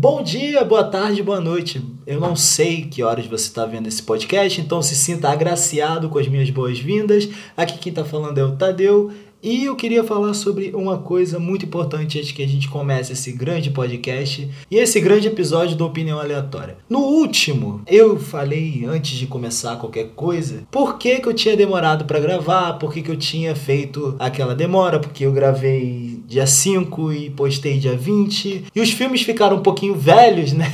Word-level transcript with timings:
Bom 0.00 0.22
dia, 0.22 0.64
boa 0.64 0.84
tarde, 0.84 1.24
boa 1.24 1.40
noite. 1.40 1.82
Eu 2.06 2.20
não 2.20 2.36
sei 2.36 2.82
que 2.82 3.02
horas 3.02 3.26
você 3.26 3.48
está 3.48 3.66
vendo 3.66 3.88
esse 3.88 4.00
podcast, 4.00 4.60
então 4.60 4.80
se 4.80 4.94
sinta 4.94 5.28
agraciado 5.28 6.08
com 6.08 6.20
as 6.20 6.28
minhas 6.28 6.48
boas-vindas. 6.50 7.28
Aqui 7.56 7.78
quem 7.78 7.90
está 7.90 8.04
falando 8.04 8.38
é 8.38 8.44
o 8.44 8.54
Tadeu 8.54 9.10
e 9.42 9.64
eu 9.64 9.76
queria 9.76 10.02
falar 10.02 10.34
sobre 10.34 10.72
uma 10.74 10.98
coisa 10.98 11.38
muito 11.38 11.64
importante 11.64 12.18
antes 12.18 12.32
que 12.32 12.42
a 12.42 12.46
gente 12.46 12.68
comece 12.68 13.12
esse 13.12 13.30
grande 13.32 13.70
podcast 13.70 14.48
e 14.68 14.76
esse 14.76 15.00
grande 15.00 15.28
episódio 15.28 15.76
do 15.76 15.86
Opinião 15.86 16.18
Aleatória. 16.18 16.76
No 16.88 16.98
último, 17.00 17.82
eu 17.86 18.18
falei 18.18 18.84
antes 18.84 19.18
de 19.18 19.26
começar 19.26 19.76
qualquer 19.76 20.10
coisa, 20.16 20.64
por 20.70 20.98
que, 20.98 21.20
que 21.20 21.28
eu 21.28 21.34
tinha 21.34 21.56
demorado 21.56 22.04
para 22.04 22.18
gravar, 22.18 22.74
por 22.74 22.92
que, 22.92 23.02
que 23.02 23.10
eu 23.10 23.16
tinha 23.16 23.54
feito 23.54 24.16
aquela 24.18 24.54
demora, 24.54 24.98
porque 24.98 25.24
eu 25.24 25.32
gravei 25.32 26.07
dia 26.28 26.46
5 26.46 27.10
e 27.10 27.30
postei 27.30 27.78
dia 27.78 27.96
20, 27.96 28.66
e 28.74 28.80
os 28.80 28.90
filmes 28.90 29.22
ficaram 29.22 29.56
um 29.56 29.62
pouquinho 29.62 29.94
velhos, 29.94 30.52
né? 30.54 30.68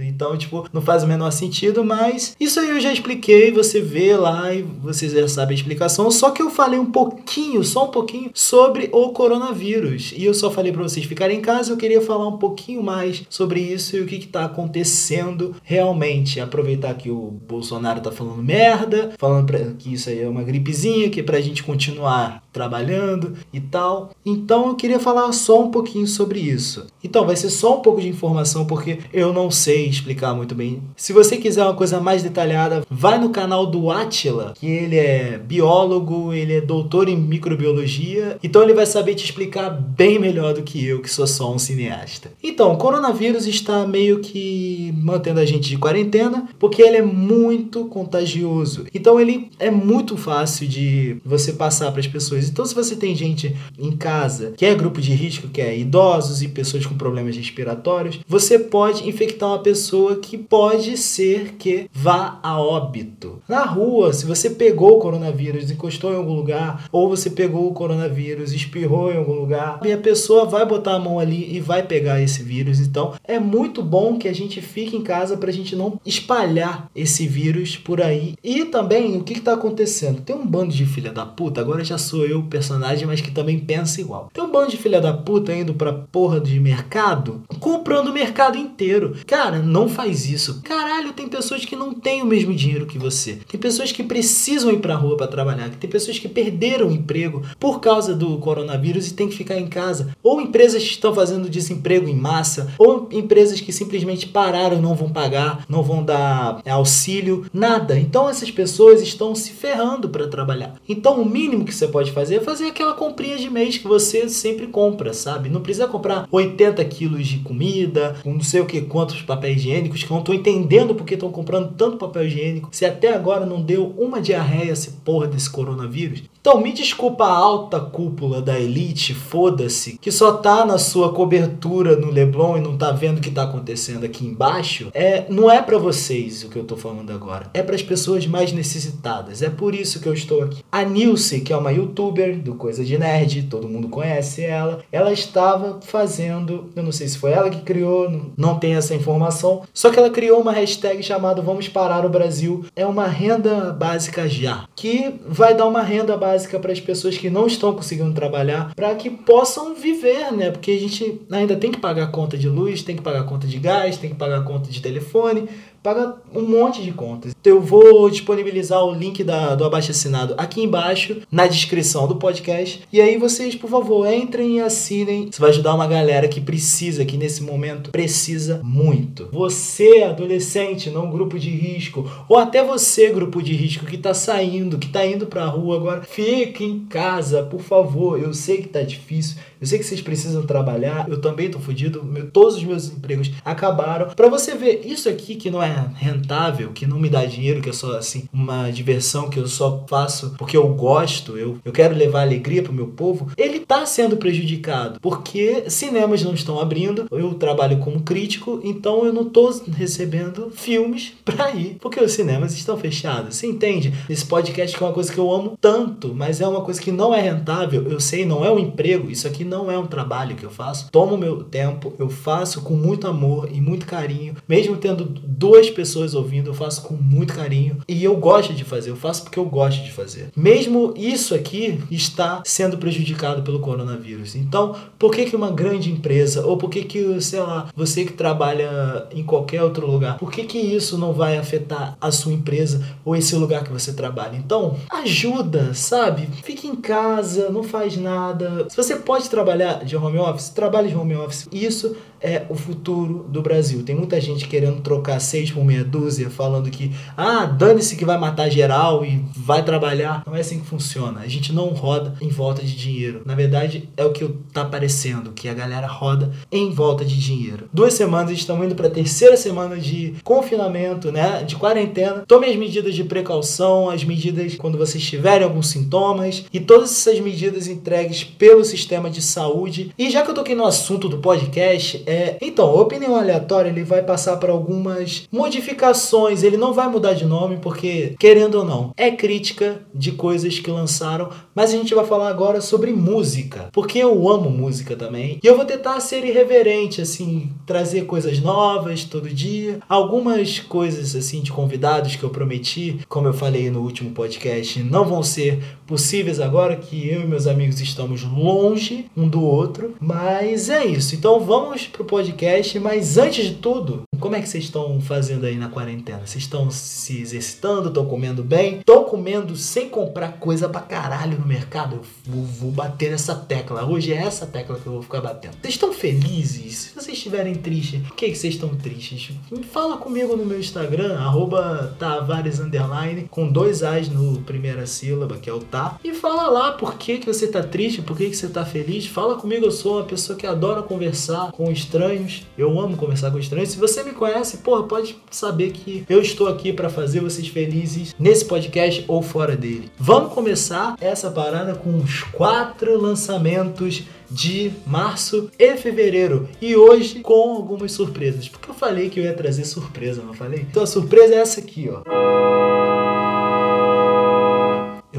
Então, 0.00 0.36
tipo, 0.36 0.68
não 0.72 0.82
faz 0.82 1.04
o 1.04 1.06
menor 1.06 1.30
sentido, 1.30 1.84
mas 1.84 2.34
isso 2.40 2.58
aí 2.58 2.70
eu 2.70 2.80
já 2.80 2.92
expliquei, 2.92 3.52
você 3.52 3.80
vê 3.80 4.16
lá 4.16 4.52
e 4.52 4.62
você 4.62 5.08
já 5.08 5.28
sabe 5.28 5.52
a 5.52 5.54
explicação, 5.54 6.10
só 6.10 6.30
que 6.30 6.42
eu 6.42 6.50
falei 6.50 6.78
um 6.78 6.90
pouquinho, 6.90 7.62
só 7.62 7.84
um 7.84 7.90
pouquinho 7.90 8.30
sobre 8.34 8.88
o 8.92 9.10
coronavírus. 9.10 10.12
E 10.16 10.24
eu 10.24 10.34
só 10.34 10.50
falei 10.50 10.72
para 10.72 10.82
vocês 10.82 11.06
ficarem 11.06 11.38
em 11.38 11.42
casa, 11.42 11.72
eu 11.72 11.76
queria 11.76 12.00
falar 12.00 12.26
um 12.26 12.38
pouquinho 12.38 12.82
mais 12.82 13.22
sobre 13.30 13.60
isso 13.60 13.96
e 13.96 14.00
o 14.00 14.06
que 14.06 14.16
está 14.16 14.46
acontecendo 14.46 15.54
realmente. 15.62 16.40
Aproveitar 16.40 16.94
que 16.94 17.10
o 17.10 17.38
Bolsonaro 17.46 18.00
tá 18.00 18.10
falando 18.10 18.42
merda, 18.42 19.12
falando 19.18 19.46
pra, 19.46 19.58
que 19.78 19.92
isso 19.92 20.08
aí 20.08 20.22
é 20.22 20.28
uma 20.28 20.42
gripezinha, 20.42 21.10
que 21.10 21.20
é 21.20 21.22
pra 21.22 21.40
gente 21.40 21.62
continuar 21.62 22.42
trabalhando 22.56 23.34
e 23.52 23.60
tal. 23.60 24.10
Então 24.24 24.68
eu 24.68 24.74
queria 24.74 24.98
falar 24.98 25.30
só 25.32 25.62
um 25.62 25.70
pouquinho 25.70 26.06
sobre 26.06 26.40
isso. 26.40 26.86
Então 27.04 27.26
vai 27.26 27.36
ser 27.36 27.50
só 27.50 27.78
um 27.78 27.82
pouco 27.82 28.00
de 28.00 28.08
informação 28.08 28.64
porque 28.64 28.98
eu 29.12 29.30
não 29.30 29.50
sei 29.50 29.86
explicar 29.86 30.34
muito 30.34 30.54
bem. 30.54 30.82
Se 30.96 31.12
você 31.12 31.36
quiser 31.36 31.64
uma 31.64 31.74
coisa 31.74 32.00
mais 32.00 32.22
detalhada, 32.22 32.82
vai 32.90 33.18
no 33.18 33.28
canal 33.28 33.66
do 33.66 33.90
Atila, 33.90 34.54
que 34.58 34.66
ele 34.66 34.96
é 34.96 35.36
biólogo, 35.36 36.32
ele 36.32 36.54
é 36.54 36.60
doutor 36.62 37.10
em 37.10 37.16
microbiologia, 37.16 38.38
então 38.42 38.62
ele 38.62 38.72
vai 38.72 38.86
saber 38.86 39.14
te 39.14 39.24
explicar 39.24 39.68
bem 39.70 40.18
melhor 40.18 40.54
do 40.54 40.62
que 40.62 40.82
eu, 40.82 41.02
que 41.02 41.10
sou 41.10 41.26
só 41.26 41.52
um 41.52 41.58
cineasta. 41.58 42.32
Então, 42.42 42.72
o 42.72 42.78
coronavírus 42.78 43.46
está 43.46 43.86
meio 43.86 44.20
que 44.20 44.94
mantendo 44.96 45.40
a 45.40 45.44
gente 45.44 45.68
de 45.68 45.76
quarentena, 45.76 46.48
porque 46.58 46.80
ele 46.80 46.96
é 46.96 47.02
muito 47.02 47.84
contagioso. 47.84 48.86
Então 48.94 49.20
ele 49.20 49.50
é 49.58 49.70
muito 49.70 50.16
fácil 50.16 50.66
de 50.66 51.16
você 51.24 51.52
passar 51.52 51.90
para 51.90 52.00
as 52.00 52.06
pessoas 52.06 52.45
então, 52.48 52.64
se 52.64 52.74
você 52.74 52.96
tem 52.96 53.14
gente 53.14 53.56
em 53.78 53.96
casa 53.96 54.52
que 54.56 54.64
é 54.64 54.74
grupo 54.74 55.00
de 55.00 55.12
risco, 55.12 55.48
que 55.48 55.60
é 55.60 55.76
idosos 55.76 56.42
e 56.42 56.48
pessoas 56.48 56.86
com 56.86 56.96
problemas 56.96 57.36
respiratórios, 57.36 58.20
você 58.26 58.58
pode 58.58 59.08
infectar 59.08 59.48
uma 59.48 59.58
pessoa 59.58 60.16
que 60.16 60.36
pode 60.38 60.96
ser 60.96 61.54
que 61.58 61.88
vá 61.92 62.38
a 62.42 62.60
óbito. 62.60 63.40
Na 63.48 63.64
rua, 63.64 64.12
se 64.12 64.26
você 64.26 64.50
pegou 64.50 64.96
o 64.96 65.00
coronavírus, 65.00 65.70
encostou 65.70 66.12
em 66.12 66.16
algum 66.16 66.34
lugar, 66.34 66.88
ou 66.92 67.08
você 67.08 67.30
pegou 67.30 67.68
o 67.68 67.74
coronavírus, 67.74 68.52
espirrou 68.52 69.12
em 69.12 69.16
algum 69.16 69.34
lugar, 69.34 69.80
e 69.84 69.92
a 69.92 69.98
pessoa 69.98 70.44
vai 70.44 70.64
botar 70.66 70.94
a 70.94 70.98
mão 70.98 71.18
ali 71.18 71.54
e 71.54 71.60
vai 71.60 71.82
pegar 71.82 72.20
esse 72.20 72.42
vírus. 72.42 72.80
Então, 72.80 73.14
é 73.24 73.38
muito 73.38 73.82
bom 73.82 74.18
que 74.18 74.28
a 74.28 74.34
gente 74.34 74.60
fique 74.60 74.96
em 74.96 75.02
casa 75.02 75.36
para 75.36 75.50
a 75.50 75.52
gente 75.52 75.76
não 75.76 76.00
espalhar 76.04 76.90
esse 76.94 77.26
vírus 77.26 77.76
por 77.76 78.00
aí. 78.00 78.34
E 78.42 78.64
também, 78.66 79.16
o 79.16 79.24
que 79.24 79.34
está 79.34 79.54
acontecendo? 79.54 80.22
Tem 80.22 80.34
um 80.34 80.46
bando 80.46 80.72
de 80.72 80.86
filha 80.86 81.12
da 81.12 81.24
puta, 81.24 81.60
agora 81.60 81.84
já 81.84 81.98
sou 81.98 82.26
eu 82.26 82.35
o 82.36 82.44
personagem, 82.44 83.06
mas 83.06 83.20
que 83.20 83.30
também 83.30 83.58
pensa 83.58 84.00
igual. 84.00 84.28
Tem 84.32 84.42
um 84.42 84.50
bando 84.50 84.70
de 84.70 84.76
filha 84.76 85.00
da 85.00 85.12
puta 85.12 85.54
indo 85.54 85.74
pra 85.74 85.92
porra 85.92 86.40
de 86.40 86.58
mercado, 86.60 87.42
comprando 87.60 88.08
o 88.08 88.12
mercado 88.12 88.58
inteiro. 88.58 89.16
Cara, 89.26 89.58
não 89.58 89.88
faz 89.88 90.28
isso. 90.28 90.60
Caralho, 90.62 91.12
tem 91.12 91.28
pessoas 91.28 91.64
que 91.64 91.76
não 91.76 91.92
têm 91.92 92.22
o 92.22 92.26
mesmo 92.26 92.54
dinheiro 92.54 92.86
que 92.86 92.98
você. 92.98 93.38
Tem 93.48 93.58
pessoas 93.60 93.92
que 93.92 94.02
precisam 94.02 94.72
ir 94.72 94.78
pra 94.78 94.94
rua 94.94 95.16
para 95.16 95.26
trabalhar. 95.26 95.70
Tem 95.70 95.88
pessoas 95.88 96.18
que 96.18 96.28
perderam 96.28 96.88
o 96.88 96.92
emprego 96.92 97.42
por 97.58 97.80
causa 97.80 98.14
do 98.14 98.38
coronavírus 98.38 99.08
e 99.08 99.14
tem 99.14 99.28
que 99.28 99.36
ficar 99.36 99.58
em 99.58 99.66
casa. 99.66 100.14
Ou 100.22 100.40
empresas 100.40 100.82
que 100.82 100.90
estão 100.90 101.14
fazendo 101.14 101.48
desemprego 101.48 102.08
em 102.08 102.14
massa, 102.14 102.72
ou 102.78 103.08
empresas 103.12 103.60
que 103.60 103.72
simplesmente 103.72 104.26
pararam 104.26 104.80
não 104.80 104.94
vão 104.94 105.08
pagar, 105.08 105.64
não 105.68 105.82
vão 105.82 106.04
dar 106.04 106.60
é, 106.64 106.70
auxílio, 106.70 107.46
nada. 107.52 107.98
Então 107.98 108.28
essas 108.28 108.50
pessoas 108.50 109.00
estão 109.00 109.34
se 109.34 109.50
ferrando 109.52 110.08
para 110.08 110.28
trabalhar. 110.28 110.74
Então 110.88 111.20
o 111.20 111.24
mínimo 111.24 111.64
que 111.64 111.74
você 111.74 111.86
pode 111.86 112.12
fazer 112.12 112.25
é 112.34 112.40
fazer 112.40 112.66
aquela 112.66 112.94
comprinha 112.94 113.36
de 113.36 113.48
mês 113.50 113.78
que 113.78 113.86
você 113.86 114.28
sempre 114.28 114.66
compra, 114.66 115.12
sabe? 115.12 115.48
Não 115.48 115.60
precisa 115.60 115.86
comprar 115.86 116.26
80 116.30 116.84
quilos 116.86 117.26
de 117.26 117.38
comida, 117.38 118.16
com 118.22 118.32
não 118.32 118.40
sei 118.40 118.60
o 118.60 118.66
que 118.66 118.80
quantos 118.82 119.22
papéis 119.22 119.58
higiênicos, 119.58 120.02
que 120.02 120.10
eu 120.10 120.16
não 120.16 120.24
tô 120.24 120.32
entendendo 120.32 120.94
porque 120.94 121.14
estão 121.14 121.30
comprando 121.30 121.74
tanto 121.76 121.96
papel 121.96 122.26
higiênico, 122.26 122.68
se 122.72 122.84
até 122.84 123.12
agora 123.12 123.44
não 123.44 123.60
deu 123.60 123.94
uma 123.98 124.20
diarreia 124.20 124.72
essa 124.72 124.92
porra 125.04 125.26
desse 125.26 125.50
coronavírus. 125.50 126.22
Então 126.40 126.60
me 126.60 126.72
desculpa 126.72 127.24
a 127.24 127.36
alta 127.36 127.80
cúpula 127.80 128.40
da 128.40 128.58
elite, 128.58 129.12
foda-se, 129.12 129.98
que 130.00 130.12
só 130.12 130.34
tá 130.34 130.64
na 130.64 130.78
sua 130.78 131.12
cobertura 131.12 131.96
no 131.96 132.10
Leblon 132.10 132.58
e 132.58 132.60
não 132.60 132.76
tá 132.76 132.92
vendo 132.92 133.18
o 133.18 133.20
que 133.20 133.32
tá 133.32 133.42
acontecendo 133.42 134.04
aqui 134.04 134.24
embaixo. 134.24 134.88
É, 134.94 135.24
não 135.28 135.50
é 135.50 135.60
para 135.60 135.76
vocês 135.76 136.44
o 136.44 136.48
que 136.48 136.56
eu 136.56 136.64
tô 136.64 136.76
falando 136.76 137.10
agora, 137.10 137.50
é 137.52 137.62
para 137.62 137.74
as 137.74 137.82
pessoas 137.82 138.26
mais 138.26 138.52
necessitadas. 138.52 139.42
É 139.42 139.50
por 139.50 139.74
isso 139.74 139.98
que 140.00 140.08
eu 140.08 140.14
estou 140.14 140.42
aqui. 140.42 140.62
A 140.70 140.84
Nilce, 140.84 141.40
que 141.40 141.52
é 141.52 141.56
uma 141.56 141.72
youtuber 141.72 142.05
youtuber 142.06 142.38
do 142.38 142.54
Coisa 142.54 142.84
de 142.84 142.98
Nerd, 142.98 143.44
todo 143.44 143.68
mundo 143.68 143.88
conhece 143.88 144.42
ela. 144.44 144.82
Ela 144.92 145.12
estava 145.12 145.80
fazendo, 145.82 146.70
eu 146.74 146.82
não 146.82 146.92
sei 146.92 147.08
se 147.08 147.18
foi 147.18 147.32
ela 147.32 147.50
que 147.50 147.62
criou, 147.62 148.32
não 148.36 148.58
tem 148.58 148.74
essa 148.74 148.94
informação, 148.94 149.62
só 149.72 149.90
que 149.90 149.98
ela 149.98 150.10
criou 150.10 150.40
uma 150.40 150.52
hashtag 150.52 151.02
chamada 151.02 151.42
Vamos 151.42 151.68
Parar 151.68 152.04
o 152.04 152.08
Brasil. 152.08 152.64
É 152.74 152.86
uma 152.86 153.06
renda 153.06 153.72
básica 153.72 154.28
já, 154.28 154.66
que 154.74 155.14
vai 155.26 155.54
dar 155.54 155.66
uma 155.66 155.82
renda 155.82 156.16
básica 156.16 156.58
para 156.58 156.72
as 156.72 156.80
pessoas 156.80 157.18
que 157.18 157.28
não 157.28 157.46
estão 157.46 157.74
conseguindo 157.74 158.12
trabalhar, 158.12 158.74
para 158.74 158.94
que 158.94 159.10
possam 159.10 159.74
viver, 159.74 160.32
né? 160.32 160.50
Porque 160.50 160.70
a 160.70 160.78
gente 160.78 161.20
ainda 161.30 161.56
tem 161.56 161.70
que 161.70 161.78
pagar 161.78 162.10
conta 162.10 162.38
de 162.38 162.48
luz, 162.48 162.82
tem 162.82 162.96
que 162.96 163.02
pagar 163.02 163.24
conta 163.24 163.46
de 163.46 163.58
gás, 163.58 163.96
tem 163.96 164.10
que 164.10 164.16
pagar 164.16 164.44
conta 164.44 164.70
de 164.70 164.80
telefone, 164.80 165.48
paga 165.86 166.16
um 166.34 166.42
monte 166.42 166.82
de 166.82 166.90
contas. 166.90 167.32
Eu 167.44 167.60
vou 167.60 168.10
disponibilizar 168.10 168.84
o 168.84 168.92
link 168.92 169.22
da, 169.22 169.54
do 169.54 169.64
abaixo 169.64 169.92
assinado 169.92 170.34
aqui 170.36 170.60
embaixo, 170.60 171.18
na 171.30 171.46
descrição 171.46 172.08
do 172.08 172.16
podcast. 172.16 172.82
E 172.92 173.00
aí 173.00 173.16
vocês, 173.16 173.54
por 173.54 173.70
favor, 173.70 174.04
entrem 174.12 174.56
e 174.56 174.60
assinem. 174.60 175.28
Isso 175.30 175.40
vai 175.40 175.50
ajudar 175.50 175.76
uma 175.76 175.86
galera 175.86 176.26
que 176.26 176.40
precisa, 176.40 177.04
que 177.04 177.16
nesse 177.16 177.40
momento 177.40 177.92
precisa 177.92 178.60
muito. 178.64 179.28
Você, 179.30 180.02
adolescente, 180.02 180.90
não 180.90 181.08
grupo 181.08 181.38
de 181.38 181.50
risco, 181.50 182.10
ou 182.28 182.36
até 182.36 182.64
você, 182.64 183.10
grupo 183.10 183.40
de 183.40 183.54
risco, 183.54 183.86
que 183.86 183.96
tá 183.96 184.12
saindo, 184.12 184.78
que 184.78 184.88
tá 184.88 185.06
indo 185.06 185.26
pra 185.26 185.46
rua 185.46 185.76
agora, 185.76 186.02
fique 186.02 186.64
em 186.64 186.80
casa, 186.80 187.44
por 187.44 187.60
favor. 187.60 188.20
Eu 188.20 188.34
sei 188.34 188.56
que 188.56 188.68
tá 188.68 188.82
difícil, 188.82 189.36
eu 189.60 189.66
sei 189.66 189.78
que 189.78 189.84
vocês 189.84 190.00
precisam 190.00 190.44
trabalhar, 190.44 191.08
eu 191.08 191.20
também 191.20 191.50
tô 191.50 191.58
fudido, 191.58 192.04
meu, 192.04 192.30
todos 192.30 192.56
os 192.56 192.64
meus 192.64 192.90
empregos 192.90 193.30
acabaram. 193.44 194.08
Para 194.14 194.28
você 194.28 194.54
ver, 194.54 194.82
isso 194.84 195.08
aqui 195.08 195.34
que 195.34 195.50
não 195.50 195.62
é 195.62 195.88
rentável, 195.94 196.70
que 196.72 196.86
não 196.86 196.98
me 196.98 197.08
dá 197.08 197.24
dinheiro, 197.24 197.60
que 197.60 197.70
é 197.70 197.72
só 197.72 197.96
assim 197.96 198.24
uma 198.32 198.70
diversão 198.70 199.30
que 199.30 199.38
eu 199.38 199.46
só 199.46 199.84
faço 199.88 200.34
porque 200.38 200.56
eu 200.56 200.68
gosto, 200.68 201.36
eu, 201.36 201.58
eu 201.64 201.72
quero 201.72 201.94
levar 201.94 202.22
alegria 202.22 202.62
pro 202.62 202.72
meu 202.72 202.88
povo, 202.88 203.30
ele 203.36 203.60
tá 203.60 203.84
sendo 203.86 204.16
prejudicado 204.16 205.00
porque 205.00 205.70
cinemas 205.70 206.22
não 206.22 206.34
estão 206.34 206.60
abrindo. 206.60 207.06
Eu 207.10 207.34
trabalho 207.34 207.78
como 207.78 208.00
crítico, 208.00 208.60
então 208.64 209.04
eu 209.04 209.12
não 209.12 209.24
tô 209.24 209.50
recebendo 209.76 210.50
filmes 210.50 211.12
pra 211.24 211.52
ir 211.52 211.76
porque 211.80 212.00
os 212.00 212.12
cinemas 212.12 212.54
estão 212.54 212.76
fechados. 212.76 213.36
Você 213.36 213.46
entende? 213.46 213.92
Esse 214.08 214.24
podcast 214.24 214.76
que 214.76 214.82
é 214.82 214.86
uma 214.86 214.92
coisa 214.92 215.12
que 215.12 215.18
eu 215.18 215.32
amo 215.32 215.56
tanto, 215.60 216.14
mas 216.14 216.40
é 216.40 216.46
uma 216.46 216.62
coisa 216.62 216.80
que 216.80 216.92
não 216.92 217.14
é 217.14 217.20
rentável. 217.20 217.88
Eu 217.88 218.00
sei, 218.00 218.26
não 218.26 218.44
é 218.44 218.50
um 218.50 218.58
emprego, 218.58 219.10
isso 219.10 219.26
aqui 219.26 219.44
não 219.46 219.70
é 219.70 219.78
um 219.78 219.86
trabalho 219.86 220.36
que 220.36 220.44
eu 220.44 220.50
faço. 220.50 220.90
Tomo 220.90 221.16
meu 221.16 221.42
tempo, 221.44 221.94
eu 221.98 222.08
faço 222.08 222.62
com 222.62 222.74
muito 222.74 223.06
amor 223.06 223.48
e 223.52 223.60
muito 223.60 223.86
carinho, 223.86 224.34
mesmo 224.48 224.76
tendo 224.76 225.04
duas 225.04 225.70
pessoas 225.70 226.14
ouvindo, 226.14 226.50
eu 226.50 226.54
faço 226.54 226.82
com 226.82 226.94
muito 226.94 227.34
carinho 227.34 227.78
e 227.88 228.02
eu 228.02 228.16
gosto 228.16 228.52
de 228.52 228.64
fazer, 228.64 228.90
eu 228.90 228.96
faço 228.96 229.22
porque 229.22 229.38
eu 229.38 229.44
gosto 229.44 229.82
de 229.82 229.92
fazer. 229.92 230.30
Mesmo 230.36 230.92
isso 230.96 231.34
aqui 231.34 231.80
está 231.90 232.42
sendo 232.44 232.78
prejudicado 232.78 233.42
pelo 233.42 233.60
coronavírus. 233.60 234.34
Então, 234.34 234.74
por 234.98 235.14
que, 235.14 235.24
que 235.26 235.36
uma 235.36 235.50
grande 235.50 235.90
empresa, 235.90 236.44
ou 236.44 236.56
por 236.56 236.70
que, 236.70 236.84
que, 236.84 237.20
sei 237.20 237.40
lá, 237.40 237.68
você 237.74 238.04
que 238.04 238.12
trabalha 238.12 239.06
em 239.12 239.22
qualquer 239.22 239.62
outro 239.62 239.86
lugar, 239.86 240.18
por 240.18 240.30
que, 240.30 240.44
que 240.44 240.58
isso 240.58 240.98
não 240.98 241.12
vai 241.12 241.36
afetar 241.36 241.96
a 242.00 242.10
sua 242.10 242.32
empresa 242.32 242.84
ou 243.04 243.14
esse 243.14 243.34
lugar 243.36 243.64
que 243.64 243.72
você 243.72 243.92
trabalha? 243.92 244.36
Então, 244.36 244.76
ajuda, 244.90 245.74
sabe? 245.74 246.28
Fique 246.42 246.66
em 246.66 246.76
casa, 246.76 247.50
não 247.50 247.62
faz 247.62 247.96
nada. 247.96 248.66
Se 248.68 248.76
você 248.76 248.96
pode 248.96 249.28
trabalhar 249.36 249.84
de 249.84 249.94
home 249.94 250.18
office, 250.18 250.48
trabalhe 250.48 250.88
de 250.88 250.96
home 250.96 251.14
office. 251.14 251.46
Isso 251.52 251.94
é 252.20 252.44
o 252.48 252.54
futuro 252.54 253.26
do 253.28 253.42
Brasil. 253.42 253.82
Tem 253.82 253.94
muita 253.94 254.20
gente 254.20 254.48
querendo 254.48 254.80
trocar 254.80 255.20
seis 255.20 255.50
por 255.50 255.64
meia 255.64 255.84
dúzia, 255.84 256.30
falando 256.30 256.70
que, 256.70 256.92
ah, 257.16 257.44
dane-se 257.44 257.96
que 257.96 258.04
vai 258.04 258.18
matar 258.18 258.48
geral 258.48 259.04
e 259.04 259.24
vai 259.36 259.64
trabalhar. 259.64 260.22
Não 260.26 260.34
é 260.34 260.40
assim 260.40 260.60
que 260.60 260.66
funciona. 260.66 261.20
A 261.20 261.28
gente 261.28 261.52
não 261.52 261.68
roda 261.68 262.14
em 262.20 262.28
volta 262.28 262.62
de 262.62 262.74
dinheiro. 262.74 263.22
Na 263.24 263.34
verdade, 263.34 263.88
é 263.96 264.04
o 264.04 264.12
que 264.12 264.26
tá 264.52 264.64
parecendo, 264.64 265.32
que 265.32 265.48
a 265.48 265.54
galera 265.54 265.86
roda 265.86 266.32
em 266.50 266.72
volta 266.72 267.04
de 267.04 267.18
dinheiro. 267.18 267.68
Duas 267.72 267.94
semanas, 267.94 268.32
estamos 268.32 268.66
indo 268.66 268.74
para 268.74 268.88
a 268.88 268.90
terceira 268.90 269.36
semana 269.36 269.76
de 269.76 270.14
confinamento, 270.24 271.12
né? 271.12 271.42
De 271.42 271.56
quarentena. 271.56 272.24
Tome 272.26 272.46
as 272.46 272.56
medidas 272.56 272.94
de 272.94 273.04
precaução, 273.04 273.90
as 273.90 274.04
medidas 274.04 274.54
quando 274.56 274.78
vocês 274.78 275.04
tiverem 275.04 275.44
alguns 275.44 275.68
sintomas 275.68 276.44
e 276.52 276.60
todas 276.60 276.90
essas 276.90 277.20
medidas 277.20 277.66
entregues 277.66 278.24
pelo 278.24 278.64
sistema 278.64 279.10
de 279.10 279.22
saúde. 279.22 279.92
E 279.98 280.10
já 280.10 280.22
que 280.22 280.30
eu 280.30 280.34
toquei 280.34 280.54
no 280.54 280.64
assunto 280.64 281.08
do 281.08 281.18
podcast, 281.18 282.02
é, 282.06 282.36
então, 282.40 282.68
a 282.68 282.80
opinião 282.80 283.16
aleatória 283.16 283.68
ele 283.68 283.82
vai 283.82 284.02
passar 284.02 284.36
por 284.36 284.48
algumas 284.48 285.28
modificações, 285.32 286.42
ele 286.42 286.56
não 286.56 286.72
vai 286.72 286.88
mudar 286.88 287.14
de 287.14 287.24
nome 287.24 287.58
porque, 287.60 288.14
querendo 288.18 288.56
ou 288.56 288.64
não, 288.64 288.92
é 288.96 289.10
crítica 289.10 289.82
de 289.92 290.12
coisas 290.12 290.58
que 290.58 290.70
lançaram, 290.70 291.28
mas 291.54 291.70
a 291.70 291.76
gente 291.76 291.94
vai 291.94 292.04
falar 292.04 292.28
agora 292.28 292.60
sobre 292.60 292.92
música, 292.92 293.68
porque 293.72 293.98
eu 293.98 294.28
amo 294.28 294.48
música 294.48 294.94
também. 294.94 295.40
E 295.42 295.46
eu 295.46 295.56
vou 295.56 295.64
tentar 295.64 295.98
ser 296.00 296.24
irreverente, 296.24 297.00
assim, 297.00 297.50
trazer 297.66 298.02
coisas 298.06 298.38
novas 298.40 299.04
todo 299.04 299.28
dia, 299.28 299.80
algumas 299.88 300.60
coisas 300.60 301.16
assim 301.16 301.40
de 301.40 301.50
convidados 301.50 302.14
que 302.14 302.22
eu 302.22 302.30
prometi, 302.30 303.00
como 303.08 303.26
eu 303.26 303.34
falei 303.34 303.70
no 303.70 303.80
último 303.80 304.10
podcast, 304.10 304.82
não 304.82 305.04
vão 305.04 305.22
ser 305.22 305.62
possíveis 305.86 306.40
agora 306.40 306.76
que 306.76 307.08
eu 307.08 307.22
e 307.22 307.26
meus 307.26 307.46
amigos 307.46 307.80
estamos 307.80 308.22
longe 308.22 309.06
um 309.16 309.28
do 309.28 309.42
outro, 309.42 309.94
mas 310.00 310.68
é 310.68 310.84
isso. 310.84 311.14
Então 311.14 311.40
vamos 311.40 311.86
pro 311.96 312.04
podcast, 312.04 312.78
mas 312.78 313.16
antes 313.16 313.46
de 313.46 313.54
tudo, 313.54 314.02
como 314.20 314.36
é 314.36 314.40
que 314.40 314.48
vocês 314.48 314.64
estão 314.64 315.00
fazendo 315.00 315.46
aí 315.46 315.56
na 315.56 315.68
quarentena? 315.68 316.26
Vocês 316.26 316.44
estão 316.44 316.70
se 316.70 317.20
exercitando? 317.20 317.88
Estão 317.88 318.04
comendo 318.04 318.42
bem? 318.42 318.78
Estão 318.78 319.04
comendo 319.04 319.56
sem 319.56 319.88
comprar 319.88 320.38
coisa 320.38 320.68
pra 320.68 320.80
caralho 320.80 321.38
no 321.38 321.46
mercado? 321.46 321.96
Eu 321.96 322.02
vou, 322.24 322.44
vou, 322.44 322.70
bater 322.70 323.10
nessa 323.10 323.34
tecla. 323.34 323.84
Hoje 323.84 324.12
é 324.12 324.16
essa 324.16 324.46
tecla 324.46 324.78
que 324.78 324.86
eu 324.86 324.92
vou 324.92 325.02
ficar 325.02 325.20
batendo. 325.20 325.56
Vocês 325.60 325.74
estão 325.74 325.92
felizes? 325.92 326.76
Se 326.76 326.94
vocês 326.94 327.16
estiverem 327.16 327.54
tristes, 327.54 328.02
por 328.02 328.14
que, 328.14 328.30
que 328.30 328.36
vocês 328.36 328.54
estão 328.54 328.70
tristes? 328.70 329.30
Fala 329.72 329.96
comigo 329.96 330.36
no 330.36 330.44
meu 330.44 330.58
Instagram, 330.58 331.18
arroba 331.18 331.94
Tavares 331.98 332.60
Underline, 332.60 333.26
com 333.30 333.50
dois 333.50 333.82
A's 333.82 334.08
no 334.08 334.40
primeira 334.42 334.86
sílaba, 334.86 335.38
que 335.38 335.48
é 335.48 335.52
o 335.52 335.60
tá. 335.60 335.98
E 336.04 336.12
fala 336.12 336.48
lá 336.48 336.72
por 336.72 336.96
que, 336.96 337.18
que 337.18 337.26
você 337.26 337.46
tá 337.46 337.62
triste, 337.62 338.02
por 338.02 338.16
que, 338.16 338.28
que 338.28 338.36
você 338.36 338.48
tá 338.48 338.64
feliz. 338.64 339.06
Fala 339.06 339.36
comigo, 339.36 339.64
eu 339.64 339.72
sou 339.72 339.98
uma 339.98 340.04
pessoa 340.04 340.38
que 340.38 340.46
adora 340.46 340.82
conversar 340.82 341.52
com 341.52 341.70
estranhos. 341.86 342.46
Eu 342.58 342.78
amo 342.78 342.96
conversar 342.96 343.30
com 343.30 343.38
estranhos. 343.38 343.70
Se 343.70 343.78
você 343.78 344.02
me 344.02 344.12
conhece, 344.12 344.58
porra, 344.58 344.82
pode 344.82 345.16
saber 345.30 345.70
que 345.70 346.04
eu 346.08 346.20
estou 346.20 346.48
aqui 346.48 346.72
para 346.72 346.90
fazer 346.90 347.20
vocês 347.20 347.48
felizes 347.48 348.14
nesse 348.18 348.44
podcast 348.44 349.04
ou 349.08 349.22
fora 349.22 349.56
dele. 349.56 349.90
Vamos 349.98 350.32
começar 350.32 350.96
essa 351.00 351.30
parada 351.30 351.74
com 351.74 351.96
os 351.96 352.22
quatro 352.24 353.00
lançamentos 353.00 354.02
de 354.28 354.72
março 354.84 355.50
e 355.58 355.76
fevereiro. 355.76 356.48
E 356.60 356.74
hoje 356.74 357.20
com 357.20 357.54
algumas 357.56 357.92
surpresas. 357.92 358.48
Porque 358.48 358.70
eu 358.70 358.74
falei 358.74 359.08
que 359.08 359.20
eu 359.20 359.24
ia 359.24 359.34
trazer 359.34 359.64
surpresa, 359.64 360.22
não 360.22 360.34
falei? 360.34 360.66
Então 360.68 360.82
a 360.82 360.86
surpresa 360.86 361.34
é 361.34 361.38
essa 361.38 361.60
aqui, 361.60 361.88
ó 361.88 362.85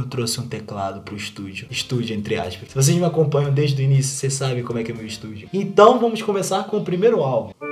trouxe 0.08 0.40
um 0.40 0.48
teclado 0.48 1.02
pro 1.02 1.16
estúdio. 1.16 1.68
Estúdio, 1.70 2.16
entre 2.16 2.36
aspas. 2.36 2.70
Se 2.70 2.76
vocês 2.76 2.98
me 2.98 3.06
acompanham 3.06 3.54
desde 3.54 3.82
o 3.82 3.86
início, 3.86 4.16
vocês 4.16 4.34
sabem 4.34 4.64
como 4.64 4.80
é 4.80 4.84
que 4.84 4.92
é 4.92 4.96
meu 4.96 5.06
estúdio. 5.06 5.50
Então 5.54 6.00
vamos 6.00 6.22
começar 6.22 6.64
com 6.66 6.78
o 6.78 6.84
primeiro 6.84 7.22
álbum. 7.22 7.67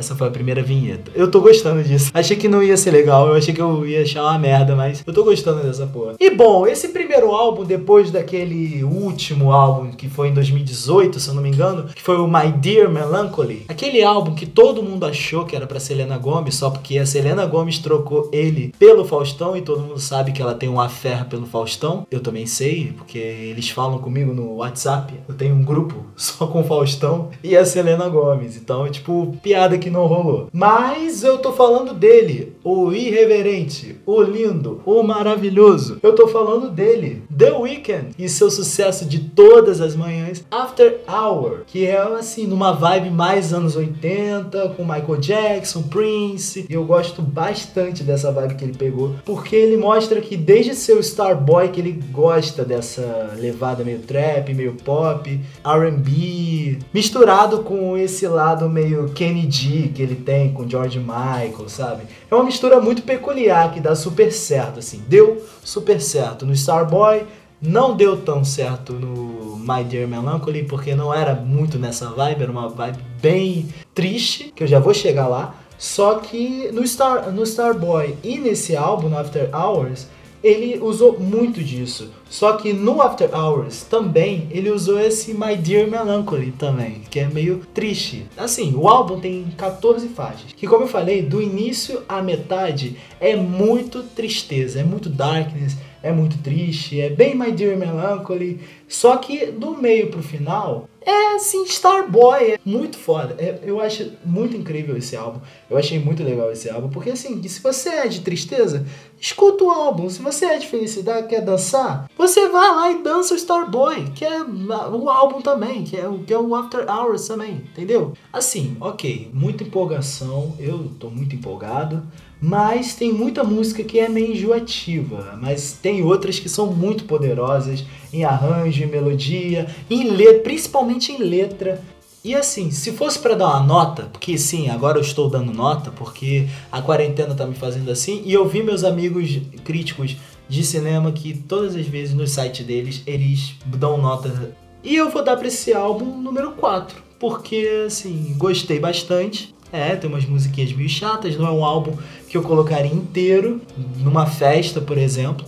Essa 0.00 0.16
foi 0.16 0.28
a 0.28 0.30
primeira 0.30 0.62
vinheta. 0.62 1.12
Eu 1.14 1.30
tô 1.30 1.42
gostando 1.42 1.84
disso. 1.84 2.10
Achei 2.14 2.34
que 2.34 2.48
não 2.48 2.62
ia 2.62 2.74
ser 2.74 2.90
legal, 2.90 3.28
eu 3.28 3.34
achei 3.34 3.52
que 3.52 3.60
eu 3.60 3.86
ia 3.86 4.00
achar 4.00 4.22
uma 4.22 4.38
merda, 4.38 4.74
mas 4.74 5.04
eu 5.06 5.12
tô 5.12 5.22
gostando 5.22 5.62
dessa 5.62 5.86
porra. 5.86 6.14
E 6.18 6.30
bom, 6.30 6.66
esse 6.66 6.88
primeiro 6.88 7.30
álbum, 7.32 7.64
depois 7.64 8.10
daquele 8.10 8.82
último 8.82 9.52
álbum 9.52 9.90
que 9.90 10.08
foi 10.08 10.28
em 10.28 10.34
2018, 10.34 11.20
se 11.20 11.28
eu 11.28 11.34
não 11.34 11.42
me 11.42 11.50
engano, 11.50 11.84
que 11.94 12.00
foi 12.00 12.16
o 12.16 12.26
My 12.26 12.50
Dear 12.50 12.88
Melancholy, 12.88 13.66
aquele 13.68 14.02
álbum 14.02 14.34
que 14.34 14.46
todo 14.46 14.82
mundo 14.82 15.04
achou 15.04 15.44
que 15.44 15.54
era 15.54 15.66
pra 15.66 15.78
Selena 15.78 16.16
Gomez, 16.16 16.54
só 16.54 16.70
porque 16.70 16.96
a 16.96 17.04
Selena 17.04 17.44
Gomez 17.44 17.78
trocou 17.78 18.30
ele 18.32 18.72
pelo 18.78 19.04
Faustão 19.04 19.54
e 19.54 19.60
todo 19.60 19.82
mundo 19.82 20.00
sabe 20.00 20.32
que 20.32 20.40
ela 20.40 20.54
tem 20.54 20.68
uma 20.70 20.88
ferra 20.88 21.26
pelo 21.26 21.44
Faustão. 21.44 22.06
Eu 22.10 22.20
também 22.20 22.46
sei, 22.46 22.94
porque 22.96 23.18
eles 23.18 23.68
falam 23.68 23.98
comigo 23.98 24.32
no 24.32 24.56
WhatsApp. 24.56 25.12
Eu 25.28 25.34
tenho 25.34 25.54
um 25.54 25.62
grupo 25.62 26.06
só 26.16 26.46
com 26.46 26.62
o 26.62 26.64
Faustão 26.64 27.28
e 27.44 27.54
a 27.54 27.66
Selena 27.66 28.08
Gomez. 28.08 28.56
Então, 28.56 28.88
tipo, 28.88 29.36
piada 29.42 29.76
que 29.76 29.89
não 29.90 30.06
rolou. 30.06 30.48
Mas 30.52 31.22
eu 31.22 31.38
tô 31.38 31.52
falando 31.52 31.92
dele, 31.92 32.54
o 32.64 32.92
irreverente, 32.92 33.96
o 34.06 34.22
lindo, 34.22 34.80
o 34.86 35.02
maravilhoso. 35.02 35.98
Eu 36.02 36.14
tô 36.14 36.28
falando 36.28 36.70
dele, 36.70 37.22
The 37.36 37.52
Weeknd 37.52 38.14
e 38.18 38.28
seu 38.28 38.50
sucesso 38.50 39.04
de 39.04 39.18
todas 39.20 39.80
as 39.80 39.94
manhãs, 39.96 40.44
After 40.50 41.00
Hour, 41.08 41.62
que 41.66 41.86
é 41.86 42.00
assim, 42.00 42.46
numa 42.46 42.72
vibe 42.72 43.10
mais 43.10 43.52
anos 43.52 43.76
80, 43.76 44.74
com 44.76 44.82
Michael 44.82 45.16
Jackson, 45.18 45.82
Prince. 45.82 46.66
E 46.68 46.72
eu 46.72 46.84
gosto 46.84 47.22
bastante 47.22 48.02
dessa 48.02 48.32
vibe 48.32 48.54
que 48.54 48.64
ele 48.64 48.76
pegou, 48.76 49.14
porque 49.24 49.56
ele 49.56 49.76
mostra 49.76 50.20
que 50.20 50.36
desde 50.36 50.74
seu 50.74 51.00
Starboy 51.00 51.68
que 51.68 51.80
ele 51.80 52.00
gosta 52.10 52.64
dessa 52.64 53.34
levada 53.38 53.84
meio 53.84 54.00
trap, 54.00 54.52
meio 54.54 54.74
pop, 54.84 55.40
R&B, 55.64 56.78
misturado 56.92 57.60
com 57.60 57.96
esse 57.96 58.26
lado 58.26 58.68
meio 58.68 59.10
Kenny 59.10 59.50
G 59.50 59.79
que 59.88 60.02
ele 60.02 60.14
tem 60.14 60.52
com 60.52 60.68
George 60.68 60.98
Michael, 60.98 61.68
sabe? 61.68 62.02
É 62.30 62.34
uma 62.34 62.44
mistura 62.44 62.80
muito 62.80 63.02
peculiar 63.02 63.72
que 63.72 63.80
dá 63.80 63.94
super 63.94 64.32
certo, 64.32 64.78
assim. 64.78 65.02
Deu 65.08 65.44
super 65.62 66.00
certo 66.00 66.46
no 66.46 66.52
Starboy, 66.52 67.24
não 67.60 67.96
deu 67.96 68.16
tão 68.16 68.44
certo 68.44 68.92
no 68.92 69.56
My 69.56 69.84
Dear 69.84 70.08
Melancholy, 70.08 70.64
porque 70.64 70.94
não 70.94 71.12
era 71.12 71.34
muito 71.34 71.78
nessa 71.78 72.08
vibe, 72.08 72.42
era 72.42 72.52
uma 72.52 72.68
vibe 72.68 72.98
bem 73.20 73.68
triste, 73.94 74.52
que 74.54 74.62
eu 74.62 74.68
já 74.68 74.78
vou 74.78 74.94
chegar 74.94 75.28
lá. 75.28 75.54
Só 75.78 76.16
que 76.16 76.70
no, 76.72 76.86
Star, 76.86 77.30
no 77.30 77.42
Starboy 77.42 78.14
e 78.22 78.38
nesse 78.38 78.76
álbum, 78.76 79.08
no 79.08 79.18
After 79.18 79.48
Hours, 79.54 80.06
ele 80.42 80.78
usou 80.80 81.18
muito 81.18 81.62
disso. 81.62 82.10
Só 82.28 82.54
que 82.54 82.72
no 82.72 83.02
After 83.02 83.28
Hours 83.34 83.82
também 83.82 84.46
ele 84.50 84.70
usou 84.70 84.98
esse 85.00 85.34
My 85.34 85.56
Dear 85.56 85.88
Melancholy 85.88 86.52
também, 86.52 87.02
que 87.10 87.20
é 87.20 87.26
meio 87.26 87.62
triste. 87.74 88.26
Assim, 88.36 88.74
o 88.76 88.88
álbum 88.88 89.20
tem 89.20 89.46
14 89.56 90.08
faixas, 90.08 90.52
que 90.52 90.66
como 90.66 90.84
eu 90.84 90.88
falei, 90.88 91.22
do 91.22 91.42
início 91.42 92.02
à 92.08 92.22
metade 92.22 92.96
é 93.20 93.36
muito 93.36 94.02
tristeza, 94.02 94.80
é 94.80 94.84
muito 94.84 95.08
darkness, 95.08 95.76
é 96.02 96.12
muito 96.12 96.38
triste, 96.38 97.00
é 97.00 97.10
bem 97.10 97.34
My 97.34 97.52
Dear 97.52 97.76
Melancholy. 97.76 98.60
Só 98.88 99.16
que 99.16 99.46
do 99.46 99.76
meio 99.76 100.08
pro 100.08 100.22
final 100.22 100.88
é 101.00 101.34
assim, 101.34 101.64
Starboy, 101.64 102.52
é 102.52 102.60
muito 102.64 102.98
foda. 102.98 103.34
É, 103.38 103.60
eu 103.62 103.80
acho 103.80 104.12
muito 104.24 104.56
incrível 104.56 104.96
esse 104.96 105.16
álbum. 105.16 105.40
Eu 105.68 105.76
achei 105.76 105.98
muito 105.98 106.22
legal 106.22 106.50
esse 106.52 106.68
álbum, 106.68 106.88
porque 106.88 107.10
assim, 107.10 107.42
se 107.48 107.60
você 107.60 107.88
é 107.88 108.08
de 108.08 108.20
tristeza, 108.20 108.86
escuta 109.20 109.64
o 109.64 109.70
álbum. 109.70 110.08
Se 110.10 110.20
você 110.20 110.46
é 110.46 110.58
de 110.58 110.66
felicidade, 110.66 111.28
quer 111.28 111.40
dançar, 111.40 112.10
você 112.16 112.48
vai 112.48 112.74
lá 112.74 112.90
e 112.92 113.02
dança 113.02 113.34
o 113.34 113.36
Starboy, 113.36 114.10
que 114.14 114.24
é 114.24 114.42
o 114.42 115.08
álbum 115.08 115.40
também, 115.40 115.84
que 115.84 115.96
é 115.96 116.06
o, 116.08 116.18
que 116.18 116.32
é 116.32 116.38
o 116.38 116.54
After 116.54 116.84
Hours 116.88 117.26
também, 117.26 117.62
entendeu? 117.72 118.12
Assim, 118.32 118.76
ok, 118.80 119.30
muita 119.32 119.64
empolgação, 119.64 120.54
eu 120.58 120.90
tô 120.98 121.10
muito 121.10 121.34
empolgado. 121.34 122.02
Mas 122.40 122.94
tem 122.94 123.12
muita 123.12 123.44
música 123.44 123.84
que 123.84 124.00
é 124.00 124.08
meio 124.08 124.32
enjoativa, 124.32 125.38
mas 125.40 125.72
tem 125.72 126.02
outras 126.02 126.38
que 126.38 126.48
são 126.48 126.72
muito 126.72 127.04
poderosas 127.04 127.84
em 128.12 128.24
arranjo, 128.24 128.82
em 128.82 128.86
melodia, 128.86 129.66
em 129.90 130.10
letra, 130.10 130.40
principalmente 130.40 131.12
em 131.12 131.18
letra. 131.18 131.82
E 132.24 132.34
assim, 132.34 132.70
se 132.70 132.92
fosse 132.92 133.18
para 133.18 133.34
dar 133.34 133.48
uma 133.48 133.62
nota, 133.62 134.04
porque 134.12 134.38
sim, 134.38 134.68
agora 134.68 134.98
eu 134.98 135.02
estou 135.02 135.28
dando 135.28 135.52
nota, 135.52 135.90
porque 135.90 136.46
a 136.72 136.80
quarentena 136.80 137.34
tá 137.34 137.46
me 137.46 137.54
fazendo 137.54 137.90
assim, 137.90 138.22
e 138.24 138.32
eu 138.32 138.48
vi 138.48 138.62
meus 138.62 138.84
amigos 138.84 139.38
críticos 139.64 140.16
de 140.48 140.64
cinema 140.64 141.12
que 141.12 141.34
todas 141.34 141.76
as 141.76 141.86
vezes 141.86 142.14
no 142.14 142.26
site 142.26 142.62
deles 142.62 143.02
eles 143.06 143.54
dão 143.66 143.96
nota. 143.98 144.54
E 144.82 144.96
eu 144.96 145.10
vou 145.10 145.22
dar 145.22 145.36
para 145.36 145.48
esse 145.48 145.72
álbum 145.72 146.20
número 146.20 146.52
4, 146.52 147.02
porque 147.18 147.84
assim, 147.86 148.34
gostei 148.36 148.78
bastante. 148.78 149.54
É, 149.72 149.94
tem 149.94 150.10
umas 150.10 150.24
musiquinhas 150.24 150.72
meio 150.72 150.88
chatas, 150.88 151.36
não 151.36 151.46
é 151.46 151.50
um 151.50 151.64
álbum 151.64 151.96
que 152.28 152.36
eu 152.36 152.42
colocaria 152.42 152.92
inteiro 152.92 153.60
numa 153.98 154.26
festa, 154.26 154.80
por 154.80 154.98
exemplo. 154.98 155.46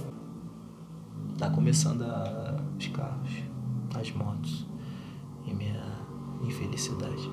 Tá 1.39 1.51
começando 1.51 2.03
a... 2.03 2.61
os 2.79 2.87
carros, 2.89 3.31
as 3.95 4.13
motos 4.13 4.65
e 5.47 5.53
minha 5.53 5.83
infelicidade. 6.45 7.31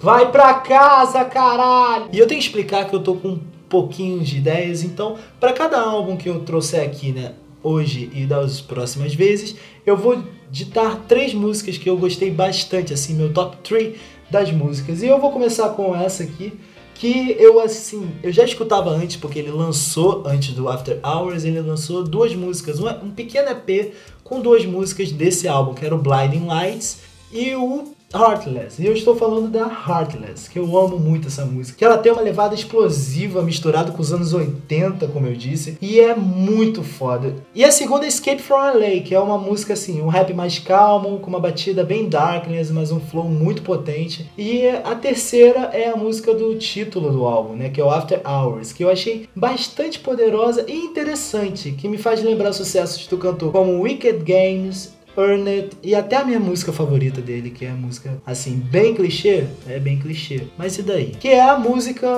Vai 0.00 0.30
pra 0.30 0.54
casa, 0.54 1.24
caralho! 1.24 2.08
E 2.12 2.18
eu 2.18 2.26
tenho 2.26 2.40
que 2.40 2.46
explicar 2.46 2.88
que 2.88 2.94
eu 2.94 3.02
tô 3.02 3.14
com 3.14 3.38
pouquinho 3.68 4.20
de 4.20 4.38
ideias. 4.38 4.82
Então, 4.82 5.16
para 5.38 5.52
cada 5.52 5.80
álbum 5.80 6.16
que 6.16 6.28
eu 6.28 6.40
trouxer 6.40 6.84
aqui, 6.84 7.12
né, 7.12 7.34
hoje 7.62 8.10
e 8.14 8.26
das 8.26 8.60
próximas 8.60 9.14
vezes, 9.14 9.56
eu 9.84 9.96
vou 9.96 10.22
ditar 10.50 11.04
três 11.06 11.34
músicas 11.34 11.78
que 11.78 11.88
eu 11.88 11.96
gostei 11.96 12.30
bastante, 12.30 12.92
assim, 12.92 13.14
meu 13.14 13.32
top 13.32 13.56
3 13.62 13.96
das 14.30 14.50
músicas. 14.50 15.02
E 15.02 15.06
eu 15.06 15.20
vou 15.20 15.30
começar 15.30 15.70
com 15.70 15.94
essa 15.94 16.22
aqui, 16.22 16.52
que 16.94 17.36
eu 17.38 17.60
assim, 17.60 18.10
eu 18.22 18.32
já 18.32 18.44
escutava 18.44 18.90
antes, 18.90 19.16
porque 19.16 19.38
ele 19.38 19.50
lançou 19.50 20.24
antes 20.26 20.54
do 20.54 20.68
After 20.68 20.98
Hours, 21.04 21.44
ele 21.44 21.60
lançou 21.60 22.02
duas 22.02 22.34
músicas, 22.34 22.80
um, 22.80 23.10
pequeno 23.10 23.50
EP 23.50 23.94
com 24.24 24.40
duas 24.40 24.64
músicas 24.66 25.12
desse 25.12 25.46
álbum, 25.46 25.74
que 25.74 25.84
era 25.84 25.94
o 25.94 25.98
Blinding 25.98 26.46
Lights 26.46 26.98
e 27.32 27.54
o 27.54 27.94
Heartless. 28.14 28.80
E 28.82 28.86
eu 28.86 28.94
estou 28.94 29.14
falando 29.14 29.48
da 29.48 29.66
Heartless, 29.66 30.48
que 30.48 30.58
eu 30.58 30.78
amo 30.78 30.98
muito 30.98 31.28
essa 31.28 31.44
música. 31.44 31.78
Que 31.78 31.84
ela 31.84 31.98
tem 31.98 32.10
uma 32.10 32.22
levada 32.22 32.54
explosiva 32.54 33.42
misturada 33.42 33.92
com 33.92 34.00
os 34.00 34.12
anos 34.12 34.32
80, 34.32 35.08
como 35.08 35.26
eu 35.26 35.34
disse, 35.34 35.76
e 35.80 36.00
é 36.00 36.14
muito 36.14 36.82
foda. 36.82 37.36
E 37.54 37.64
a 37.64 37.70
segunda 37.70 38.06
é 38.06 38.08
Escape 38.08 38.40
from 38.40 38.56
LA, 38.56 39.00
que 39.04 39.14
é 39.14 39.20
uma 39.20 39.36
música 39.36 39.74
assim, 39.74 40.00
um 40.00 40.08
rap 40.08 40.32
mais 40.32 40.58
calmo, 40.58 41.18
com 41.18 41.28
uma 41.28 41.40
batida 41.40 41.84
bem 41.84 42.08
darkness, 42.08 42.70
mas 42.70 42.90
um 42.90 43.00
flow 43.00 43.24
muito 43.24 43.62
potente. 43.62 44.30
E 44.36 44.66
a 44.66 44.94
terceira 44.94 45.70
é 45.72 45.88
a 45.88 45.96
música 45.96 46.34
do 46.34 46.56
título 46.56 47.10
do 47.10 47.24
álbum, 47.24 47.54
né, 47.54 47.68
que 47.68 47.80
é 47.80 47.84
o 47.84 47.90
After 47.90 48.20
Hours, 48.26 48.72
que 48.72 48.84
eu 48.84 48.90
achei 48.90 49.28
bastante 49.34 49.98
poderosa 49.98 50.64
e 50.66 50.76
interessante, 50.76 51.72
que 51.72 51.88
me 51.88 51.98
faz 51.98 52.22
lembrar 52.22 52.52
sucessos 52.52 53.06
do 53.06 53.18
cantor 53.18 53.52
como 53.52 53.80
Wicked 53.80 54.24
Games, 54.24 54.97
Earn 55.18 55.48
It 55.48 55.76
e 55.82 55.94
até 55.94 56.16
a 56.16 56.24
minha 56.24 56.38
música 56.38 56.72
favorita 56.72 57.20
dele, 57.20 57.50
que 57.50 57.64
é 57.64 57.70
a 57.70 57.74
música 57.74 58.22
assim, 58.24 58.54
bem 58.54 58.94
clichê, 58.94 59.44
é 59.66 59.78
bem 59.80 59.98
clichê. 59.98 60.42
Mas 60.56 60.78
e 60.78 60.82
daí? 60.82 61.16
Que 61.18 61.28
é 61.28 61.42
a 61.42 61.58
música 61.58 62.08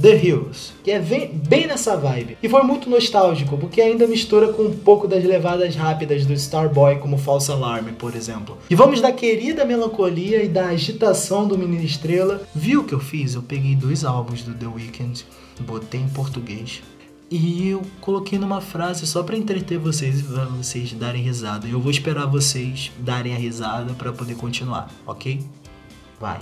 The 0.00 0.16
Hills, 0.16 0.72
que 0.84 0.90
é 0.90 1.00
bem, 1.00 1.30
bem 1.32 1.66
nessa 1.66 1.96
vibe. 1.96 2.38
E 2.42 2.48
foi 2.48 2.62
muito 2.62 2.88
nostálgico, 2.88 3.58
porque 3.58 3.80
ainda 3.80 4.06
mistura 4.06 4.52
com 4.52 4.62
um 4.62 4.76
pouco 4.76 5.08
das 5.08 5.24
levadas 5.24 5.74
rápidas 5.74 6.24
do 6.24 6.32
Starboy, 6.32 6.98
como 6.98 7.18
False 7.18 7.50
Alarm, 7.50 7.88
por 7.98 8.14
exemplo. 8.14 8.56
E 8.70 8.74
vamos 8.74 9.00
da 9.00 9.10
querida 9.10 9.64
melancolia 9.64 10.42
e 10.42 10.48
da 10.48 10.66
agitação 10.66 11.46
do 11.46 11.58
Menino 11.58 11.84
Estrela. 11.84 12.42
Viu 12.54 12.80
o 12.80 12.84
que 12.84 12.94
eu 12.94 13.00
fiz? 13.00 13.34
Eu 13.34 13.42
peguei 13.42 13.74
dois 13.74 14.04
álbuns 14.04 14.42
do 14.42 14.54
The 14.54 14.66
Weeknd, 14.66 15.24
botei 15.60 16.00
em 16.00 16.08
português 16.08 16.82
e 17.32 17.68
eu 17.70 17.82
coloquei 18.00 18.38
numa 18.38 18.60
frase 18.60 19.06
só 19.06 19.22
para 19.22 19.36
entreter 19.36 19.78
vocês 19.78 20.20
e 20.20 20.22
pra 20.22 20.44
vocês 20.44 20.92
darem 20.92 21.22
risada. 21.22 21.66
Eu 21.66 21.80
vou 21.80 21.90
esperar 21.90 22.26
vocês 22.26 22.92
darem 22.98 23.34
a 23.34 23.38
risada 23.38 23.94
para 23.94 24.12
poder 24.12 24.34
continuar, 24.36 24.90
ok? 25.06 25.42
Vai. 26.20 26.40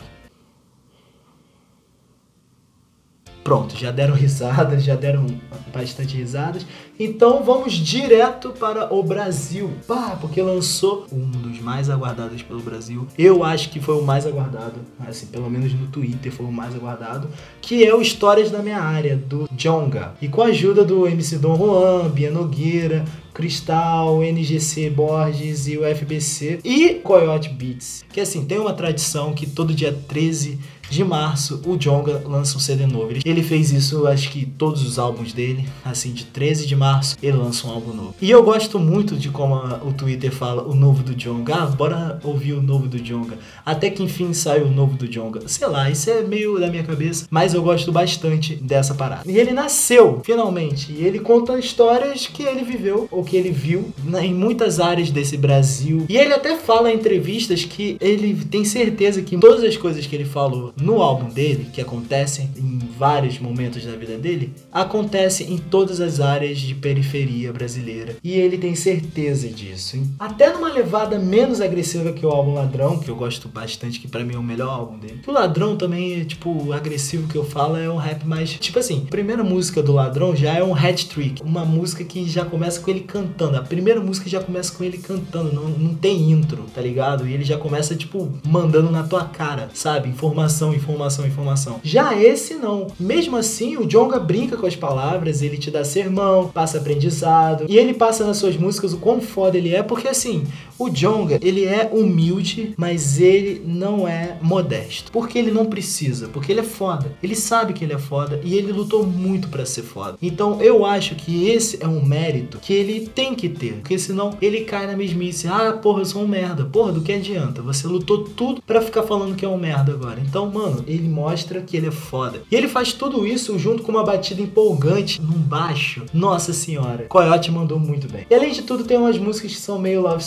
Pronto, 3.42 3.76
já 3.76 3.90
deram 3.90 4.14
risadas, 4.14 4.84
já 4.84 4.94
deram 4.94 5.26
bastante 5.72 6.16
risadas. 6.16 6.66
Então 6.98 7.42
vamos 7.42 7.72
direto 7.72 8.50
para 8.50 8.92
o 8.92 9.02
Brasil. 9.02 9.70
Pá, 9.86 10.18
porque 10.20 10.42
lançou 10.42 11.06
um 11.10 11.30
dos 11.30 11.58
mais 11.60 11.88
aguardados 11.88 12.42
pelo 12.42 12.60
Brasil. 12.60 13.06
Eu 13.16 13.42
acho 13.42 13.70
que 13.70 13.80
foi 13.80 13.94
o 13.94 14.02
mais 14.02 14.26
aguardado, 14.26 14.80
assim, 15.08 15.26
pelo 15.26 15.48
menos 15.48 15.72
no 15.72 15.86
Twitter 15.86 16.30
foi 16.30 16.44
o 16.44 16.52
mais 16.52 16.74
aguardado, 16.74 17.28
que 17.62 17.84
é 17.84 17.94
o 17.94 18.02
Histórias 18.02 18.50
da 18.50 18.58
Minha 18.58 18.80
Área, 18.80 19.16
do 19.16 19.48
Jonga. 19.56 20.14
E 20.20 20.28
com 20.28 20.42
a 20.42 20.46
ajuda 20.46 20.84
do 20.84 21.06
MC 21.06 21.38
Dom 21.38 21.56
Juan, 21.56 22.10
Bia 22.10 22.30
Nogueira, 22.30 23.04
Cristal, 23.32 24.22
NGC 24.22 24.90
Borges 24.90 25.66
e 25.66 25.78
o 25.78 25.82
FBC 25.82 26.60
e 26.62 26.94
Coyote 26.96 27.48
Beats. 27.48 28.04
Que 28.12 28.20
assim, 28.20 28.44
tem 28.44 28.58
uma 28.58 28.74
tradição 28.74 29.32
que 29.32 29.46
todo 29.46 29.72
dia 29.72 29.92
13 30.08 30.58
de 30.90 31.04
março 31.04 31.62
o 31.64 31.76
Jonga 31.76 32.22
lança 32.26 32.56
um 32.56 32.60
CD 32.60 32.86
novo. 32.86 33.12
Ele 33.24 33.42
fez 33.42 33.72
isso, 33.72 34.06
acho 34.06 34.30
que 34.30 34.44
todos 34.44 34.84
os 34.84 34.98
álbuns 34.98 35.32
dele, 35.32 35.66
assim, 35.84 36.12
de 36.12 36.24
13 36.24 36.66
de 36.66 36.74
março, 36.74 37.16
ele 37.22 37.36
lança 37.36 37.66
um 37.66 37.70
álbum 37.70 37.94
novo. 37.94 38.14
E 38.20 38.30
eu 38.30 38.42
gosto 38.42 38.78
muito 38.78 39.16
de 39.16 39.28
como 39.28 39.54
o 39.54 39.92
Twitter 39.92 40.32
fala 40.32 40.62
o 40.62 40.74
novo 40.74 41.02
do 41.02 41.14
Jonga. 41.14 41.54
Ah, 41.54 41.66
bora 41.66 42.20
ouvir 42.24 42.54
o 42.54 42.62
novo 42.62 42.88
do 42.88 42.98
Jonga. 42.98 43.38
Até 43.64 43.88
que 43.88 44.02
enfim 44.02 44.32
sai 44.32 44.62
o 44.62 44.70
novo 44.70 44.96
do 44.96 45.06
Jonga. 45.06 45.40
Sei 45.46 45.66
lá, 45.66 45.88
isso 45.88 46.10
é 46.10 46.22
meio 46.22 46.58
da 46.58 46.68
minha 46.68 46.82
cabeça, 46.82 47.26
mas 47.30 47.54
eu 47.54 47.62
gosto 47.62 47.92
bastante 47.92 48.56
dessa 48.56 48.94
parada. 48.94 49.30
E 49.30 49.38
ele 49.38 49.52
nasceu, 49.52 50.20
finalmente, 50.24 50.92
e 50.92 51.04
ele 51.04 51.20
conta 51.20 51.58
histórias 51.58 52.26
que 52.26 52.42
ele 52.42 52.64
viveu 52.64 53.06
ou 53.10 53.22
que 53.22 53.36
ele 53.36 53.50
viu 53.50 53.92
né, 54.04 54.26
em 54.26 54.34
muitas 54.34 54.80
áreas 54.80 55.10
desse 55.10 55.36
Brasil. 55.36 56.04
E 56.08 56.16
ele 56.16 56.32
até 56.32 56.56
fala 56.56 56.90
em 56.90 56.96
entrevistas 56.96 57.64
que 57.64 57.96
ele 58.00 58.34
tem 58.50 58.64
certeza 58.64 59.22
que 59.22 59.38
todas 59.38 59.62
as 59.62 59.76
coisas 59.76 60.06
que 60.06 60.14
ele 60.14 60.24
falou 60.24 60.72
no 60.80 61.02
álbum 61.02 61.28
dele, 61.28 61.68
que 61.72 61.80
acontecem 61.80 62.50
em 62.56 62.78
vários 62.98 63.38
momentos 63.38 63.84
da 63.84 63.96
vida 63.96 64.16
dele, 64.18 64.52
acontece 64.72 65.44
em 65.44 65.56
todas 65.56 66.00
as 66.00 66.20
áreas 66.20 66.58
de 66.58 66.74
periferia 66.74 67.52
brasileira. 67.52 68.16
E 68.22 68.32
ele 68.32 68.58
tem 68.58 68.74
certeza 68.74 69.48
disso. 69.48 69.96
Hein? 69.96 70.10
Até 70.18 70.52
numa 70.52 70.72
levada 70.72 71.18
menos 71.18 71.60
agressiva 71.60 72.12
que 72.12 72.24
o 72.24 72.30
álbum 72.30 72.54
Ladrão, 72.54 72.98
que 72.98 73.08
eu 73.08 73.16
gosto 73.16 73.48
bastante, 73.48 74.00
que 74.00 74.08
para 74.08 74.24
mim 74.24 74.34
é 74.34 74.38
o 74.38 74.42
melhor 74.42 74.70
álbum 74.70 74.98
dele. 74.98 75.20
O 75.26 75.32
Ladrão 75.32 75.76
também, 75.76 76.24
tipo, 76.24 76.72
agressivo 76.72 77.28
que 77.28 77.36
eu 77.36 77.44
falo 77.44 77.76
é 77.76 77.90
um 77.90 77.96
rap 77.96 78.26
mais. 78.26 78.50
Tipo 78.50 78.78
assim, 78.78 79.04
a 79.06 79.10
primeira 79.10 79.42
música 79.42 79.82
do 79.82 79.92
Ladrão 79.92 80.34
já 80.34 80.52
é 80.52 80.62
um 80.62 80.74
hat 80.74 81.08
trick. 81.08 81.42
Uma 81.42 81.64
música 81.64 82.04
que 82.04 82.28
já 82.28 82.44
começa 82.44 82.80
com 82.80 82.90
ele 82.90 83.00
cantando. 83.00 83.56
A 83.56 83.62
primeira 83.62 84.00
música 84.00 84.28
já 84.28 84.40
começa 84.40 84.72
com 84.72 84.84
ele 84.84 84.98
cantando. 84.98 85.52
Não, 85.52 85.68
não 85.68 85.94
tem 85.94 86.30
intro, 86.30 86.64
tá 86.74 86.80
ligado? 86.80 87.26
E 87.26 87.32
ele 87.32 87.44
já 87.44 87.56
começa, 87.56 87.94
tipo, 87.94 88.30
mandando 88.46 88.90
na 88.90 89.02
tua 89.02 89.24
cara, 89.24 89.70
sabe? 89.74 90.08
Informação 90.08 90.69
informação, 90.74 91.26
informação, 91.26 91.50
informação. 91.50 91.80
Já 91.82 92.16
esse 92.16 92.54
não. 92.54 92.88
Mesmo 92.98 93.36
assim, 93.36 93.76
o 93.76 93.86
Jonga 93.86 94.18
brinca 94.18 94.56
com 94.56 94.66
as 94.66 94.76
palavras, 94.76 95.42
ele 95.42 95.56
te 95.56 95.70
dá 95.70 95.84
sermão, 95.84 96.48
passa 96.48 96.78
aprendizado, 96.78 97.66
e 97.68 97.76
ele 97.76 97.94
passa 97.94 98.24
nas 98.24 98.36
suas 98.36 98.56
músicas 98.56 98.92
o 98.92 98.98
quão 98.98 99.20
foda 99.20 99.56
ele 99.56 99.74
é, 99.74 99.82
porque 99.82 100.08
assim, 100.08 100.46
o 100.80 100.88
Jonga, 100.88 101.38
ele 101.42 101.66
é 101.66 101.90
humilde, 101.92 102.72
mas 102.74 103.20
ele 103.20 103.62
não 103.66 104.08
é 104.08 104.38
modesto. 104.40 105.12
Porque 105.12 105.38
ele 105.38 105.50
não 105.50 105.66
precisa, 105.66 106.28
porque 106.28 106.50
ele 106.50 106.60
é 106.60 106.64
foda. 106.64 107.14
Ele 107.22 107.36
sabe 107.36 107.74
que 107.74 107.84
ele 107.84 107.92
é 107.92 107.98
foda 107.98 108.40
e 108.42 108.54
ele 108.54 108.72
lutou 108.72 109.06
muito 109.06 109.48
para 109.48 109.66
ser 109.66 109.82
foda. 109.82 110.16
Então 110.22 110.60
eu 110.62 110.86
acho 110.86 111.14
que 111.16 111.50
esse 111.50 111.82
é 111.82 111.86
um 111.86 112.02
mérito 112.02 112.58
que 112.58 112.72
ele 112.72 113.06
tem 113.06 113.34
que 113.34 113.50
ter, 113.50 113.74
porque 113.74 113.98
senão 113.98 114.38
ele 114.40 114.62
cai 114.62 114.86
na 114.86 114.96
mesmice. 114.96 115.46
Ah, 115.48 115.72
porra, 115.72 116.00
eu 116.00 116.06
sou 116.06 116.22
um 116.22 116.28
merda. 116.28 116.64
Porra, 116.64 116.92
do 116.92 117.02
que 117.02 117.12
adianta? 117.12 117.60
Você 117.60 117.86
lutou 117.86 118.24
tudo 118.24 118.62
para 118.62 118.80
ficar 118.80 119.02
falando 119.02 119.36
que 119.36 119.44
é 119.44 119.48
um 119.48 119.58
merda 119.58 119.92
agora. 119.92 120.22
Então, 120.26 120.50
mano, 120.50 120.82
ele 120.86 121.08
mostra 121.08 121.60
que 121.60 121.76
ele 121.76 121.88
é 121.88 121.92
foda. 121.92 122.42
E 122.50 122.56
ele 122.56 122.68
faz 122.68 122.94
tudo 122.94 123.26
isso 123.26 123.58
junto 123.58 123.82
com 123.82 123.92
uma 123.92 124.04
batida 124.04 124.40
empolgante 124.40 125.20
num 125.20 125.38
baixo. 125.38 126.06
Nossa 126.14 126.54
senhora, 126.54 127.04
Coyote 127.06 127.50
mandou 127.50 127.78
muito 127.78 128.10
bem. 128.10 128.24
E 128.30 128.34
além 128.34 128.52
de 128.52 128.62
tudo, 128.62 128.84
tem 128.84 128.96
umas 128.96 129.18
músicas 129.18 129.52
que 129.52 129.60
são 129.60 129.78
meio 129.78 130.00
love 130.00 130.24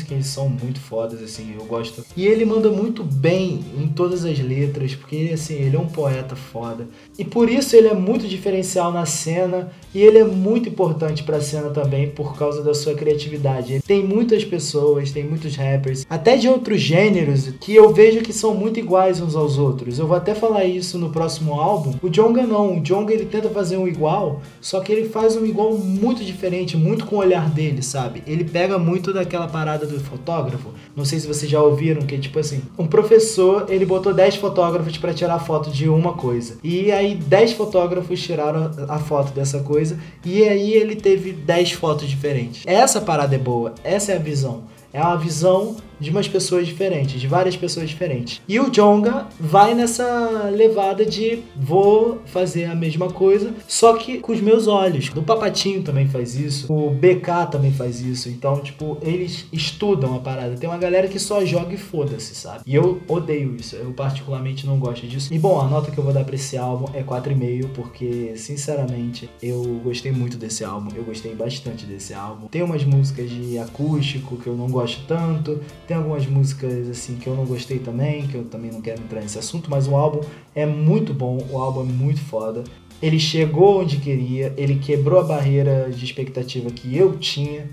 que 0.00 0.22
são 0.22 0.48
muito 0.48 0.78
fodas, 0.78 1.20
assim, 1.20 1.54
eu 1.58 1.64
gosto. 1.64 2.04
E 2.16 2.24
ele 2.24 2.44
manda 2.44 2.70
muito 2.70 3.02
bem 3.02 3.64
em 3.76 3.88
todas 3.88 4.24
as 4.24 4.38
letras, 4.38 4.94
porque 4.94 5.30
assim, 5.34 5.54
ele 5.54 5.76
é 5.76 5.80
um 5.80 5.88
poeta 5.88 6.36
foda. 6.36 6.86
E 7.18 7.24
por 7.24 7.50
isso 7.50 7.74
ele 7.74 7.88
é 7.88 7.94
muito 7.94 8.28
diferencial 8.28 8.92
na 8.92 9.04
cena 9.04 9.72
e 9.92 10.00
ele 10.00 10.18
é 10.18 10.24
muito 10.24 10.68
importante 10.68 11.22
para 11.22 11.38
a 11.38 11.40
cena 11.40 11.70
também 11.70 12.08
por 12.08 12.36
causa 12.38 12.62
da 12.62 12.74
sua 12.74 12.94
criatividade. 12.94 13.82
Tem 13.84 14.04
muitas 14.04 14.44
pessoas, 14.44 15.10
tem 15.10 15.24
muitos 15.24 15.56
rappers, 15.56 16.06
até 16.08 16.36
de 16.36 16.48
outros 16.48 16.80
gêneros, 16.80 17.48
que 17.60 17.74
eu 17.74 17.92
vejo 17.92 18.20
que 18.20 18.32
são 18.32 18.54
muito 18.54 18.78
iguais 18.78 19.20
uns 19.20 19.34
aos 19.34 19.58
outros. 19.58 19.98
Eu 19.98 20.06
vou 20.06 20.16
até 20.16 20.34
falar 20.34 20.64
isso 20.64 20.98
no 20.98 21.10
próximo 21.10 21.54
álbum. 21.60 21.94
O 22.02 22.08
Jonga 22.08 22.46
não, 22.46 22.78
o 22.78 22.80
Jonga 22.80 23.12
ele 23.12 23.26
tenta 23.26 23.50
fazer 23.50 23.76
um 23.76 23.88
igual, 23.88 24.40
só 24.60 24.80
que 24.80 24.92
ele 24.92 25.08
faz 25.08 25.36
um 25.36 25.44
igual 25.44 25.76
muito 25.76 26.24
diferente, 26.24 26.76
muito 26.76 27.06
com 27.06 27.16
o 27.16 27.18
olhar 27.18 27.50
dele, 27.50 27.82
sabe? 27.82 28.22
Ele 28.26 28.44
pega 28.44 28.78
muito 28.78 29.12
daquela 29.12 29.48
parada 29.48 29.81
do 29.86 30.00
fotógrafo. 30.00 30.70
Não 30.96 31.04
sei 31.04 31.18
se 31.20 31.26
vocês 31.26 31.50
já 31.50 31.60
ouviram 31.60 32.02
que 32.02 32.18
tipo 32.18 32.38
assim, 32.38 32.62
um 32.78 32.86
professor, 32.86 33.66
ele 33.68 33.84
botou 33.84 34.12
10 34.12 34.36
fotógrafos 34.36 34.96
para 34.98 35.14
tirar 35.14 35.38
foto 35.38 35.70
de 35.70 35.88
uma 35.88 36.14
coisa. 36.14 36.58
E 36.62 36.90
aí 36.92 37.14
10 37.14 37.52
fotógrafos 37.52 38.20
tiraram 38.20 38.70
a 38.88 38.98
foto 38.98 39.32
dessa 39.32 39.60
coisa 39.60 39.98
e 40.24 40.42
aí 40.44 40.72
ele 40.72 40.96
teve 40.96 41.32
10 41.32 41.72
fotos 41.72 42.08
diferentes. 42.08 42.62
Essa 42.66 43.00
parada 43.00 43.34
é 43.34 43.38
boa, 43.38 43.74
essa 43.82 44.12
é 44.12 44.16
a 44.16 44.20
visão. 44.20 44.64
É 44.92 45.00
uma 45.00 45.16
visão 45.16 45.76
de 45.98 46.10
umas 46.10 46.28
pessoas 46.28 46.66
diferentes, 46.66 47.20
de 47.20 47.26
várias 47.26 47.56
pessoas 47.56 47.88
diferentes. 47.88 48.40
E 48.48 48.58
o 48.58 48.70
Jonga 48.70 49.26
vai 49.38 49.74
nessa 49.74 50.50
levada 50.52 51.04
de 51.04 51.42
vou 51.56 52.20
fazer 52.26 52.64
a 52.64 52.74
mesma 52.74 53.10
coisa, 53.10 53.54
só 53.66 53.94
que 53.96 54.18
com 54.18 54.32
os 54.32 54.40
meus 54.40 54.66
olhos. 54.66 55.10
O 55.14 55.22
Papatinho 55.22 55.82
também 55.82 56.08
faz 56.08 56.34
isso, 56.34 56.72
o 56.72 56.90
BK 56.90 57.50
também 57.50 57.72
faz 57.72 58.00
isso. 58.00 58.28
Então, 58.28 58.60
tipo, 58.60 58.98
eles 59.02 59.46
estudam 59.52 60.16
a 60.16 60.18
parada. 60.18 60.56
Tem 60.56 60.68
uma 60.68 60.78
galera 60.78 61.08
que 61.08 61.18
só 61.18 61.44
joga 61.44 61.74
e 61.74 61.78
foda-se, 61.78 62.34
sabe? 62.34 62.62
E 62.66 62.74
eu 62.74 63.00
odeio 63.08 63.56
isso. 63.56 63.76
Eu 63.76 63.92
particularmente 63.92 64.66
não 64.66 64.78
gosto 64.78 65.06
disso. 65.06 65.32
E 65.32 65.38
bom, 65.38 65.60
a 65.60 65.66
nota 65.66 65.90
que 65.90 65.98
eu 65.98 66.04
vou 66.04 66.12
dar 66.12 66.24
pra 66.24 66.34
esse 66.34 66.56
álbum 66.56 66.86
é 66.94 67.02
4,5, 67.02 67.68
porque, 67.74 68.32
sinceramente, 68.36 69.28
eu 69.42 69.80
gostei 69.84 70.12
muito 70.12 70.36
desse 70.36 70.64
álbum. 70.64 70.90
Eu 70.94 71.04
gostei 71.04 71.34
bastante 71.34 71.86
desse 71.86 72.14
álbum. 72.14 72.46
Tem 72.48 72.62
umas 72.62 72.84
músicas 72.84 73.30
de 73.30 73.58
acústico 73.58 74.36
que 74.36 74.46
eu 74.46 74.56
não 74.56 74.68
gosto 74.68 75.02
tanto. 75.06 75.60
Tem 75.86 75.91
algumas 75.94 76.26
músicas 76.26 76.88
assim 76.88 77.16
que 77.16 77.26
eu 77.26 77.34
não 77.34 77.44
gostei 77.44 77.78
também, 77.78 78.26
que 78.26 78.34
eu 78.34 78.44
também 78.44 78.70
não 78.70 78.80
quero 78.80 79.02
entrar 79.02 79.20
nesse 79.20 79.38
assunto, 79.38 79.70
mas 79.70 79.86
o 79.86 79.94
álbum 79.94 80.20
é 80.54 80.66
muito 80.66 81.12
bom, 81.12 81.38
o 81.50 81.58
álbum 81.58 81.82
é 81.82 81.84
muito 81.84 82.20
foda. 82.20 82.64
Ele 83.00 83.18
chegou 83.18 83.80
onde 83.80 83.96
queria, 83.96 84.52
ele 84.56 84.76
quebrou 84.76 85.20
a 85.20 85.24
barreira 85.24 85.90
de 85.90 86.04
expectativa 86.04 86.70
que 86.70 86.96
eu 86.96 87.18
tinha. 87.18 87.68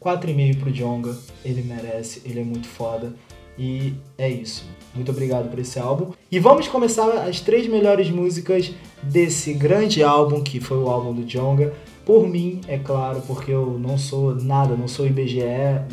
4,5 0.00 0.60
pro 0.60 0.70
Jonga, 0.70 1.16
ele 1.42 1.62
merece, 1.62 2.20
ele 2.26 2.40
é 2.40 2.44
muito 2.44 2.68
foda. 2.68 3.14
E 3.58 3.94
é 4.18 4.28
isso. 4.28 4.66
Muito 4.94 5.10
obrigado 5.10 5.48
por 5.48 5.58
esse 5.58 5.78
álbum. 5.78 6.12
E 6.30 6.38
vamos 6.38 6.68
começar 6.68 7.08
as 7.26 7.40
três 7.40 7.66
melhores 7.66 8.10
músicas 8.10 8.72
desse 9.02 9.54
grande 9.54 10.02
álbum 10.02 10.42
que 10.42 10.60
foi 10.60 10.78
o 10.78 10.88
álbum 10.88 11.12
do 11.12 11.24
Jonga. 11.24 11.72
Por 12.04 12.28
mim, 12.28 12.60
é 12.68 12.78
claro, 12.78 13.22
porque 13.26 13.50
eu 13.50 13.78
não 13.78 13.96
sou 13.96 14.34
nada, 14.34 14.76
não 14.76 14.86
sou 14.86 15.06
IBGE 15.06 15.40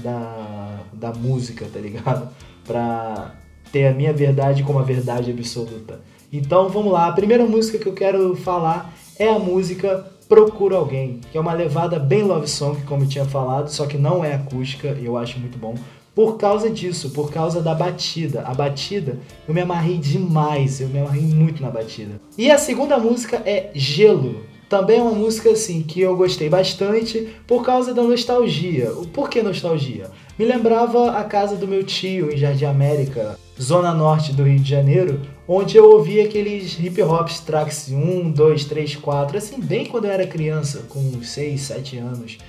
da, 0.03 0.60
da 1.01 1.11
música, 1.11 1.65
tá 1.73 1.79
ligado? 1.79 2.29
Pra 2.63 3.33
ter 3.71 3.87
a 3.87 3.93
minha 3.93 4.13
verdade 4.13 4.63
como 4.63 4.77
a 4.77 4.83
verdade 4.83 5.31
absoluta. 5.31 5.99
Então 6.31 6.69
vamos 6.69 6.93
lá, 6.93 7.07
a 7.07 7.11
primeira 7.11 7.43
música 7.45 7.79
que 7.79 7.87
eu 7.87 7.93
quero 7.93 8.35
falar 8.35 8.93
é 9.17 9.27
a 9.27 9.39
música 9.39 10.05
Procura 10.29 10.77
Alguém, 10.77 11.19
que 11.29 11.37
é 11.37 11.41
uma 11.41 11.51
levada 11.51 11.99
bem 11.99 12.23
love 12.23 12.47
song, 12.47 12.81
como 12.83 13.03
eu 13.03 13.09
tinha 13.09 13.25
falado, 13.25 13.67
só 13.69 13.85
que 13.85 13.97
não 13.97 14.23
é 14.23 14.35
acústica, 14.35 14.97
e 15.01 15.05
eu 15.05 15.17
acho 15.17 15.37
muito 15.39 15.57
bom. 15.57 15.75
Por 16.15 16.37
causa 16.37 16.69
disso, 16.69 17.09
por 17.09 17.31
causa 17.31 17.61
da 17.61 17.73
batida. 17.73 18.43
A 18.43 18.53
batida, 18.53 19.19
eu 19.47 19.53
me 19.53 19.59
amarrei 19.59 19.97
demais, 19.97 20.79
eu 20.79 20.87
me 20.87 20.99
amarrei 20.99 21.23
muito 21.23 21.61
na 21.61 21.69
batida. 21.69 22.21
E 22.37 22.49
a 22.49 22.57
segunda 22.57 22.97
música 22.97 23.41
é 23.45 23.71
Gelo, 23.73 24.45
também 24.71 24.99
é 24.99 25.01
uma 25.01 25.11
música 25.11 25.49
assim 25.49 25.81
que 25.81 25.99
eu 25.99 26.15
gostei 26.15 26.47
bastante 26.47 27.27
por 27.45 27.61
causa 27.61 27.93
da 27.93 28.01
nostalgia. 28.03 28.89
Por 29.11 29.29
que 29.29 29.43
nostalgia? 29.43 30.09
Me 30.41 30.47
lembrava 30.47 31.11
a 31.11 31.23
casa 31.23 31.55
do 31.55 31.67
meu 31.67 31.83
tio 31.83 32.33
em 32.33 32.35
Jardim 32.35 32.65
América, 32.65 33.37
zona 33.61 33.93
norte 33.93 34.33
do 34.33 34.41
Rio 34.41 34.57
de 34.57 34.67
Janeiro, 34.67 35.21
onde 35.47 35.77
eu 35.77 35.91
ouvia 35.91 36.25
aqueles 36.25 36.79
hip 36.79 36.99
hop 37.03 37.29
tracks 37.45 37.91
1, 37.91 38.31
2, 38.31 38.65
3, 38.65 38.95
4, 38.95 39.37
assim, 39.37 39.61
bem 39.61 39.85
quando 39.85 40.05
eu 40.05 40.11
era 40.11 40.25
criança, 40.25 40.83
com 40.89 41.21
6, 41.21 41.61
7 41.61 41.97
anos. 41.99 42.39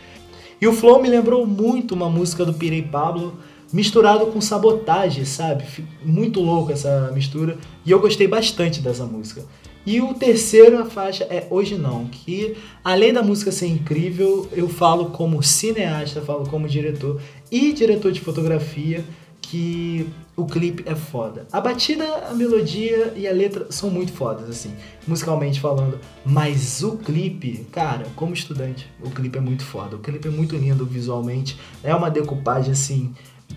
E 0.58 0.66
o 0.66 0.72
flow 0.72 1.02
me 1.02 1.10
lembrou 1.10 1.46
muito 1.46 1.94
uma 1.94 2.08
música 2.08 2.46
do 2.46 2.54
Pirei 2.54 2.80
Pablo, 2.80 3.34
misturado 3.70 4.24
com 4.28 4.40
sabotagem, 4.40 5.26
sabe? 5.26 5.64
Muito 6.02 6.40
louco 6.40 6.72
essa 6.72 7.12
mistura, 7.12 7.58
e 7.84 7.90
eu 7.90 8.00
gostei 8.00 8.26
bastante 8.26 8.80
dessa 8.80 9.04
música. 9.04 9.44
E 9.84 10.00
o 10.00 10.14
terceiro 10.14 10.78
a 10.78 10.84
faixa 10.84 11.24
é 11.24 11.46
Hoje 11.50 11.76
Não, 11.76 12.06
que 12.06 12.56
além 12.84 13.12
da 13.12 13.22
música 13.22 13.50
ser 13.50 13.66
incrível, 13.66 14.48
eu 14.52 14.68
falo 14.68 15.06
como 15.06 15.42
cineasta, 15.42 16.22
falo 16.22 16.48
como 16.48 16.68
diretor 16.68 17.20
e 17.50 17.72
diretor 17.72 18.12
de 18.12 18.20
fotografia, 18.20 19.04
que 19.40 20.08
o 20.36 20.46
clipe 20.46 20.84
é 20.86 20.94
foda. 20.94 21.46
A 21.52 21.60
batida, 21.60 22.04
a 22.30 22.32
melodia 22.32 23.12
e 23.16 23.26
a 23.26 23.32
letra 23.32 23.66
são 23.70 23.90
muito 23.90 24.12
fodas, 24.12 24.48
assim, 24.48 24.72
musicalmente 25.06 25.60
falando. 25.60 25.98
Mas 26.24 26.82
o 26.82 26.96
clipe, 26.96 27.66
cara, 27.72 28.06
como 28.14 28.32
estudante, 28.32 28.88
o 29.02 29.10
clipe 29.10 29.36
é 29.36 29.40
muito 29.40 29.64
foda. 29.64 29.96
O 29.96 29.98
clipe 29.98 30.28
é 30.28 30.30
muito 30.30 30.56
lindo 30.56 30.86
visualmente. 30.86 31.58
É 31.82 31.94
uma 31.94 32.08
decupagem, 32.08 32.72
assim, 32.72 33.12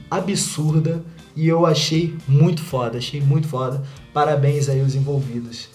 absurda. 0.10 1.06
E 1.36 1.48
eu 1.48 1.66
achei 1.66 2.16
muito 2.28 2.64
foda, 2.64 2.98
achei 2.98 3.22
muito 3.22 3.48
foda. 3.48 3.84
Parabéns 4.12 4.68
aí 4.68 4.82
aos 4.82 4.96
envolvidos. 4.96 5.75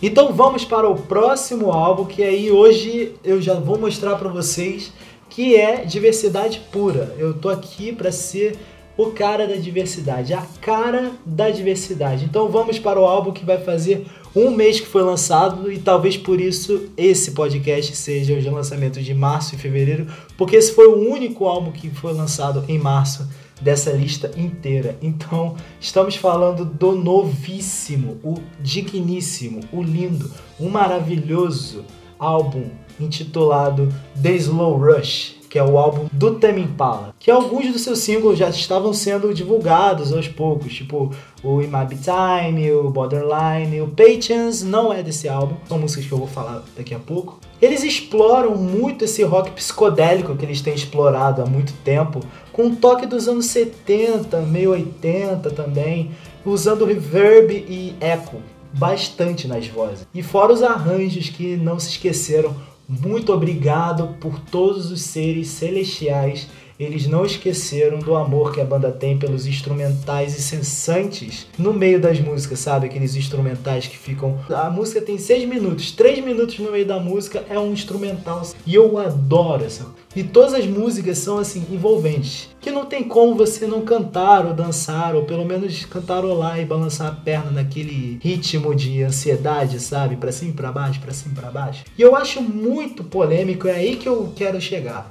Então 0.00 0.32
vamos 0.32 0.64
para 0.64 0.88
o 0.88 0.94
próximo 0.94 1.72
álbum, 1.72 2.04
que 2.04 2.22
aí 2.22 2.52
hoje 2.52 3.14
eu 3.24 3.42
já 3.42 3.54
vou 3.54 3.76
mostrar 3.76 4.14
para 4.14 4.28
vocês 4.28 4.92
que 5.28 5.56
é 5.56 5.84
diversidade 5.84 6.60
pura. 6.70 7.16
Eu 7.18 7.34
tô 7.34 7.48
aqui 7.48 7.92
para 7.92 8.12
ser 8.12 8.56
o 8.96 9.06
cara 9.06 9.46
da 9.46 9.56
diversidade, 9.56 10.32
a 10.32 10.42
cara 10.60 11.12
da 11.26 11.50
diversidade. 11.50 12.24
Então 12.24 12.48
vamos 12.48 12.78
para 12.78 13.00
o 13.00 13.04
álbum 13.04 13.32
que 13.32 13.44
vai 13.44 13.58
fazer 13.58 14.06
um 14.36 14.50
mês 14.50 14.78
que 14.78 14.86
foi 14.86 15.02
lançado 15.02 15.70
e 15.70 15.78
talvez 15.78 16.16
por 16.16 16.40
isso 16.40 16.90
esse 16.96 17.32
podcast 17.32 17.96
seja 17.96 18.34
o 18.34 18.54
lançamento 18.54 19.02
de 19.02 19.14
março 19.14 19.56
e 19.56 19.58
fevereiro, 19.58 20.06
porque 20.36 20.54
esse 20.54 20.72
foi 20.72 20.86
o 20.86 21.10
único 21.10 21.44
álbum 21.44 21.72
que 21.72 21.90
foi 21.90 22.12
lançado 22.12 22.64
em 22.68 22.78
março 22.78 23.28
dessa 23.60 23.90
lista 23.90 24.30
inteira. 24.36 24.96
Então, 25.02 25.56
estamos 25.80 26.16
falando 26.16 26.64
do 26.64 26.92
novíssimo, 26.92 28.18
o 28.22 28.34
digníssimo, 28.60 29.60
o 29.72 29.82
lindo, 29.82 30.30
o 30.58 30.68
maravilhoso 30.68 31.84
álbum 32.18 32.64
intitulado 32.98 33.88
The 34.20 34.32
Slow 34.32 34.76
Rush, 34.76 35.36
que 35.48 35.58
é 35.58 35.64
o 35.64 35.78
álbum 35.78 36.08
do 36.12 36.34
Tame 36.34 36.62
Impala, 36.62 37.14
que 37.18 37.30
alguns 37.30 37.72
dos 37.72 37.82
seus 37.82 38.00
singles 38.00 38.38
já 38.38 38.50
estavam 38.50 38.92
sendo 38.92 39.32
divulgados 39.32 40.12
aos 40.12 40.28
poucos, 40.28 40.74
tipo 40.74 41.10
o 41.42 41.56
Might 41.58 41.86
Be 41.88 41.96
Time, 41.96 42.70
o 42.72 42.90
Borderline, 42.90 43.80
o 43.80 43.88
Patience 43.88 44.64
não 44.64 44.92
é 44.92 45.02
desse 45.02 45.28
álbum, 45.28 45.56
são 45.66 45.78
músicas 45.78 46.06
que 46.06 46.12
eu 46.12 46.18
vou 46.18 46.26
falar 46.26 46.64
daqui 46.76 46.94
a 46.94 46.98
pouco. 46.98 47.38
Eles 47.62 47.82
exploram 47.82 48.56
muito 48.56 49.04
esse 49.04 49.22
rock 49.24 49.50
psicodélico 49.52 50.36
que 50.36 50.44
eles 50.44 50.60
têm 50.60 50.74
explorado 50.74 51.42
há 51.42 51.46
muito 51.46 51.72
tempo, 51.84 52.20
com 52.58 52.64
um 52.64 52.74
toque 52.74 53.06
dos 53.06 53.28
anos 53.28 53.46
70, 53.46 54.40
meio 54.40 54.72
80 54.72 55.48
também, 55.50 56.10
usando 56.44 56.84
reverb 56.84 57.52
e 57.52 57.94
eco 58.00 58.42
bastante 58.72 59.46
nas 59.46 59.68
vozes. 59.68 60.04
E 60.12 60.24
fora 60.24 60.52
os 60.52 60.60
arranjos 60.60 61.28
que 61.28 61.56
não 61.56 61.78
se 61.78 61.90
esqueceram 61.90 62.56
muito 62.88 63.32
obrigado 63.32 64.16
por 64.18 64.40
todos 64.40 64.90
os 64.90 65.02
seres 65.02 65.46
celestiais. 65.50 66.48
Eles 66.80 67.06
não 67.06 67.24
esqueceram 67.24 68.00
do 68.00 68.16
amor 68.16 68.52
que 68.52 68.60
a 68.60 68.64
banda 68.64 68.90
tem 68.90 69.16
pelos 69.16 69.46
instrumentais 69.46 70.36
incessantes 70.36 71.46
no 71.56 71.72
meio 71.72 72.00
das 72.00 72.18
músicas, 72.18 72.58
sabe? 72.58 72.86
Aqueles 72.86 73.14
instrumentais 73.14 73.86
que 73.86 73.96
ficam. 73.96 74.40
A 74.50 74.68
música 74.68 75.00
tem 75.00 75.16
seis 75.16 75.48
minutos, 75.48 75.92
três 75.92 76.24
minutos 76.24 76.58
no 76.58 76.72
meio 76.72 76.86
da 76.86 76.98
música 76.98 77.44
é 77.48 77.58
um 77.58 77.72
instrumental. 77.72 78.42
E 78.66 78.74
eu 78.74 78.98
adoro 78.98 79.64
essa 79.64 79.86
e 80.18 80.24
todas 80.24 80.52
as 80.52 80.66
músicas 80.66 81.18
são 81.18 81.38
assim 81.38 81.64
envolventes, 81.70 82.48
que 82.60 82.72
não 82.72 82.84
tem 82.84 83.04
como 83.04 83.36
você 83.36 83.68
não 83.68 83.82
cantar 83.82 84.44
ou 84.46 84.52
dançar 84.52 85.14
ou 85.14 85.22
pelo 85.22 85.44
menos 85.44 85.84
cantarolar 85.84 86.58
e 86.58 86.64
balançar 86.64 87.06
a 87.06 87.14
perna 87.14 87.52
naquele 87.52 88.18
ritmo 88.20 88.74
de 88.74 89.04
ansiedade, 89.04 89.78
sabe? 89.78 90.16
Para 90.16 90.32
cima 90.32 90.52
para 90.54 90.72
baixo, 90.72 91.00
para 91.00 91.12
cima 91.12 91.36
para 91.36 91.52
baixo. 91.52 91.84
E 91.96 92.02
eu 92.02 92.16
acho 92.16 92.42
muito 92.42 93.04
polêmico, 93.04 93.68
é 93.68 93.76
aí 93.76 93.94
que 93.94 94.08
eu 94.08 94.32
quero 94.34 94.60
chegar. 94.60 95.08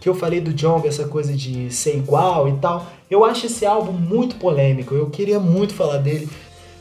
Que 0.00 0.08
eu 0.08 0.14
falei 0.14 0.40
do 0.40 0.54
Jong, 0.54 0.88
essa 0.88 1.06
coisa 1.06 1.34
de 1.34 1.70
ser 1.70 1.94
igual 1.94 2.48
e 2.48 2.52
tal. 2.54 2.90
Eu 3.10 3.26
acho 3.26 3.44
esse 3.44 3.66
álbum 3.66 3.92
muito 3.92 4.36
polêmico. 4.36 4.94
Eu 4.94 5.10
queria 5.10 5.38
muito 5.38 5.74
falar 5.74 5.98
dele, 5.98 6.30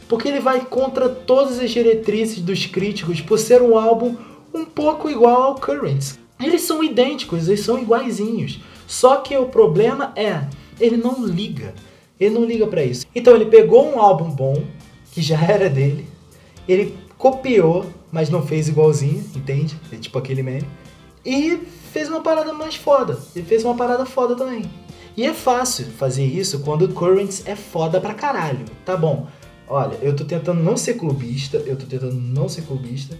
porque 0.07 0.29
ele 0.29 0.39
vai 0.39 0.61
contra 0.61 1.09
todas 1.09 1.59
as 1.59 1.71
diretrizes 1.71 2.39
dos 2.39 2.65
críticos 2.67 3.19
por 3.19 3.37
ser 3.37 3.61
um 3.61 3.77
álbum 3.77 4.15
um 4.53 4.63
pouco 4.63 5.09
igual 5.09 5.43
ao 5.43 5.55
Currents 5.55 6.23
eles 6.39 6.61
são 6.61 6.83
idênticos, 6.83 7.47
eles 7.47 7.61
são 7.61 7.79
iguaizinhos. 7.79 8.59
Só 8.87 9.17
que 9.17 9.35
o 9.37 9.47
problema 9.47 10.11
é, 10.15 10.47
ele 10.79 10.97
não 10.97 11.25
liga. 11.25 11.73
Ele 12.19 12.35
não 12.35 12.45
liga 12.45 12.67
para 12.67 12.83
isso. 12.83 13.05
Então 13.13 13.35
ele 13.35 13.45
pegou 13.45 13.93
um 13.93 13.99
álbum 13.99 14.29
bom, 14.29 14.63
que 15.11 15.21
já 15.21 15.39
era 15.41 15.69
dele, 15.69 16.07
ele 16.67 16.97
copiou, 17.17 17.85
mas 18.11 18.29
não 18.29 18.45
fez 18.45 18.67
igualzinho, 18.67 19.23
entende? 19.35 19.75
É 19.91 19.97
tipo 19.97 20.17
aquele 20.17 20.43
meme. 20.43 20.67
E 21.25 21.57
fez 21.91 22.09
uma 22.09 22.21
parada 22.21 22.53
mais 22.53 22.75
foda. 22.75 23.17
Ele 23.35 23.45
fez 23.45 23.63
uma 23.63 23.75
parada 23.75 24.05
foda 24.05 24.35
também. 24.35 24.63
E 25.17 25.25
é 25.25 25.33
fácil 25.33 25.85
fazer 25.85 26.25
isso 26.25 26.59
quando 26.59 26.83
o 26.83 26.93
Currents 26.93 27.43
é 27.45 27.55
foda 27.55 28.01
pra 28.01 28.13
caralho. 28.13 28.65
Tá 28.85 28.97
bom. 28.97 29.27
Olha, 29.67 29.97
eu 30.01 30.15
tô 30.15 30.25
tentando 30.25 30.61
não 30.61 30.77
ser 30.77 30.95
clubista, 30.95 31.57
eu 31.65 31.75
tô 31.75 31.85
tentando 31.85 32.15
não 32.15 32.47
ser 32.47 32.61
clubista, 32.63 33.17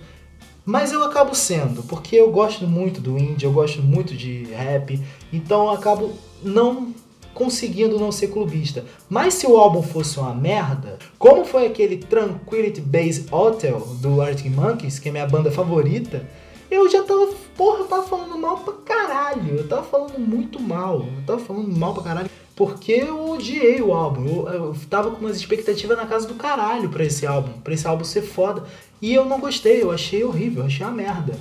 mas 0.66 0.92
eu 0.92 1.04
acabo 1.04 1.36
sendo, 1.36 1.84
porque 1.84 2.16
eu 2.16 2.32
gosto 2.32 2.66
muito 2.68 3.00
do 3.00 3.18
indie, 3.18 3.46
eu 3.46 3.52
gosto 3.52 3.82
muito 3.82 4.16
de 4.16 4.46
rap, 4.46 5.00
então 5.32 5.66
eu 5.66 5.72
acabo 5.72 6.14
não 6.44 6.94
conseguindo 7.34 8.00
não 8.00 8.12
ser 8.12 8.28
clubista. 8.28 8.86
Mas 9.10 9.36
se 9.36 9.46
o 9.46 9.58
álbum 9.58 9.84
fosse 9.84 10.18
uma 10.18 10.34
merda, 10.34 10.98
como 11.20 11.46
foi 11.46 11.68
aquele 11.68 11.98
Tranquility 11.98 12.82
Base 12.82 13.26
Hotel 13.30 13.80
do 14.02 14.22
Arctic 14.22 14.52
Monkeys, 14.52 14.98
que 14.98 15.10
é 15.10 15.12
minha 15.12 15.28
banda 15.28 15.52
favorita, 15.52 16.26
eu 16.72 16.90
já 16.90 17.04
tava, 17.04 17.30
porra, 17.56 17.80
eu 17.80 17.86
tava 17.86 18.04
falando 18.04 18.38
mal 18.38 18.58
pra 18.58 18.74
caralho. 18.74 19.58
Eu 19.58 19.68
tava 19.68 19.84
falando 19.84 20.18
muito 20.20 20.60
mal. 20.60 21.06
Eu 21.18 21.24
tava 21.26 21.40
falando 21.40 21.78
mal 21.78 21.94
pra 21.94 22.04
caralho. 22.04 22.30
Porque 22.56 22.94
eu 22.94 23.30
odiei 23.32 23.82
o 23.82 23.94
álbum. 23.94 24.26
Eu, 24.26 24.48
eu 24.48 24.76
tava 24.90 25.12
com 25.12 25.18
umas 25.18 25.38
expectativas 25.38 25.98
na 25.98 26.06
casa 26.06 26.28
do 26.28 26.36
caralho 26.36 26.90
pra 26.90 27.04
esse 27.04 27.26
álbum. 27.26 27.52
Pra 27.62 27.74
esse 27.74 27.88
álbum 27.88 28.04
ser 28.04 28.22
foda. 28.24 28.64
E 29.02 29.14
eu 29.14 29.26
não 29.26 29.40
gostei, 29.40 29.82
eu 29.82 29.92
achei 29.92 30.24
horrível, 30.24 30.64
eu 30.64 30.68
achei 30.68 30.86
uma 30.86 30.94
merda. 30.94 31.34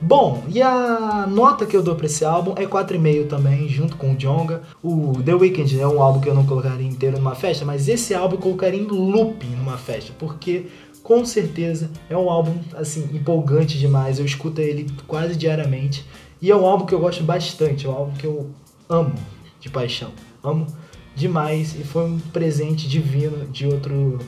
Bom, 0.00 0.44
e 0.48 0.60
a 0.60 1.26
nota 1.26 1.64
que 1.64 1.74
eu 1.74 1.82
dou 1.82 1.94
pra 1.94 2.04
esse 2.04 2.22
álbum 2.22 2.52
é 2.56 2.66
4,5 2.66 3.28
também, 3.28 3.66
junto 3.66 3.96
com 3.96 4.12
o 4.12 4.16
Jonga. 4.16 4.62
O 4.82 5.14
The 5.24 5.34
Weeknd 5.34 5.80
é 5.80 5.88
um 5.88 6.02
álbum 6.02 6.20
que 6.20 6.28
eu 6.28 6.34
não 6.34 6.44
colocaria 6.44 6.86
inteiro 6.86 7.16
numa 7.16 7.34
festa, 7.34 7.64
mas 7.64 7.88
esse 7.88 8.14
álbum 8.14 8.36
eu 8.36 8.40
colocaria 8.40 8.78
em 8.78 8.84
looping 8.84 9.56
numa 9.56 9.78
festa, 9.78 10.12
porque 10.18 10.66
com 11.02 11.24
certeza 11.24 11.90
é 12.10 12.16
um 12.16 12.28
álbum 12.28 12.58
assim 12.74 13.08
empolgante 13.12 13.78
demais. 13.78 14.18
Eu 14.18 14.26
escuto 14.26 14.60
ele 14.60 14.86
quase 15.06 15.34
diariamente 15.34 16.04
e 16.42 16.50
é 16.50 16.56
um 16.56 16.66
álbum 16.66 16.84
que 16.84 16.94
eu 16.94 17.00
gosto 17.00 17.24
bastante, 17.24 17.86
é 17.86 17.88
um 17.88 17.92
álbum 17.92 18.12
que 18.16 18.26
eu 18.26 18.50
amo 18.88 19.14
de 19.58 19.70
paixão, 19.70 20.10
amo 20.44 20.66
demais 21.14 21.74
e 21.74 21.84
foi 21.84 22.04
um 22.04 22.18
presente 22.18 22.86
divino 22.86 23.46
de 23.46 23.66
outro 23.66 24.18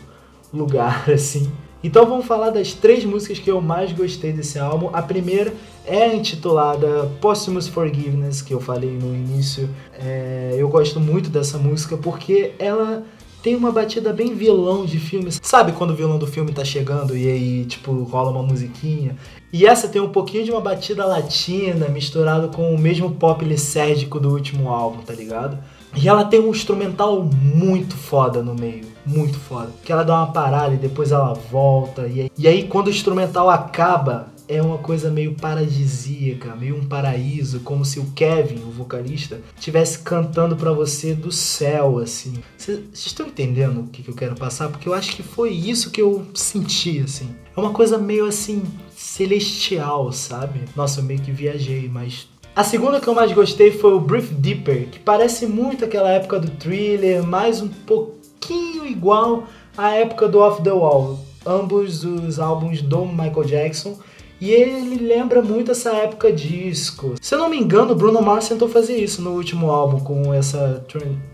lugar 0.50 1.04
assim 1.12 1.52
Então 1.82 2.04
vamos 2.06 2.26
falar 2.26 2.50
das 2.50 2.72
três 2.72 3.04
músicas 3.04 3.38
que 3.38 3.50
eu 3.50 3.60
mais 3.60 3.92
gostei 3.92 4.32
desse 4.32 4.58
álbum. 4.58 4.90
A 4.92 5.00
primeira 5.00 5.54
é 5.86 6.12
intitulada 6.14 7.10
Posthumous 7.20 7.68
Forgiveness, 7.68 8.42
que 8.42 8.52
eu 8.52 8.60
falei 8.60 8.90
no 8.90 9.14
início. 9.14 9.70
É, 9.94 10.56
eu 10.58 10.68
gosto 10.68 10.98
muito 10.98 11.30
dessa 11.30 11.56
música 11.56 11.96
porque 11.96 12.52
ela 12.58 13.04
tem 13.42 13.54
uma 13.54 13.70
batida 13.70 14.12
bem 14.12 14.34
vilão 14.34 14.84
de 14.84 14.98
filme. 14.98 15.30
Sabe 15.40 15.70
quando 15.72 15.90
o 15.90 15.94
vilão 15.94 16.18
do 16.18 16.26
filme 16.26 16.52
tá 16.52 16.64
chegando 16.64 17.16
e 17.16 17.28
aí, 17.28 17.64
tipo, 17.64 17.92
rola 18.02 18.30
uma 18.30 18.42
musiquinha? 18.42 19.16
E 19.52 19.64
essa 19.64 19.88
tem 19.88 20.02
um 20.02 20.10
pouquinho 20.10 20.44
de 20.44 20.50
uma 20.50 20.60
batida 20.60 21.06
latina 21.06 21.88
misturado 21.88 22.48
com 22.48 22.74
o 22.74 22.78
mesmo 22.78 23.12
pop 23.12 23.44
lisérgico 23.44 24.18
do 24.18 24.30
último 24.30 24.68
álbum, 24.68 25.02
tá 25.02 25.14
ligado? 25.14 25.58
E 26.00 26.06
ela 26.06 26.24
tem 26.24 26.38
um 26.38 26.50
instrumental 26.50 27.24
muito 27.24 27.96
foda 27.96 28.40
no 28.40 28.54
meio, 28.54 28.84
muito 29.04 29.36
foda. 29.36 29.72
Que 29.84 29.90
ela 29.90 30.04
dá 30.04 30.14
uma 30.14 30.32
parada 30.32 30.72
e 30.74 30.78
depois 30.78 31.10
ela 31.10 31.34
volta. 31.34 32.06
E 32.06 32.20
aí, 32.20 32.30
e 32.38 32.46
aí 32.46 32.68
quando 32.68 32.86
o 32.86 32.90
instrumental 32.90 33.50
acaba, 33.50 34.28
é 34.46 34.62
uma 34.62 34.78
coisa 34.78 35.10
meio 35.10 35.34
paradisíaca, 35.34 36.54
meio 36.54 36.76
um 36.76 36.86
paraíso, 36.86 37.60
como 37.60 37.84
se 37.84 37.98
o 37.98 38.12
Kevin, 38.12 38.62
o 38.62 38.70
vocalista, 38.70 39.40
estivesse 39.56 39.98
cantando 39.98 40.56
para 40.56 40.72
você 40.72 41.14
do 41.14 41.32
céu, 41.32 41.98
assim. 41.98 42.34
Vocês 42.56 42.80
estão 42.92 43.26
entendendo 43.26 43.80
o 43.80 43.88
que, 43.88 44.04
que 44.04 44.08
eu 44.08 44.14
quero 44.14 44.36
passar? 44.36 44.68
Porque 44.68 44.88
eu 44.88 44.94
acho 44.94 45.16
que 45.16 45.22
foi 45.24 45.50
isso 45.50 45.90
que 45.90 46.00
eu 46.00 46.24
senti, 46.32 47.00
assim. 47.00 47.28
É 47.56 47.60
uma 47.60 47.72
coisa 47.72 47.98
meio 47.98 48.24
assim, 48.24 48.62
celestial, 48.96 50.12
sabe? 50.12 50.60
Nossa, 50.76 51.00
eu 51.00 51.04
meio 51.04 51.20
que 51.20 51.32
viajei, 51.32 51.88
mas 51.88 52.28
a 52.58 52.64
segunda 52.64 53.00
que 53.00 53.06
eu 53.06 53.14
mais 53.14 53.30
gostei 53.30 53.70
foi 53.70 53.92
o 53.92 54.00
Brief 54.00 54.34
Deeper, 54.34 54.88
que 54.88 54.98
parece 54.98 55.46
muito 55.46 55.84
aquela 55.84 56.10
época 56.10 56.40
do 56.40 56.50
thriller, 56.50 57.22
mais 57.22 57.62
um 57.62 57.68
pouquinho 57.68 58.84
igual 58.84 59.44
à 59.76 59.90
época 59.90 60.26
do 60.26 60.40
Off 60.40 60.60
the 60.64 60.72
Wall. 60.72 61.20
Ambos 61.46 62.02
os 62.02 62.40
álbuns 62.40 62.82
do 62.82 63.06
Michael 63.06 63.44
Jackson 63.44 63.96
e 64.40 64.50
ele 64.52 64.96
lembra 65.04 65.42
muito 65.42 65.72
essa 65.72 65.90
época 65.90 66.32
disco. 66.32 67.14
Se 67.20 67.34
eu 67.34 67.38
não 67.38 67.48
me 67.48 67.58
engano, 67.58 67.94
Bruno 67.94 68.22
Mars 68.22 68.48
tentou 68.48 68.68
fazer 68.68 68.96
isso 68.96 69.20
no 69.20 69.30
último 69.30 69.70
álbum 69.70 69.98
com 69.98 70.32
essa 70.32 70.84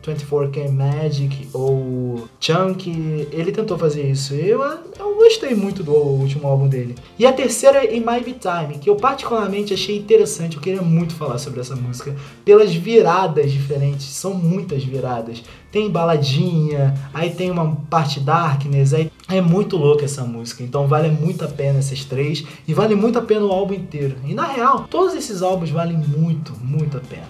24K 0.03 0.71
Magic 0.71 1.49
ou 1.53 2.29
Chunk. 2.41 3.29
Ele 3.31 3.53
tentou 3.53 3.77
fazer 3.77 4.11
isso. 4.11 4.35
Eu, 4.35 4.63
eu 4.63 5.15
gostei 5.17 5.55
muito 5.55 5.83
do 5.83 5.93
último 5.93 6.49
álbum 6.49 6.67
dele. 6.67 6.95
E 7.19 7.27
a 7.27 7.33
terceira 7.33 7.85
é 7.85 7.97
In 7.97 8.01
My 8.01 8.21
Be 8.21 8.35
Time, 8.35 8.79
que 8.79 8.89
eu 8.89 8.97
particularmente 8.97 9.75
achei 9.75 9.99
interessante. 9.99 10.57
Eu 10.57 10.63
queria 10.63 10.83
muito 10.83 11.15
falar 11.15 11.39
sobre 11.39 11.61
essa 11.61 11.77
música 11.77 12.15
pelas 12.45 12.75
viradas 12.75 13.53
diferentes. 13.53 14.07
São 14.07 14.33
muitas 14.35 14.83
viradas 14.83 15.43
tem 15.75 15.91
baladinha, 15.91 16.95
aí 17.13 17.31
tem 17.31 17.51
uma 17.51 17.75
parte 17.91 18.21
darkness, 18.21 18.95
aí 18.95 19.11
é 19.29 19.41
muito 19.41 19.77
louca 19.77 20.05
essa 20.05 20.23
música. 20.23 20.63
Então 20.63 20.87
vale 20.87 21.09
muito 21.09 21.45
a 21.45 21.49
pena 21.49 21.81
essas 21.81 22.05
três 22.05 22.45
e 22.69 22.73
vale 22.73 22.95
muito 22.95 23.19
a 23.19 23.23
pena 23.23 23.45
o 23.45 23.51
álbum 23.51 23.75
inteiro. 23.75 24.15
E 24.25 24.35
na 24.35 24.47
real, 24.47 24.87
todos 24.89 25.17
esses 25.17 25.43
álbuns 25.43 25.71
valem 25.71 25.97
muito, 25.97 26.53
muito 26.63 26.97
a 26.97 27.01
pena. 27.01 27.27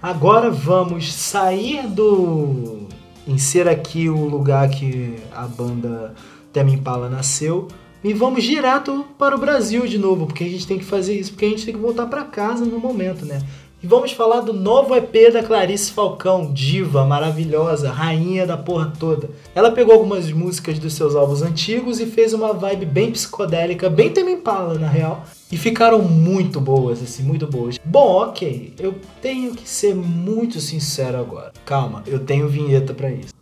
Agora 0.00 0.48
vamos 0.48 1.12
sair 1.12 1.88
do 1.88 2.86
em 3.26 3.36
ser 3.36 3.66
aqui 3.66 4.08
o 4.08 4.26
lugar 4.26 4.68
que 4.70 5.16
a 5.34 5.42
banda 5.48 6.14
Temi 6.52 6.74
Impala 6.74 7.08
nasceu 7.08 7.66
e 8.04 8.14
vamos 8.14 8.44
direto 8.44 9.04
para 9.18 9.34
o 9.34 9.38
Brasil 9.40 9.88
de 9.88 9.98
novo, 9.98 10.26
porque 10.26 10.44
a 10.44 10.48
gente 10.48 10.68
tem 10.68 10.78
que 10.78 10.84
fazer 10.84 11.18
isso, 11.18 11.32
porque 11.32 11.46
a 11.46 11.48
gente 11.48 11.64
tem 11.64 11.74
que 11.74 11.80
voltar 11.80 12.06
para 12.06 12.22
casa 12.22 12.64
no 12.64 12.78
momento, 12.78 13.26
né? 13.26 13.42
E 13.82 13.86
vamos 13.88 14.12
falar 14.12 14.42
do 14.42 14.52
novo 14.52 14.94
EP 14.94 15.32
da 15.32 15.42
Clarice 15.42 15.90
Falcão, 15.90 16.52
diva, 16.52 17.04
maravilhosa, 17.04 17.90
rainha 17.90 18.46
da 18.46 18.56
porra 18.56 18.92
toda. 18.96 19.28
Ela 19.56 19.72
pegou 19.72 19.94
algumas 19.94 20.30
músicas 20.30 20.78
dos 20.78 20.94
seus 20.94 21.16
álbuns 21.16 21.42
antigos 21.42 21.98
e 21.98 22.06
fez 22.06 22.32
uma 22.32 22.52
vibe 22.52 22.86
bem 22.86 23.10
psicodélica, 23.10 23.90
bem 23.90 24.10
Tame 24.10 24.34
Impala, 24.34 24.78
na 24.78 24.86
real. 24.86 25.24
E 25.50 25.56
ficaram 25.56 26.00
muito 26.00 26.60
boas, 26.60 27.02
assim, 27.02 27.24
muito 27.24 27.44
boas. 27.48 27.76
Bom, 27.84 28.22
ok, 28.22 28.72
eu 28.78 28.94
tenho 29.20 29.52
que 29.52 29.68
ser 29.68 29.96
muito 29.96 30.60
sincero 30.60 31.18
agora. 31.18 31.52
Calma, 31.66 32.04
eu 32.06 32.20
tenho 32.20 32.48
vinheta 32.48 32.94
para 32.94 33.10
isso. 33.10 33.34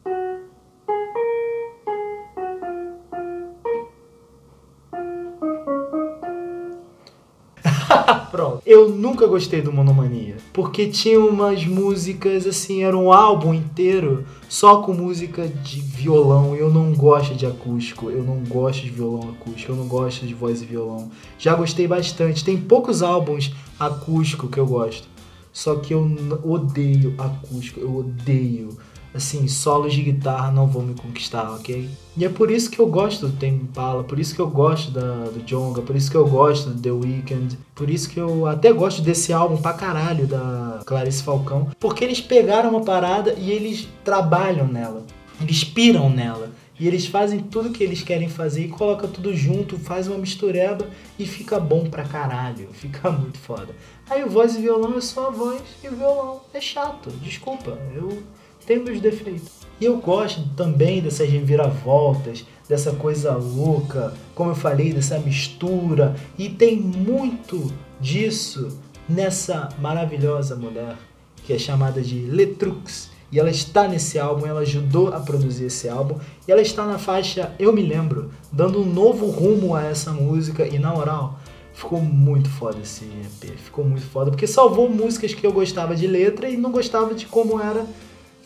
Pronto. 8.40 8.62
Eu 8.64 8.88
nunca 8.88 9.26
gostei 9.26 9.60
do 9.60 9.70
Monomania. 9.70 10.36
Porque 10.50 10.86
tinha 10.86 11.20
umas 11.20 11.66
músicas, 11.66 12.46
assim, 12.46 12.82
era 12.82 12.96
um 12.96 13.12
álbum 13.12 13.52
inteiro 13.52 14.24
só 14.48 14.80
com 14.80 14.94
música 14.94 15.46
de 15.46 15.82
violão. 15.82 16.56
Eu 16.56 16.70
não 16.70 16.94
gosto 16.94 17.34
de 17.34 17.44
acústico. 17.44 18.10
Eu 18.10 18.22
não 18.22 18.38
gosto 18.38 18.80
de 18.80 18.88
violão 18.88 19.28
acústico. 19.28 19.72
Eu 19.72 19.76
não 19.76 19.86
gosto 19.86 20.26
de 20.26 20.32
voz 20.32 20.62
e 20.62 20.64
violão. 20.64 21.10
Já 21.38 21.54
gostei 21.54 21.86
bastante. 21.86 22.42
Tem 22.42 22.56
poucos 22.56 23.02
álbuns 23.02 23.52
acústico 23.78 24.48
que 24.48 24.58
eu 24.58 24.66
gosto. 24.66 25.06
Só 25.52 25.74
que 25.74 25.92
eu 25.92 26.10
odeio 26.42 27.14
acústico. 27.18 27.78
Eu 27.78 27.94
odeio 27.94 28.70
assim, 29.14 29.46
solos 29.48 29.92
de 29.92 30.02
guitarra 30.02 30.50
não 30.50 30.66
vão 30.66 30.82
me 30.82 30.94
conquistar, 30.94 31.50
ok? 31.50 31.88
E 32.16 32.24
é 32.24 32.28
por 32.28 32.50
isso 32.50 32.70
que 32.70 32.78
eu 32.78 32.86
gosto 32.86 33.28
do 33.28 33.36
Tame 33.36 33.62
Impala, 33.62 34.04
por 34.04 34.18
isso 34.18 34.34
que 34.34 34.40
eu 34.40 34.48
gosto 34.48 34.90
da, 34.90 35.24
do 35.24 35.40
Jonga, 35.44 35.82
por 35.82 35.96
isso 35.96 36.10
que 36.10 36.16
eu 36.16 36.26
gosto 36.26 36.70
do 36.70 36.80
The 36.80 36.90
Weeknd, 36.90 37.58
por 37.74 37.90
isso 37.90 38.08
que 38.08 38.18
eu 38.18 38.46
até 38.46 38.72
gosto 38.72 39.02
desse 39.02 39.32
álbum 39.32 39.56
pra 39.56 39.72
caralho 39.72 40.26
da 40.26 40.80
Clarice 40.86 41.22
Falcão, 41.22 41.68
porque 41.78 42.04
eles 42.04 42.20
pegaram 42.20 42.70
uma 42.70 42.82
parada 42.82 43.34
e 43.38 43.50
eles 43.50 43.88
trabalham 44.04 44.66
nela, 44.66 45.04
eles 45.40 45.64
piram 45.64 46.10
nela. 46.10 46.50
E 46.80 46.86
eles 46.86 47.04
fazem 47.06 47.40
tudo 47.40 47.72
que 47.72 47.84
eles 47.84 48.02
querem 48.02 48.30
fazer 48.30 48.64
e 48.64 48.68
coloca 48.68 49.06
tudo 49.06 49.36
junto, 49.36 49.78
faz 49.78 50.08
uma 50.08 50.16
mistureba 50.16 50.88
e 51.18 51.26
fica 51.26 51.60
bom 51.60 51.84
pra 51.84 52.04
caralho. 52.04 52.68
Fica 52.72 53.10
muito 53.10 53.36
foda. 53.36 53.68
Aí 54.08 54.24
o 54.24 54.30
voz 54.30 54.56
e 54.56 54.62
violão 54.62 54.96
é 54.96 55.00
só 55.02 55.26
a 55.26 55.30
voz 55.30 55.60
e 55.84 55.88
o 55.88 55.94
violão. 55.94 56.40
É 56.54 56.60
chato, 56.60 57.10
desculpa. 57.22 57.78
Eu 57.94 58.22
tem 58.66 58.78
meus 58.78 59.00
defeitos. 59.00 59.60
E 59.80 59.84
eu 59.84 59.96
gosto 59.96 60.42
também 60.56 61.00
dessas 61.00 61.28
reviravoltas, 61.28 62.44
dessa 62.68 62.92
coisa 62.92 63.34
louca, 63.34 64.12
como 64.34 64.50
eu 64.50 64.54
falei, 64.54 64.92
dessa 64.92 65.18
mistura. 65.18 66.14
E 66.38 66.48
tem 66.48 66.76
muito 66.78 67.72
disso 68.00 68.78
nessa 69.08 69.70
maravilhosa 69.78 70.54
mulher 70.54 70.96
que 71.44 71.52
é 71.52 71.58
chamada 71.58 72.00
de 72.00 72.26
Letrux. 72.26 73.10
E 73.32 73.38
ela 73.38 73.50
está 73.50 73.86
nesse 73.88 74.18
álbum, 74.18 74.46
ela 74.46 74.60
ajudou 74.60 75.08
a 75.08 75.20
produzir 75.20 75.66
esse 75.66 75.88
álbum. 75.88 76.18
E 76.46 76.52
ela 76.52 76.60
está 76.60 76.84
na 76.84 76.98
faixa 76.98 77.54
Eu 77.58 77.72
Me 77.72 77.82
Lembro, 77.82 78.30
dando 78.52 78.80
um 78.80 78.84
novo 78.84 79.26
rumo 79.26 79.74
a 79.74 79.84
essa 79.84 80.12
música. 80.12 80.66
E 80.66 80.78
na 80.78 80.94
oral, 80.94 81.38
ficou 81.72 82.00
muito 82.00 82.48
foda 82.48 82.78
esse 82.82 83.04
EP. 83.04 83.56
Ficou 83.56 83.84
muito 83.84 84.06
foda, 84.06 84.30
porque 84.30 84.46
salvou 84.46 84.88
músicas 84.88 85.32
que 85.32 85.46
eu 85.46 85.52
gostava 85.52 85.96
de 85.96 86.06
letra 86.06 86.48
e 86.48 86.56
não 86.56 86.70
gostava 86.70 87.14
de 87.14 87.26
como 87.26 87.60
era 87.60 87.86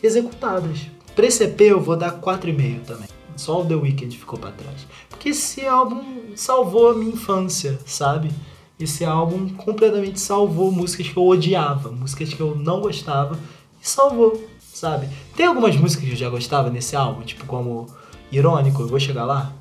executadas. 0.05 0.87
Pra 1.15 1.25
esse 1.25 1.43
EP 1.43 1.61
eu 1.61 1.81
vou 1.81 1.95
dar 1.95 2.19
4,5 2.19 2.85
também. 2.85 3.07
Só 3.35 3.61
o 3.61 3.65
The 3.65 3.75
Weeknd 3.75 4.17
ficou 4.17 4.39
para 4.39 4.51
trás. 4.51 4.87
Porque 5.09 5.29
esse 5.29 5.65
álbum 5.65 6.03
salvou 6.35 6.89
a 6.89 6.93
minha 6.93 7.13
infância, 7.13 7.79
sabe? 7.85 8.31
Esse 8.79 9.05
álbum 9.05 9.49
completamente 9.49 10.19
salvou 10.19 10.71
músicas 10.71 11.07
que 11.07 11.17
eu 11.17 11.25
odiava, 11.25 11.91
músicas 11.91 12.33
que 12.33 12.39
eu 12.39 12.55
não 12.55 12.81
gostava 12.81 13.39
e 13.81 13.87
salvou, 13.87 14.43
sabe? 14.59 15.07
Tem 15.35 15.45
algumas 15.45 15.75
músicas 15.77 16.05
que 16.05 16.11
eu 16.11 16.17
já 16.17 16.29
gostava 16.29 16.69
nesse 16.69 16.95
álbum, 16.95 17.21
tipo 17.21 17.45
como 17.45 17.87
Irônico, 18.31 18.81
eu 18.81 18.87
vou 18.87 18.99
chegar 18.99 19.25
lá? 19.25 19.53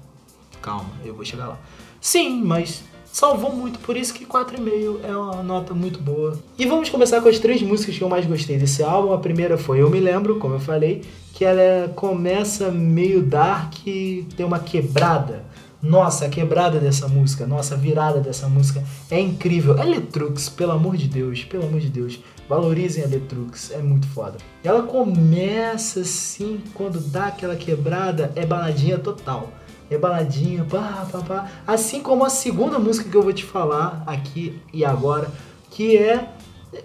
Calma, 0.61 0.91
eu 1.05 1.15
vou 1.15 1.25
chegar 1.25 1.47
lá. 1.47 1.59
Sim, 2.01 2.43
mas 2.43 2.83
salvou 3.15 3.53
muito, 3.55 3.79
por 3.79 3.97
isso 3.97 4.13
que 4.13 4.27
4,5 4.27 4.99
é 5.05 5.17
uma 5.17 5.41
nota 5.41 5.73
muito 5.73 6.01
boa. 6.01 6.37
E 6.59 6.67
vamos 6.67 6.91
começar 6.91 7.21
com 7.21 7.29
as 7.29 7.39
três 7.39 7.63
músicas 7.63 7.97
que 7.97 8.03
eu 8.03 8.09
mais 8.09 8.27
gostei 8.27 8.59
desse 8.59 8.83
álbum. 8.83 9.13
A 9.13 9.19
primeira 9.19 9.57
foi 9.57 9.81
Eu 9.81 9.89
Me 9.89 10.01
Lembro, 10.01 10.41
como 10.41 10.57
eu 10.57 10.61
falei, 10.61 11.03
que 11.33 11.45
ela 11.45 11.89
começa 11.95 12.73
meio 12.73 13.23
dark 13.23 13.87
e 13.87 14.27
tem 14.37 14.45
uma 14.45 14.59
quebrada. 14.59 15.45
Nossa, 15.81 16.27
a 16.27 16.29
quebrada 16.29 16.81
dessa 16.81 17.07
música, 17.07 17.47
nossa, 17.47 17.77
a 17.77 17.79
virada 17.79 18.19
dessa 18.19 18.49
música 18.49 18.83
é 19.09 19.21
incrível. 19.21 19.79
Eletrux, 19.79 20.49
pelo 20.49 20.73
amor 20.73 20.97
de 20.97 21.07
Deus, 21.07 21.45
pelo 21.45 21.67
amor 21.67 21.79
de 21.79 21.91
Deus, 21.91 22.19
valorizem 22.49 23.05
a 23.05 23.07
Eletrux, 23.07 23.71
é 23.71 23.79
muito 23.79 24.09
foda. 24.09 24.39
Ela 24.65 24.83
começa 24.83 26.01
assim, 26.01 26.61
quando 26.75 26.99
dá 26.99 27.27
aquela 27.27 27.55
quebrada, 27.55 28.33
é 28.35 28.45
baladinha 28.45 28.99
total 28.99 29.53
baladinha, 29.99 30.65
pá, 30.65 31.07
pá, 31.11 31.19
pá. 31.21 31.51
Assim 31.67 32.01
como 32.01 32.25
a 32.25 32.31
segunda 32.31 32.79
música 32.79 33.09
que 33.09 33.17
eu 33.17 33.23
vou 33.23 33.33
te 33.33 33.45
falar 33.45 34.03
aqui 34.07 34.61
e 34.73 34.85
agora, 34.85 35.31
que 35.71 35.97
é 35.97 36.29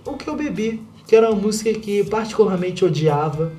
O 0.06 0.14
Que 0.14 0.30
Eu 0.30 0.36
Bebi, 0.36 0.82
que 1.08 1.16
era 1.16 1.30
uma 1.30 1.40
música 1.40 1.74
que 1.74 2.04
particularmente 2.04 2.86
odiava 2.86 3.52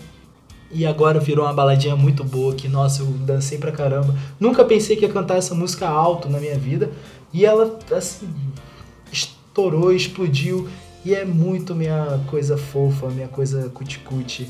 e 0.71 0.87
agora 0.87 1.19
virou 1.19 1.45
uma 1.45 1.53
baladinha 1.53 1.97
muito 1.97 2.23
boa, 2.23 2.55
que 2.55 2.69
nossa, 2.69 3.03
eu 3.03 3.07
dancei 3.07 3.59
pra 3.59 3.73
caramba. 3.73 4.15
Nunca 4.39 4.65
pensei 4.65 4.95
que 4.97 5.05
ia 5.05 5.13
cantar 5.13 5.37
essa 5.37 5.55
música 5.55 5.89
alto 5.89 6.29
na 6.29 6.39
minha 6.39 6.57
vida 6.57 6.91
e 7.33 7.45
ela, 7.45 7.79
assim, 7.91 8.29
estourou, 9.11 9.93
explodiu 9.93 10.69
e 11.05 11.15
é 11.15 11.25
muito 11.25 11.75
minha 11.75 12.21
coisa 12.29 12.57
fofa, 12.57 13.09
minha 13.09 13.29
coisa 13.29 13.69
cuticute 13.71 14.49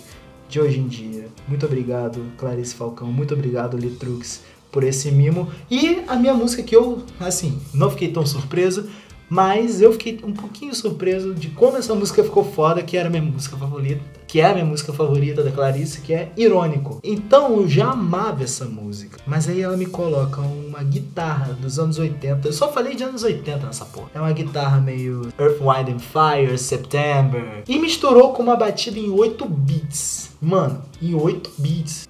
de 0.49 0.61
hoje 0.61 0.81
em 0.81 0.89
dia. 0.89 1.29
Muito 1.49 1.65
obrigado, 1.65 2.21
Clarice 2.37 2.75
Falcão. 2.75 3.11
Muito 3.11 3.33
obrigado, 3.33 3.77
Litrux 3.77 4.43
por 4.71 4.85
esse 4.85 5.11
mimo. 5.11 5.49
E 5.71 6.03
a 6.07 6.17
minha 6.17 6.35
música 6.35 6.63
que 6.63 6.75
eu, 6.75 7.03
assim, 7.19 7.61
não 7.73 7.91
fiquei 7.91 8.09
tão 8.09 8.25
surpreso, 8.25 8.89
mas 9.31 9.81
eu 9.81 9.93
fiquei 9.93 10.19
um 10.25 10.33
pouquinho 10.33 10.75
surpreso 10.75 11.33
de 11.33 11.49
como 11.51 11.77
essa 11.77 11.95
música 11.95 12.25
ficou 12.25 12.45
foda, 12.45 12.83
que 12.83 12.97
era 12.97 13.07
a 13.07 13.11
minha 13.11 13.23
música 13.23 13.57
favorita, 13.57 14.03
que 14.27 14.41
é 14.41 14.47
a 14.47 14.53
minha 14.53 14.65
música 14.65 14.93
favorita 14.93 15.45
da 15.45 15.53
Clarice, 15.53 16.01
que 16.01 16.13
é 16.13 16.33
Irônico. 16.37 16.99
Então 17.05 17.57
eu 17.57 17.69
já 17.69 17.91
amava 17.91 18.43
essa 18.43 18.65
música, 18.65 19.21
mas 19.25 19.49
aí 19.49 19.61
ela 19.61 19.77
me 19.77 19.87
coloca 19.87 20.41
uma 20.41 20.83
guitarra 20.83 21.53
dos 21.53 21.79
anos 21.79 21.97
80. 21.97 22.49
Eu 22.49 22.53
só 22.53 22.73
falei 22.73 22.97
de 22.97 23.05
anos 23.05 23.23
80 23.23 23.67
nessa 23.67 23.85
porra. 23.85 24.11
É 24.13 24.21
uma 24.21 24.33
guitarra 24.33 24.81
meio 24.81 25.33
Earth, 25.39 25.59
Wind 25.61 25.95
and 25.95 26.01
Fire, 26.01 26.59
September, 26.59 27.63
e 27.69 27.79
misturou 27.79 28.33
com 28.33 28.43
uma 28.43 28.57
batida 28.57 28.99
em 28.99 29.11
8 29.11 29.47
beats. 29.47 30.31
Mano, 30.43 30.83
em 31.01 31.15
8 31.15 31.53
beats. 31.57 32.09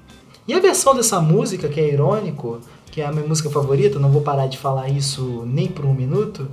E 0.51 0.55
a 0.55 0.59
versão 0.59 0.97
dessa 0.97 1.21
música, 1.21 1.69
que 1.69 1.79
é 1.79 1.93
Irônico, 1.93 2.61
que 2.91 3.01
é 3.01 3.07
a 3.07 3.13
minha 3.13 3.25
música 3.25 3.49
favorita, 3.49 4.01
não 4.01 4.11
vou 4.11 4.21
parar 4.21 4.49
de 4.49 4.59
falar 4.59 4.89
isso 4.89 5.45
nem 5.47 5.69
por 5.69 5.85
um 5.85 5.95
minuto 5.95 6.51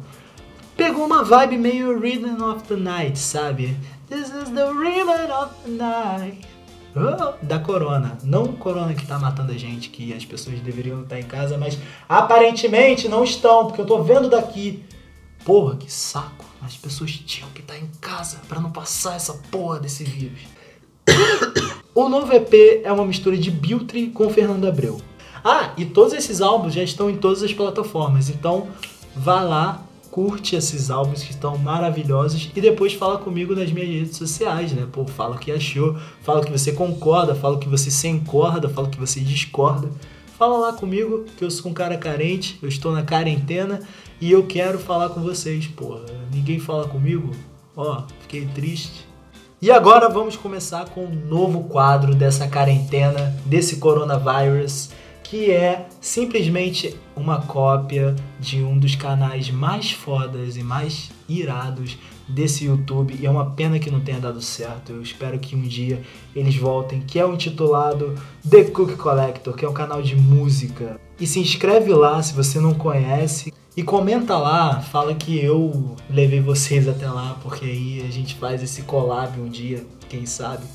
pegou 0.78 1.06
uma 1.06 1.24
vibe 1.24 1.58
meio 1.58 2.00
Rhythm 2.00 2.40
of 2.40 2.64
the 2.66 2.76
Night, 2.76 3.18
sabe? 3.18 3.76
This 4.08 4.28
is 4.28 4.52
the 4.52 4.72
Rhythm 4.72 5.10
of 5.10 5.56
the 5.66 5.72
Night. 5.72 6.48
Oh, 6.96 7.34
da 7.44 7.58
corona. 7.58 8.18
Não 8.24 8.54
corona 8.54 8.94
que 8.94 9.06
tá 9.06 9.18
matando 9.18 9.52
a 9.52 9.58
gente, 9.58 9.90
que 9.90 10.14
as 10.14 10.24
pessoas 10.24 10.60
deveriam 10.60 11.02
estar 11.02 11.20
em 11.20 11.24
casa, 11.24 11.58
mas 11.58 11.78
aparentemente 12.08 13.10
não 13.10 13.24
estão, 13.24 13.66
porque 13.66 13.82
eu 13.82 13.86
tô 13.88 14.04
vendo 14.04 14.30
daqui. 14.30 14.86
Porra, 15.44 15.76
que 15.76 15.92
saco. 15.92 16.46
As 16.62 16.78
pessoas 16.78 17.12
tinham 17.12 17.50
que 17.50 17.62
estar 17.62 17.78
em 17.78 17.90
casa 18.00 18.40
para 18.48 18.60
não 18.60 18.72
passar 18.72 19.16
essa 19.16 19.34
porra 19.50 19.80
desse 19.80 20.04
vírus. 20.04 20.42
O 22.06 22.08
novo 22.08 22.32
EP 22.32 22.84
é 22.84 22.92
uma 22.92 23.04
mistura 23.04 23.36
de 23.36 23.50
Biltre 23.50 24.12
com 24.12 24.30
Fernando 24.30 24.68
Abreu. 24.68 25.02
Ah, 25.44 25.74
e 25.76 25.84
todos 25.84 26.14
esses 26.14 26.42
álbuns 26.42 26.76
já 26.76 26.84
estão 26.84 27.10
em 27.10 27.18
todas 27.18 27.42
as 27.42 27.52
plataformas, 27.52 28.30
então 28.30 28.68
vá 29.16 29.42
lá 29.42 29.84
curte 30.12 30.56
esses 30.56 30.92
álbuns 30.92 31.24
que 31.24 31.32
estão 31.32 31.58
maravilhosos 31.58 32.52
e 32.56 32.62
depois 32.62 32.94
fala 32.94 33.18
comigo 33.18 33.56
nas 33.56 33.72
minhas 33.72 33.90
redes 33.90 34.16
sociais, 34.16 34.72
né? 34.74 34.88
Pô, 34.92 35.06
fala 35.06 35.38
o 35.38 35.40
que 35.40 35.52
achou, 35.52 35.98
fala 36.22 36.46
que 36.46 36.52
você 36.52 36.72
concorda, 36.72 37.34
fala 37.34 37.58
que 37.58 37.68
você 37.68 37.90
se 37.90 38.08
encorda, 38.08 38.70
fala 38.70 38.90
que 38.90 39.00
você 39.00 39.20
discorda. 39.20 39.90
Fala 40.38 40.56
lá 40.60 40.74
comigo, 40.74 41.26
que 41.36 41.44
eu 41.44 41.50
sou 41.50 41.72
um 41.72 41.74
cara 41.74 41.98
carente, 41.98 42.60
eu 42.62 42.70
estou 42.70 42.92
na 42.92 43.02
quarentena 43.02 43.82
e 44.22 44.32
eu 44.32 44.44
quero 44.46 44.78
falar 44.78 45.10
com 45.10 45.22
vocês, 45.22 45.66
porra. 45.66 46.06
Ninguém 46.32 46.60
fala 46.60 46.88
comigo? 46.88 47.32
Ó, 47.76 48.04
fiquei 48.22 48.46
triste. 48.54 49.07
E 49.60 49.72
agora 49.72 50.08
vamos 50.08 50.36
começar 50.36 50.88
com 50.90 51.06
um 51.06 51.26
novo 51.28 51.64
quadro 51.64 52.14
dessa 52.14 52.48
quarentena, 52.48 53.36
desse 53.44 53.78
coronavírus 53.78 54.92
que 55.24 55.52
é 55.52 55.88
simplesmente 56.00 56.96
uma 57.16 57.42
cópia 57.42 58.16
de 58.40 58.64
um 58.64 58.78
dos 58.78 58.96
canais 58.96 59.50
mais 59.50 59.92
fodas 59.92 60.56
e 60.56 60.64
mais 60.64 61.12
irados 61.28 61.98
desse 62.30 62.66
YouTube. 62.66 63.18
E 63.20 63.26
é 63.26 63.30
uma 63.30 63.48
pena 63.48 63.78
que 63.78 63.92
não 63.92 64.00
tenha 64.00 64.20
dado 64.20 64.42
certo. 64.42 64.94
Eu 64.94 65.02
espero 65.02 65.38
que 65.38 65.56
um 65.56 65.64
dia 65.64 66.02
eles 66.36 66.56
voltem, 66.56 67.02
que 67.02 67.20
é 67.20 67.26
o 67.26 67.34
intitulado 67.34 68.16
The 68.50 68.66
Cook 68.66 68.96
Collector, 68.96 69.54
que 69.54 69.66
é 69.66 69.70
um 69.70 69.74
canal 69.74 70.02
de 70.02 70.16
música. 70.16 70.98
E 71.20 71.28
se 71.28 71.40
inscreve 71.40 71.92
lá 71.94 72.22
se 72.22 72.34
você 72.34 72.60
não 72.60 72.74
conhece. 72.74 73.52
E 73.78 73.84
comenta 73.84 74.36
lá, 74.36 74.82
fala 74.82 75.14
que 75.14 75.38
eu 75.38 75.96
levei 76.10 76.42
vocês 76.42 76.88
até 76.88 77.08
lá, 77.08 77.38
porque 77.44 77.64
aí 77.64 78.04
a 78.08 78.12
gente 78.12 78.34
faz 78.34 78.64
esse 78.64 78.82
collab 78.82 79.40
um 79.40 79.48
dia, 79.48 79.86
quem 80.10 80.26
sabe. 80.26 80.66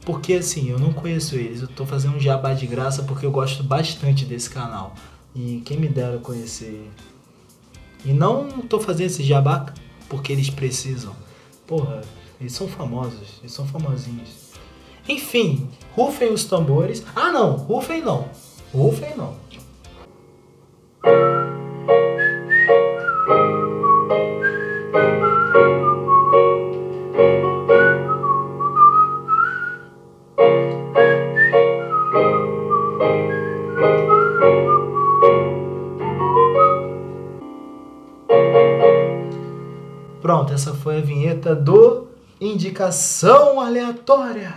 Porque 0.00 0.32
assim, 0.32 0.70
eu 0.70 0.78
não 0.78 0.90
conheço 0.90 1.34
eles, 1.34 1.60
eu 1.60 1.68
tô 1.68 1.84
fazendo 1.84 2.16
um 2.16 2.20
jabá 2.20 2.54
de 2.54 2.66
graça 2.66 3.02
porque 3.02 3.26
eu 3.26 3.30
gosto 3.30 3.62
bastante 3.62 4.24
desse 4.24 4.48
canal. 4.48 4.94
E 5.34 5.60
quem 5.66 5.76
me 5.78 5.86
dera 5.86 6.16
conhecer. 6.16 6.90
E 8.06 8.10
não 8.10 8.48
tô 8.62 8.80
fazendo 8.80 9.08
esse 9.08 9.22
jabá 9.22 9.66
porque 10.08 10.32
eles 10.32 10.48
precisam. 10.48 11.14
Porra, 11.66 12.00
eles 12.40 12.54
são 12.54 12.66
famosos, 12.66 13.34
eles 13.40 13.52
são 13.52 13.66
famosinhos. 13.66 14.30
Enfim, 15.06 15.68
rufem 15.94 16.32
os 16.32 16.46
tambores. 16.46 17.04
Ah 17.14 17.30
não, 17.30 17.52
rufem 17.52 18.00
não. 18.00 18.30
Rufem 18.72 19.14
não. 19.14 19.36
Indicação 42.76 43.58
Aleatória. 43.58 44.54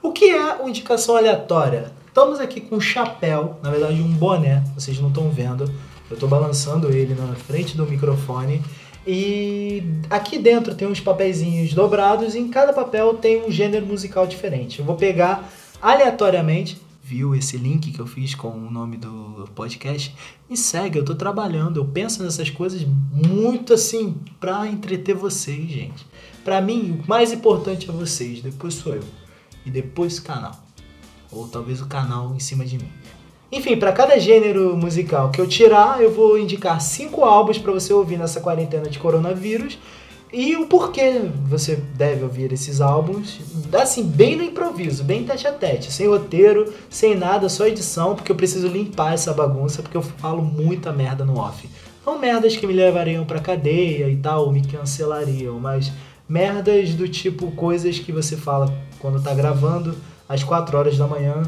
O 0.00 0.10
que 0.10 0.30
é 0.30 0.56
o 0.62 0.66
Indicação 0.66 1.18
Aleatória? 1.18 1.92
Estamos 2.08 2.40
aqui 2.40 2.62
com 2.62 2.76
um 2.76 2.80
chapéu, 2.80 3.58
na 3.62 3.70
verdade 3.70 4.00
um 4.00 4.08
boné, 4.08 4.64
vocês 4.74 4.98
não 4.98 5.08
estão 5.08 5.28
vendo. 5.28 5.64
Eu 6.10 6.14
estou 6.14 6.26
balançando 6.26 6.90
ele 6.90 7.14
na 7.14 7.34
frente 7.34 7.76
do 7.76 7.84
microfone. 7.84 8.62
E 9.06 9.82
aqui 10.08 10.38
dentro 10.38 10.74
tem 10.74 10.88
uns 10.88 10.98
papeizinhos 10.98 11.74
dobrados 11.74 12.34
e 12.34 12.38
em 12.38 12.48
cada 12.48 12.72
papel 12.72 13.12
tem 13.12 13.44
um 13.44 13.50
gênero 13.50 13.84
musical 13.84 14.26
diferente. 14.26 14.78
Eu 14.78 14.86
vou 14.86 14.96
pegar 14.96 15.46
aleatoriamente 15.82 16.80
viu 17.04 17.34
esse 17.34 17.58
link 17.58 17.92
que 17.92 18.00
eu 18.00 18.06
fiz 18.06 18.34
com 18.34 18.48
o 18.48 18.70
nome 18.70 18.96
do 18.96 19.46
podcast, 19.54 20.16
me 20.48 20.56
segue, 20.56 20.98
eu 20.98 21.04
tô 21.04 21.14
trabalhando, 21.14 21.78
eu 21.78 21.84
penso 21.84 22.22
nessas 22.22 22.48
coisas 22.48 22.82
muito 23.12 23.74
assim 23.74 24.14
para 24.40 24.66
entreter 24.66 25.14
vocês, 25.14 25.70
gente. 25.70 26.06
Para 26.42 26.62
mim, 26.62 27.02
o 27.04 27.06
mais 27.06 27.30
importante 27.30 27.90
é 27.90 27.92
vocês, 27.92 28.40
depois 28.40 28.72
sou 28.72 28.94
eu 28.94 29.04
e 29.66 29.70
depois 29.70 30.16
o 30.16 30.22
canal. 30.22 30.58
Ou 31.30 31.46
talvez 31.46 31.82
o 31.82 31.86
canal 31.86 32.34
em 32.34 32.40
cima 32.40 32.64
de 32.64 32.78
mim. 32.78 32.88
Enfim, 33.52 33.76
para 33.76 33.92
cada 33.92 34.18
gênero 34.18 34.74
musical 34.74 35.30
que 35.30 35.42
eu 35.42 35.46
tirar, 35.46 36.02
eu 36.02 36.10
vou 36.10 36.38
indicar 36.38 36.80
cinco 36.80 37.22
álbuns 37.22 37.58
para 37.58 37.72
você 37.72 37.92
ouvir 37.92 38.18
nessa 38.18 38.40
quarentena 38.40 38.88
de 38.88 38.98
coronavírus 38.98 39.78
e 40.36 40.56
o 40.56 40.66
porquê 40.66 41.30
você 41.48 41.76
deve 41.94 42.24
ouvir 42.24 42.52
esses 42.52 42.80
álbuns, 42.80 43.38
assim, 43.72 44.02
bem 44.02 44.34
no 44.34 44.42
improviso, 44.42 45.04
bem 45.04 45.24
tete 45.24 45.46
a 45.46 45.52
tete, 45.52 45.92
sem 45.92 46.08
roteiro, 46.08 46.74
sem 46.90 47.14
nada, 47.14 47.48
só 47.48 47.68
edição, 47.68 48.16
porque 48.16 48.32
eu 48.32 48.36
preciso 48.36 48.66
limpar 48.66 49.14
essa 49.14 49.32
bagunça, 49.32 49.80
porque 49.80 49.96
eu 49.96 50.02
falo 50.02 50.42
muita 50.42 50.92
merda 50.92 51.24
no 51.24 51.38
off. 51.38 51.70
Não 52.04 52.18
merdas 52.18 52.56
que 52.56 52.66
me 52.66 52.72
levariam 52.72 53.24
pra 53.24 53.38
cadeia 53.38 54.08
e 54.10 54.16
tal, 54.16 54.50
me 54.50 54.60
cancelariam, 54.66 55.60
mas 55.60 55.92
merdas 56.28 56.94
do 56.94 57.06
tipo 57.06 57.52
coisas 57.52 58.00
que 58.00 58.10
você 58.10 58.36
fala 58.36 58.76
quando 58.98 59.22
tá 59.22 59.32
gravando 59.32 59.96
às 60.28 60.42
4 60.42 60.76
horas 60.76 60.98
da 60.98 61.06
manhã 61.06 61.44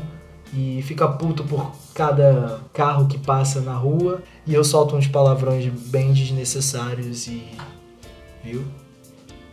e 0.55 0.81
fica 0.83 1.09
puto 1.09 1.43
por 1.43 1.73
cada 1.93 2.61
carro 2.73 3.09
que 3.09 3.19
passa 3.19 3.61
na 3.61 3.75
rua 3.75 4.23
e 4.47 4.55
eu 4.55 4.63
solto 4.63 4.95
uns 4.95 5.09
palavrões 5.09 5.67
bem 5.67 6.13
desnecessários 6.13 7.27
e 7.27 7.43
viu? 8.47 8.65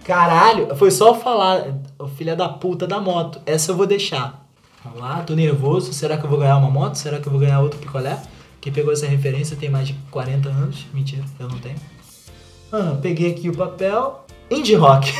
Caralho, 0.03 0.75
foi 0.75 0.91
só 0.91 1.15
falar, 1.15 1.75
filha 2.15 2.35
da 2.35 2.49
puta 2.49 2.85
da 2.85 2.99
moto. 2.99 3.41
Essa 3.45 3.71
eu 3.71 3.75
vou 3.75 3.87
deixar. 3.87 4.45
Vamos 4.83 4.99
lá, 4.99 5.23
tô 5.23 5.33
nervoso. 5.33 5.93
Será 5.93 6.17
que 6.17 6.25
eu 6.25 6.29
vou 6.29 6.37
ganhar 6.37 6.57
uma 6.57 6.69
moto? 6.69 6.95
Será 6.95 7.19
que 7.19 7.27
eu 7.27 7.31
vou 7.31 7.39
ganhar 7.39 7.61
outro 7.61 7.79
picolé? 7.79 8.21
Quem 8.59 8.71
pegou 8.71 8.91
essa 8.91 9.07
referência 9.07 9.55
tem 9.55 9.69
mais 9.69 9.87
de 9.87 9.93
40 10.11 10.49
anos. 10.49 10.85
Mentira, 10.93 11.23
eu 11.39 11.47
não 11.47 11.57
tenho. 11.57 11.77
Ah, 12.71 12.97
peguei 13.01 13.31
aqui 13.31 13.49
o 13.49 13.55
papel. 13.55 14.25
Indie 14.51 14.75
Rock. 14.75 15.11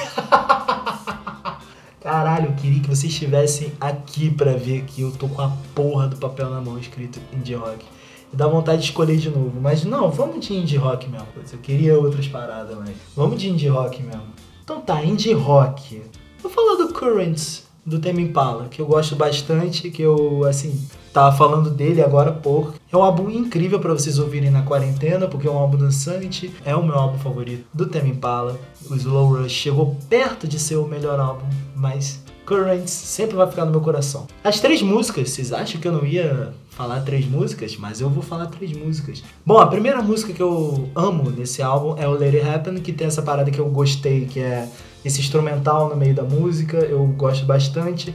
Caralho, 2.02 2.48
eu 2.48 2.54
queria 2.54 2.82
que 2.82 2.88
vocês 2.88 3.12
estivessem 3.12 3.72
aqui 3.80 4.30
para 4.30 4.54
ver 4.54 4.84
que 4.84 5.02
eu 5.02 5.12
tô 5.12 5.30
com 5.30 5.42
a 5.42 5.50
porra 5.74 6.08
do 6.08 6.18
papel 6.18 6.50
na 6.50 6.60
mão 6.60 6.78
escrito 6.78 7.20
Indie 7.32 7.56
Rock 7.56 7.86
dá 8.34 8.48
vontade 8.48 8.82
de 8.82 8.90
escolher 8.90 9.18
de 9.18 9.30
novo. 9.30 9.54
Mas 9.62 9.84
não, 9.84 10.10
vamos 10.12 10.46
de 10.46 10.54
indie 10.54 10.78
rock 10.78 11.10
mesmo. 11.10 11.28
Eu 11.52 11.60
queria 11.60 11.98
outras 11.98 12.28
paradas, 12.28 12.78
mas 12.78 12.96
vamos 13.16 13.40
de 13.40 13.50
indie 13.50 13.68
rock 13.68 14.02
mesmo. 14.02 14.34
Então 14.64 14.82
tá, 14.82 15.04
indie 15.04 15.34
rock. 15.34 16.02
Vou 16.42 16.52
falar 16.52 16.76
do 16.76 16.94
Currents, 16.94 17.68
do 17.86 18.00
Tame 18.00 18.24
Impala, 18.24 18.68
que 18.70 18.82
eu 18.82 18.86
gosto 18.86 19.16
bastante, 19.16 19.90
que 19.90 20.02
eu, 20.02 20.46
assim, 20.46 20.88
tava 21.12 21.36
falando 21.36 21.70
dele 21.70 22.02
agora 22.02 22.30
há 22.30 22.34
pouco. 22.34 22.74
É 22.92 22.98
um 22.98 23.04
álbum 23.04 23.30
incrível 23.30 23.80
para 23.80 23.92
vocês 23.92 24.20
ouvirem 24.20 24.50
na 24.50 24.62
quarentena, 24.62 25.28
porque 25.28 25.48
é 25.48 25.52
um 25.52 25.58
álbum 25.58 25.78
dançante, 25.78 26.54
é 26.64 26.76
o 26.76 26.84
meu 26.84 26.96
álbum 26.96 27.18
favorito 27.18 27.66
do 27.74 27.86
Tame 27.86 28.12
Impala. 28.12 28.58
O 28.90 28.96
Slow 28.96 29.36
Rush 29.36 29.52
chegou 29.52 29.98
perto 30.10 30.48
de 30.48 30.60
ser 30.60 30.78
o 30.78 30.88
melhor 30.88 31.20
álbum, 31.20 31.46
mas 31.76 32.23
Currents 32.46 32.92
sempre 32.92 33.36
vai 33.36 33.50
ficar 33.50 33.66
no 33.66 33.72
meu 33.72 33.82
coração. 33.82 34.28
As 34.44 34.60
três 34.60 34.82
músicas, 34.82 35.30
vocês 35.30 35.54
acham 35.54 35.80
que 35.80 35.88
eu 35.88 35.92
não 35.92 36.06
ia 36.06 36.54
falar 36.70 37.02
três 37.02 37.26
músicas? 37.26 37.78
Mas 37.78 38.02
eu 38.02 38.10
vou 38.10 38.24
falar 38.24 38.48
três 38.48 38.72
músicas. 38.74 39.24
Bom, 39.46 39.58
a 39.60 39.68
primeira 39.68 40.02
música 40.02 40.34
que 40.34 40.42
eu 40.42 40.90
amo 40.96 41.30
nesse 41.30 41.62
álbum 41.62 41.96
é 41.98 42.08
o 42.08 42.14
It 42.22 42.42
Happen, 42.42 42.76
que 42.76 42.92
tem 42.92 43.08
essa 43.08 43.22
parada 43.22 43.50
que 43.50 43.60
eu 43.60 43.70
gostei, 43.70 44.26
que 44.26 44.40
é 44.40 44.68
esse 45.04 45.20
instrumental 45.20 45.90
no 45.90 45.96
meio 45.96 46.14
da 46.14 46.24
música, 46.24 46.78
eu 46.78 47.06
gosto 47.08 47.46
bastante. 47.46 48.14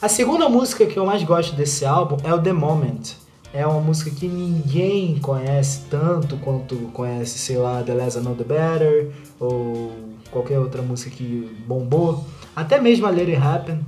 A 0.00 0.08
segunda 0.08 0.48
música 0.48 0.86
que 0.86 0.96
eu 0.96 1.04
mais 1.04 1.22
gosto 1.24 1.54
desse 1.56 1.84
álbum 1.84 2.16
é 2.22 2.32
o 2.32 2.40
The 2.40 2.52
Moment. 2.52 3.27
É 3.52 3.66
uma 3.66 3.80
música 3.80 4.10
que 4.10 4.28
ninguém 4.28 5.18
conhece 5.18 5.82
tanto 5.90 6.36
quanto 6.36 6.76
conhece, 6.92 7.38
sei 7.38 7.56
lá, 7.56 7.82
The 7.82 7.94
Less 7.94 8.18
I 8.18 8.20
Know 8.20 8.34
The 8.34 8.44
Better 8.44 9.10
ou 9.40 9.92
qualquer 10.30 10.58
outra 10.58 10.82
música 10.82 11.10
que 11.10 11.56
bombou. 11.66 12.24
Até 12.54 12.80
mesmo 12.80 13.06
a 13.06 13.10
It 13.10 13.34
Happen. 13.34 13.80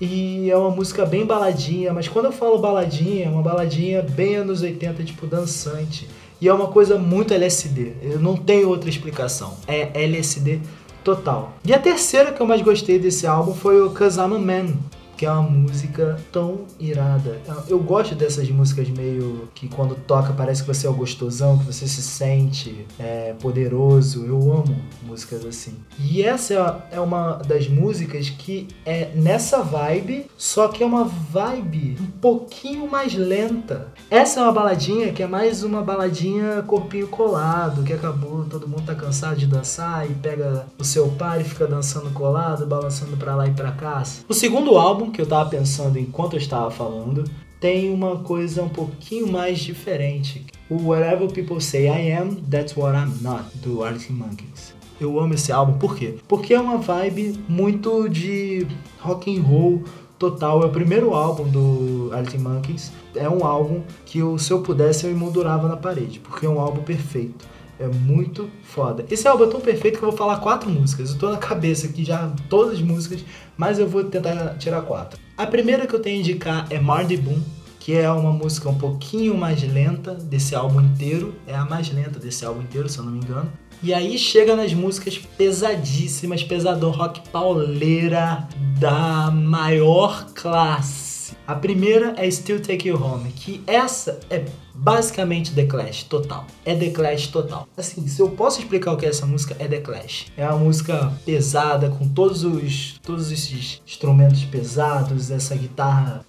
E 0.00 0.48
é 0.48 0.56
uma 0.56 0.70
música 0.70 1.04
bem 1.04 1.26
baladinha, 1.26 1.92
mas 1.92 2.06
quando 2.06 2.26
eu 2.26 2.32
falo 2.32 2.58
baladinha, 2.58 3.26
é 3.26 3.28
uma 3.28 3.42
baladinha 3.42 4.00
bem 4.00 4.36
anos 4.36 4.62
80, 4.62 5.02
tipo 5.02 5.26
dançante. 5.26 6.08
E 6.40 6.46
é 6.46 6.54
uma 6.54 6.68
coisa 6.68 6.96
muito 6.96 7.34
LSD. 7.34 7.94
Eu 8.00 8.20
não 8.20 8.36
tenho 8.36 8.68
outra 8.68 8.88
explicação. 8.88 9.54
É 9.66 9.90
LSD 10.04 10.60
total. 11.02 11.54
E 11.64 11.74
a 11.74 11.78
terceira 11.78 12.30
que 12.30 12.40
eu 12.40 12.46
mais 12.46 12.62
gostei 12.62 12.98
desse 12.98 13.26
álbum 13.26 13.54
foi 13.54 13.80
o 13.82 13.90
Cause 13.90 14.20
I'm 14.20 14.36
a 14.36 14.38
Man, 14.38 14.74
que 15.18 15.26
é 15.26 15.32
uma 15.32 15.42
música 15.42 16.16
tão 16.30 16.60
irada. 16.78 17.40
Eu 17.68 17.80
gosto 17.80 18.14
dessas 18.14 18.48
músicas 18.48 18.88
meio 18.88 19.48
que 19.52 19.68
quando 19.68 19.96
toca 19.96 20.32
parece 20.32 20.62
que 20.62 20.68
você 20.68 20.86
é 20.86 20.90
o 20.90 20.94
gostosão, 20.94 21.58
que 21.58 21.64
você 21.64 21.88
se 21.88 22.00
sente 22.00 22.86
é, 23.00 23.34
poderoso. 23.40 24.24
Eu 24.24 24.36
amo 24.52 24.76
músicas 25.02 25.44
assim. 25.44 25.74
E 25.98 26.22
essa 26.22 26.86
é 26.92 27.00
uma 27.00 27.32
das 27.34 27.66
músicas 27.68 28.30
que 28.30 28.68
é 28.86 29.10
nessa 29.12 29.60
vibe, 29.60 30.26
só 30.36 30.68
que 30.68 30.84
é 30.84 30.86
uma 30.86 31.04
vibe 31.04 31.96
um 32.00 32.06
pouquinho 32.20 32.88
mais 32.88 33.12
lenta. 33.14 33.88
Essa 34.08 34.38
é 34.38 34.42
uma 34.44 34.52
baladinha 34.52 35.12
que 35.12 35.22
é 35.22 35.26
mais 35.26 35.64
uma 35.64 35.82
baladinha 35.82 36.62
corpinho 36.62 37.08
colado, 37.08 37.82
que 37.82 37.92
acabou, 37.92 38.44
todo 38.44 38.68
mundo 38.68 38.82
tá 38.86 38.94
cansado 38.94 39.36
de 39.36 39.46
dançar 39.46 40.08
e 40.08 40.14
pega 40.14 40.66
o 40.78 40.84
seu 40.84 41.08
par 41.08 41.40
e 41.40 41.44
fica 41.44 41.66
dançando 41.66 42.10
colado, 42.10 42.64
balançando 42.64 43.16
para 43.16 43.34
lá 43.34 43.48
e 43.48 43.50
para 43.50 43.72
cá. 43.72 43.88
O 44.28 44.34
segundo 44.34 44.76
álbum 44.76 45.07
que 45.10 45.20
eu 45.20 45.26
tava 45.26 45.48
pensando 45.50 45.98
enquanto 45.98 46.34
eu 46.34 46.38
estava 46.38 46.70
falando 46.70 47.24
tem 47.60 47.92
uma 47.92 48.16
coisa 48.18 48.62
um 48.62 48.68
pouquinho 48.68 49.30
mais 49.30 49.58
diferente. 49.58 50.46
O 50.70 50.88
Whatever 50.88 51.28
People 51.28 51.60
Say 51.60 51.86
I 51.86 52.12
Am, 52.12 52.36
That's 52.36 52.76
What 52.76 52.96
I'm 52.96 53.22
Not, 53.22 53.56
do 53.56 53.82
Arctic 53.82 54.10
Monkeys. 54.10 54.74
Eu 55.00 55.18
amo 55.18 55.34
esse 55.34 55.52
álbum, 55.52 55.78
por 55.78 55.96
quê? 55.96 56.16
Porque 56.26 56.54
é 56.54 56.60
uma 56.60 56.78
vibe 56.78 57.38
muito 57.48 58.08
de 58.08 58.66
rock 59.00 59.36
and 59.36 59.42
roll 59.42 59.82
total. 60.18 60.62
É 60.62 60.66
o 60.66 60.70
primeiro 60.70 61.14
álbum 61.14 61.48
do 61.48 62.10
Arctic 62.12 62.40
Monkeys. 62.40 62.92
É 63.14 63.28
um 63.28 63.44
álbum 63.44 63.82
que 64.04 64.18
eu, 64.18 64.38
se 64.38 64.52
eu 64.52 64.60
pudesse 64.60 65.06
eu 65.06 65.10
emoldurava 65.10 65.68
na 65.68 65.76
parede, 65.76 66.18
porque 66.18 66.46
é 66.46 66.48
um 66.48 66.60
álbum 66.60 66.82
perfeito. 66.82 67.46
É 67.78 67.86
muito 67.86 68.50
foda. 68.62 69.04
Esse 69.10 69.28
álbum 69.28 69.44
é 69.44 69.48
tão 69.48 69.60
perfeito 69.60 69.98
que 69.98 70.04
eu 70.04 70.10
vou 70.10 70.18
falar 70.18 70.38
quatro 70.38 70.68
músicas. 70.68 71.12
Eu 71.12 71.18
tô 71.18 71.30
na 71.30 71.38
cabeça 71.38 71.86
aqui 71.86 72.04
já 72.04 72.32
todas 72.48 72.74
as 72.74 72.82
músicas, 72.82 73.24
mas 73.56 73.78
eu 73.78 73.88
vou 73.88 74.02
tentar 74.04 74.56
tirar 74.58 74.82
quatro. 74.82 75.18
A 75.36 75.46
primeira 75.46 75.86
que 75.86 75.94
eu 75.94 76.00
tenho 76.00 76.16
a 76.16 76.20
indicar 76.20 76.66
é 76.70 76.80
Mardy 76.80 77.16
Boom, 77.16 77.40
que 77.78 77.94
é 77.94 78.10
uma 78.10 78.32
música 78.32 78.68
um 78.68 78.76
pouquinho 78.76 79.36
mais 79.36 79.62
lenta 79.62 80.14
desse 80.14 80.54
álbum 80.54 80.80
inteiro. 80.80 81.34
É 81.46 81.54
a 81.54 81.64
mais 81.64 81.92
lenta 81.92 82.18
desse 82.18 82.44
álbum 82.44 82.62
inteiro, 82.62 82.88
se 82.88 82.98
eu 82.98 83.04
não 83.04 83.12
me 83.12 83.18
engano. 83.18 83.50
E 83.80 83.94
aí 83.94 84.18
chega 84.18 84.56
nas 84.56 84.74
músicas 84.74 85.16
pesadíssimas, 85.16 86.42
pesadão 86.42 86.90
rock 86.90 87.28
pauleira 87.30 88.48
da 88.80 89.30
maior 89.30 90.26
classe. 90.34 91.36
A 91.46 91.54
primeira 91.54 92.12
é 92.16 92.28
Still 92.28 92.60
Take 92.60 92.88
You 92.88 93.02
Home, 93.02 93.30
que 93.30 93.62
essa 93.66 94.18
é 94.28 94.44
basicamente 94.78 95.52
The 95.52 95.64
Clash 95.64 96.04
total. 96.04 96.46
É 96.64 96.74
The 96.74 96.90
Clash 96.90 97.26
total. 97.28 97.68
Assim, 97.76 98.06
se 98.06 98.20
eu 98.20 98.30
posso 98.30 98.60
explicar 98.60 98.92
o 98.92 98.96
que 98.96 99.06
é 99.06 99.08
essa 99.08 99.26
música, 99.26 99.56
é 99.58 99.66
The 99.66 99.80
Clash. 99.80 100.26
É 100.36 100.46
uma 100.48 100.58
música 100.58 101.12
pesada, 101.24 101.90
com 101.90 102.08
todos 102.08 102.44
os 102.44 102.98
todos 103.02 103.32
esses 103.32 103.80
instrumentos 103.86 104.44
pesados, 104.44 105.30
essa 105.30 105.54
guitarra 105.56 106.24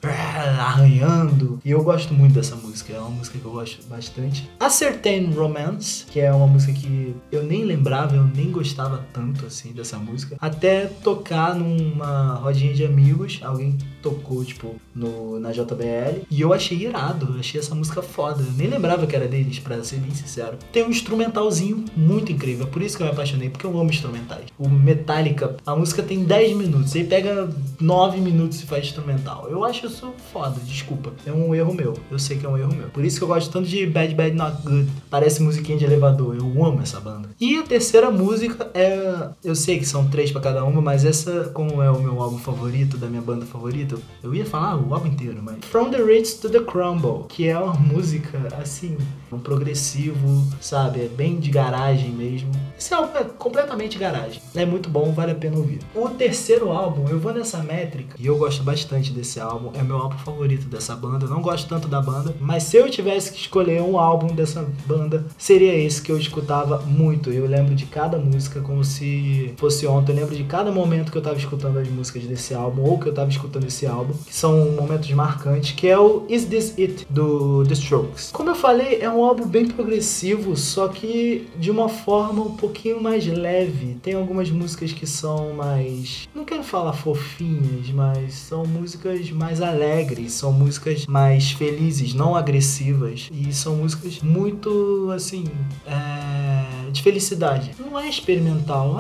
arranhando. 0.59 1.59
E 1.63 1.71
eu 1.71 1.83
gosto 1.83 2.13
muito 2.13 2.33
dessa 2.33 2.55
música, 2.55 2.93
é 2.93 2.99
uma 2.99 3.09
música 3.09 3.37
que 3.37 3.45
eu 3.45 3.51
gosto 3.51 3.85
bastante. 3.87 4.49
A 4.59 4.69
Certain 4.69 5.31
Romance, 5.31 6.05
que 6.05 6.19
é 6.19 6.31
uma 6.31 6.47
música 6.47 6.73
que 6.73 7.13
eu 7.31 7.43
nem 7.43 7.65
lembrava, 7.65 8.15
eu 8.15 8.23
nem 8.23 8.51
gostava 8.51 9.05
tanto 9.13 9.45
assim 9.45 9.71
dessa 9.73 9.97
música, 9.97 10.37
até 10.39 10.85
tocar 10.85 11.53
numa 11.53 12.35
rodinha 12.35 12.73
de 12.73 12.85
amigos, 12.85 13.39
alguém 13.43 13.77
tocou 14.01 14.43
tipo 14.43 14.75
no 14.95 15.39
na 15.39 15.51
JBL 15.51 16.25
e 16.31 16.41
eu 16.41 16.53
achei 16.53 16.77
irado, 16.77 17.33
eu 17.33 17.39
achei 17.39 17.59
essa 17.59 17.75
música 17.75 18.01
foda 18.01 18.38
Eu 18.45 18.53
nem 18.53 18.67
lembrava 18.67 19.05
que 19.05 19.15
era 19.15 19.27
deles, 19.27 19.59
pra 19.59 19.83
ser 19.83 19.97
bem 19.97 20.11
sincero. 20.11 20.57
Tem 20.71 20.83
um 20.83 20.89
instrumentalzinho 20.89 21.85
muito 21.95 22.31
incrível. 22.31 22.67
Por 22.67 22.81
isso 22.81 22.97
que 22.97 23.03
eu 23.03 23.07
me 23.07 23.13
apaixonei, 23.13 23.49
porque 23.49 23.65
eu 23.65 23.77
amo 23.79 23.89
instrumentais. 23.89 24.45
O 24.57 24.67
Metallica, 24.67 25.57
a 25.65 25.75
música 25.75 26.03
tem 26.03 26.23
10 26.23 26.57
minutos. 26.57 26.95
Aí 26.95 27.03
pega 27.03 27.49
9 27.79 28.19
minutos 28.19 28.61
e 28.61 28.65
faz 28.65 28.85
instrumental. 28.85 29.47
Eu 29.49 29.63
acho 29.63 29.87
isso 29.87 30.13
foda, 30.31 30.59
desculpa. 30.65 31.11
É 31.25 31.31
um 31.31 31.53
erro 31.53 31.73
meu. 31.73 31.93
Eu 32.11 32.19
sei 32.19 32.37
que 32.37 32.45
é 32.45 32.49
um 32.49 32.57
erro 32.57 32.73
meu. 32.75 32.89
Por 32.89 33.03
isso 33.03 33.17
que 33.17 33.23
eu 33.23 33.27
gosto 33.27 33.51
tanto 33.51 33.67
de 33.67 33.85
Bad 33.85 34.13
Bad 34.15 34.35
Not 34.35 34.61
Good. 34.63 34.89
Parece 35.09 35.41
musiquinha 35.41 35.77
de 35.77 35.85
elevador. 35.85 36.35
Eu 36.35 36.65
amo 36.65 36.81
essa 36.81 36.99
banda. 36.99 37.29
E 37.39 37.57
a 37.57 37.63
terceira 37.63 38.11
música 38.11 38.69
é. 38.73 39.29
Eu 39.43 39.55
sei 39.55 39.79
que 39.79 39.85
são 39.85 40.07
três 40.07 40.31
para 40.31 40.41
cada 40.41 40.63
uma, 40.63 40.81
mas 40.81 41.05
essa, 41.05 41.45
como 41.53 41.81
é 41.81 41.89
o 41.89 42.01
meu 42.01 42.21
álbum 42.21 42.37
favorito, 42.37 42.97
da 42.97 43.07
minha 43.07 43.21
banda 43.21 43.45
favorita, 43.45 43.97
eu 44.23 44.33
ia 44.33 44.45
falar 44.45 44.75
o 44.75 44.93
álbum 44.93 45.07
inteiro, 45.07 45.39
mas. 45.41 45.57
From 45.65 45.89
the 45.89 46.01
Ritz 46.01 46.35
to 46.35 46.49
the 46.49 46.59
Crumble, 46.59 47.25
que 47.27 47.47
é 47.47 47.57
uma 47.57 47.73
música 47.73 48.28
música, 48.37 48.57
assim, 48.57 48.97
um 49.31 49.39
progressivo, 49.39 50.47
sabe? 50.59 51.01
É 51.01 51.07
bem 51.07 51.39
de 51.39 51.49
garagem 51.49 52.11
mesmo. 52.11 52.51
Esse 52.77 52.93
álbum 52.93 53.17
é 53.17 53.23
completamente 53.23 53.97
garagem. 53.97 54.41
É 54.55 54.65
muito 54.65 54.89
bom, 54.89 55.11
vale 55.11 55.31
a 55.31 55.35
pena 55.35 55.57
ouvir. 55.57 55.79
O 55.93 56.09
terceiro 56.09 56.71
álbum, 56.71 57.07
eu 57.09 57.19
vou 57.19 57.33
nessa 57.33 57.61
métrica, 57.63 58.15
e 58.17 58.25
eu 58.25 58.37
gosto 58.37 58.63
bastante 58.63 59.11
desse 59.11 59.39
álbum, 59.39 59.71
é 59.77 59.83
meu 59.83 59.97
álbum 59.97 60.17
favorito 60.17 60.67
dessa 60.67 60.95
banda. 60.95 61.25
Eu 61.25 61.29
não 61.29 61.41
gosto 61.41 61.67
tanto 61.67 61.87
da 61.87 62.01
banda, 62.01 62.33
mas 62.39 62.63
se 62.63 62.77
eu 62.77 62.89
tivesse 62.89 63.31
que 63.31 63.39
escolher 63.39 63.81
um 63.81 63.99
álbum 63.99 64.33
dessa 64.33 64.65
banda, 64.85 65.25
seria 65.37 65.75
esse 65.75 66.01
que 66.01 66.11
eu 66.11 66.17
escutava 66.17 66.79
muito. 66.79 67.29
Eu 67.29 67.45
lembro 67.45 67.75
de 67.75 67.85
cada 67.85 68.17
música 68.17 68.61
como 68.61 68.83
se 68.83 69.53
fosse 69.57 69.85
ontem. 69.85 70.13
Eu 70.13 70.19
lembro 70.19 70.35
de 70.35 70.43
cada 70.43 70.71
momento 70.71 71.11
que 71.11 71.17
eu 71.17 71.21
tava 71.21 71.37
escutando 71.37 71.77
as 71.79 71.87
músicas 71.89 72.23
desse 72.23 72.53
álbum, 72.53 72.83
ou 72.83 72.99
que 72.99 73.07
eu 73.07 73.13
tava 73.13 73.29
escutando 73.29 73.65
esse 73.65 73.85
álbum, 73.85 74.13
que 74.13 74.33
são 74.33 74.71
momentos 74.71 75.09
marcantes, 75.11 75.71
que 75.73 75.87
é 75.87 75.97
o 75.97 76.25
Is 76.29 76.45
This 76.45 76.73
It, 76.77 77.07
do 77.09 77.63
The 77.65 77.73
Strokes. 77.73 78.31
Como 78.31 78.49
eu 78.49 78.55
falei, 78.55 78.99
é 79.01 79.09
um 79.09 79.18
álbum 79.23 79.47
bem 79.47 79.67
progressivo, 79.67 80.55
só 80.55 80.87
que 80.87 81.47
de 81.57 81.71
uma 81.71 81.89
forma 81.89 82.43
um 82.43 82.55
pouquinho 82.55 83.01
mais 83.01 83.25
leve. 83.25 83.97
Tem 84.01 84.13
algumas 84.13 84.49
músicas 84.49 84.91
que 84.91 85.05
são 85.07 85.53
mais. 85.53 86.27
Não 86.33 86.45
quero 86.45 86.63
falar 86.63 86.93
fofinhas, 86.93 87.89
mas 87.93 88.33
são 88.33 88.65
músicas 88.65 89.29
mais 89.31 89.61
alegres, 89.61 90.33
são 90.33 90.51
músicas 90.51 91.05
mais 91.05 91.51
felizes, 91.51 92.13
não 92.13 92.35
agressivas. 92.35 93.29
E 93.31 93.53
são 93.53 93.75
músicas 93.75 94.19
muito, 94.21 95.11
assim. 95.13 95.45
É, 95.85 96.89
de 96.91 97.01
felicidade. 97.01 97.71
Não 97.79 97.97
é 97.99 98.09
experimental. 98.09 98.97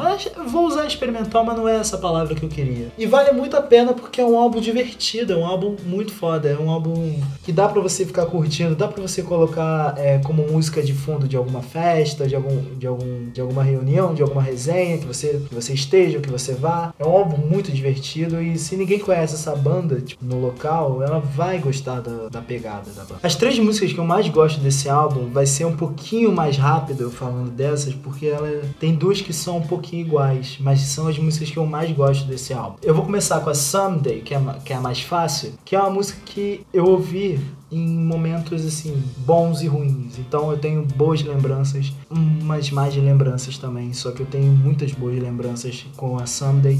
Vou 0.47 0.65
usar 0.65 0.85
experimental, 0.85 1.43
mas 1.43 1.57
não 1.57 1.67
é 1.67 1.77
essa 1.77 1.97
palavra 1.97 2.35
que 2.35 2.43
eu 2.43 2.49
queria. 2.49 2.91
E 2.97 3.05
vale 3.05 3.31
muito 3.31 3.55
a 3.57 3.61
pena 3.61 3.93
porque 3.93 4.21
é 4.21 4.25
um 4.25 4.37
álbum 4.37 4.59
divertido, 4.59 5.33
é 5.33 5.35
um 5.35 5.45
álbum 5.45 5.75
muito 5.85 6.13
foda, 6.13 6.49
é 6.49 6.57
um 6.57 6.69
álbum 6.69 7.19
que 7.43 7.51
dá 7.51 7.67
para 7.67 7.81
você 7.81 8.05
ficar 8.05 8.25
curtindo, 8.25 8.75
dá 8.75 8.87
para 8.87 9.01
você 9.01 9.21
colocar 9.21 9.95
é, 9.97 10.08
como 10.17 10.43
música 10.47 10.81
de 10.81 10.93
fundo 10.93 11.27
de 11.27 11.37
alguma 11.37 11.61
festa, 11.61 12.27
de, 12.27 12.35
algum, 12.35 12.61
de, 12.75 12.87
algum, 12.87 13.29
de 13.29 13.39
alguma 13.39 13.63
reunião, 13.63 14.13
de 14.13 14.21
alguma 14.21 14.41
resenha 14.41 14.97
que 14.97 15.05
você, 15.05 15.41
que 15.47 15.53
você 15.53 15.73
esteja, 15.73 16.19
que 16.19 16.29
você 16.29 16.53
vá. 16.53 16.93
É 16.97 17.05
um 17.05 17.11
álbum 17.11 17.37
muito 17.37 17.71
divertido 17.71 18.41
e 18.41 18.57
se 18.57 18.75
ninguém 18.75 18.99
conhece 18.99 19.35
essa 19.35 19.55
banda 19.55 20.01
tipo, 20.01 20.25
no 20.25 20.39
local, 20.39 21.03
ela 21.03 21.19
vai 21.19 21.59
gostar 21.59 22.01
da, 22.01 22.29
da 22.29 22.41
pegada 22.41 22.91
da 22.91 23.03
banda. 23.03 23.19
As 23.21 23.35
três 23.35 23.59
músicas 23.59 23.93
que 23.93 23.99
eu 23.99 24.05
mais 24.05 24.27
gosto 24.29 24.59
desse 24.59 24.89
álbum 24.89 25.29
vai 25.29 25.45
ser 25.45 25.65
um 25.65 25.75
pouquinho 25.75 26.31
mais 26.31 26.57
rápido 26.57 27.03
eu 27.03 27.11
falando 27.11 27.51
dessas, 27.51 27.93
porque 27.93 28.27
ela 28.27 28.61
tem 28.79 28.95
duas 28.95 29.21
que 29.21 29.33
são 29.33 29.57
um 29.57 29.67
pouquinho 29.67 30.05
iguais, 30.05 30.57
mas 30.59 30.79
são 30.81 31.07
as 31.07 31.17
músicas 31.19 31.51
que 31.51 31.57
eu 31.57 31.65
mais 31.65 31.91
gosto 31.91 32.25
desse 32.25 32.53
álbum. 32.53 32.77
Eu 32.81 32.93
vou 32.93 33.03
começar 33.03 33.39
com 33.41 33.49
a 33.49 33.53
Someday, 33.53 34.21
que 34.21 34.33
é, 34.33 34.41
que 34.63 34.73
é 34.73 34.75
a 34.75 34.81
mais 34.81 35.01
fácil, 35.01 35.53
que 35.65 35.75
é 35.75 35.79
uma 35.79 35.89
música 35.89 36.19
que 36.25 36.65
eu 36.73 36.85
ouvi 36.85 37.39
em 37.71 37.87
momentos 37.87 38.65
assim 38.65 39.01
bons 39.17 39.61
e 39.61 39.67
ruins. 39.67 40.17
Então 40.17 40.51
eu 40.51 40.57
tenho 40.57 40.83
boas 40.83 41.21
lembranças, 41.23 41.93
umas 42.09 42.71
mais 42.71 42.95
lembranças 42.95 43.57
também, 43.57 43.93
só 43.93 44.11
que 44.11 44.21
eu 44.21 44.25
tenho 44.25 44.51
muitas 44.51 44.91
boas 44.91 45.17
lembranças 45.19 45.85
com 45.95 46.17
a 46.17 46.25
Someday. 46.25 46.79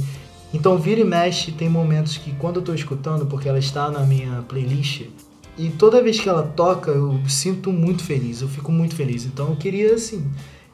Então 0.53 0.77
vira 0.77 1.01
e 1.01 1.03
mexe 1.03 1.51
tem 1.51 1.69
momentos 1.69 2.17
que 2.17 2.31
quando 2.33 2.57
eu 2.57 2.63
tô 2.63 2.73
escutando, 2.73 3.25
porque 3.25 3.47
ela 3.47 3.59
está 3.59 3.89
na 3.91 3.99
minha 3.99 4.43
playlist, 4.47 5.03
e 5.57 5.69
toda 5.69 6.01
vez 6.01 6.19
que 6.19 6.29
ela 6.29 6.43
toca 6.43 6.89
eu 6.89 7.19
sinto 7.27 7.71
muito 7.71 8.03
feliz, 8.03 8.41
eu 8.41 8.47
fico 8.47 8.71
muito 8.71 8.95
feliz. 8.95 9.25
Então 9.25 9.49
eu 9.49 9.55
queria 9.57 9.93
assim, 9.93 10.25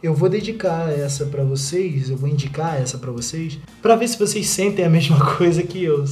eu 0.01 0.13
vou 0.13 0.29
dedicar 0.29 0.91
essa 0.91 1.25
para 1.25 1.43
vocês, 1.43 2.09
eu 2.09 2.15
vou 2.15 2.29
indicar 2.29 2.79
essa 2.79 2.97
para 2.97 3.11
vocês, 3.11 3.57
para 3.81 3.95
ver 3.95 4.07
se 4.07 4.17
vocês 4.17 4.47
sentem 4.47 4.85
a 4.85 4.89
mesma 4.89 5.19
coisa 5.37 5.63
que 5.63 5.83
eu. 5.83 6.05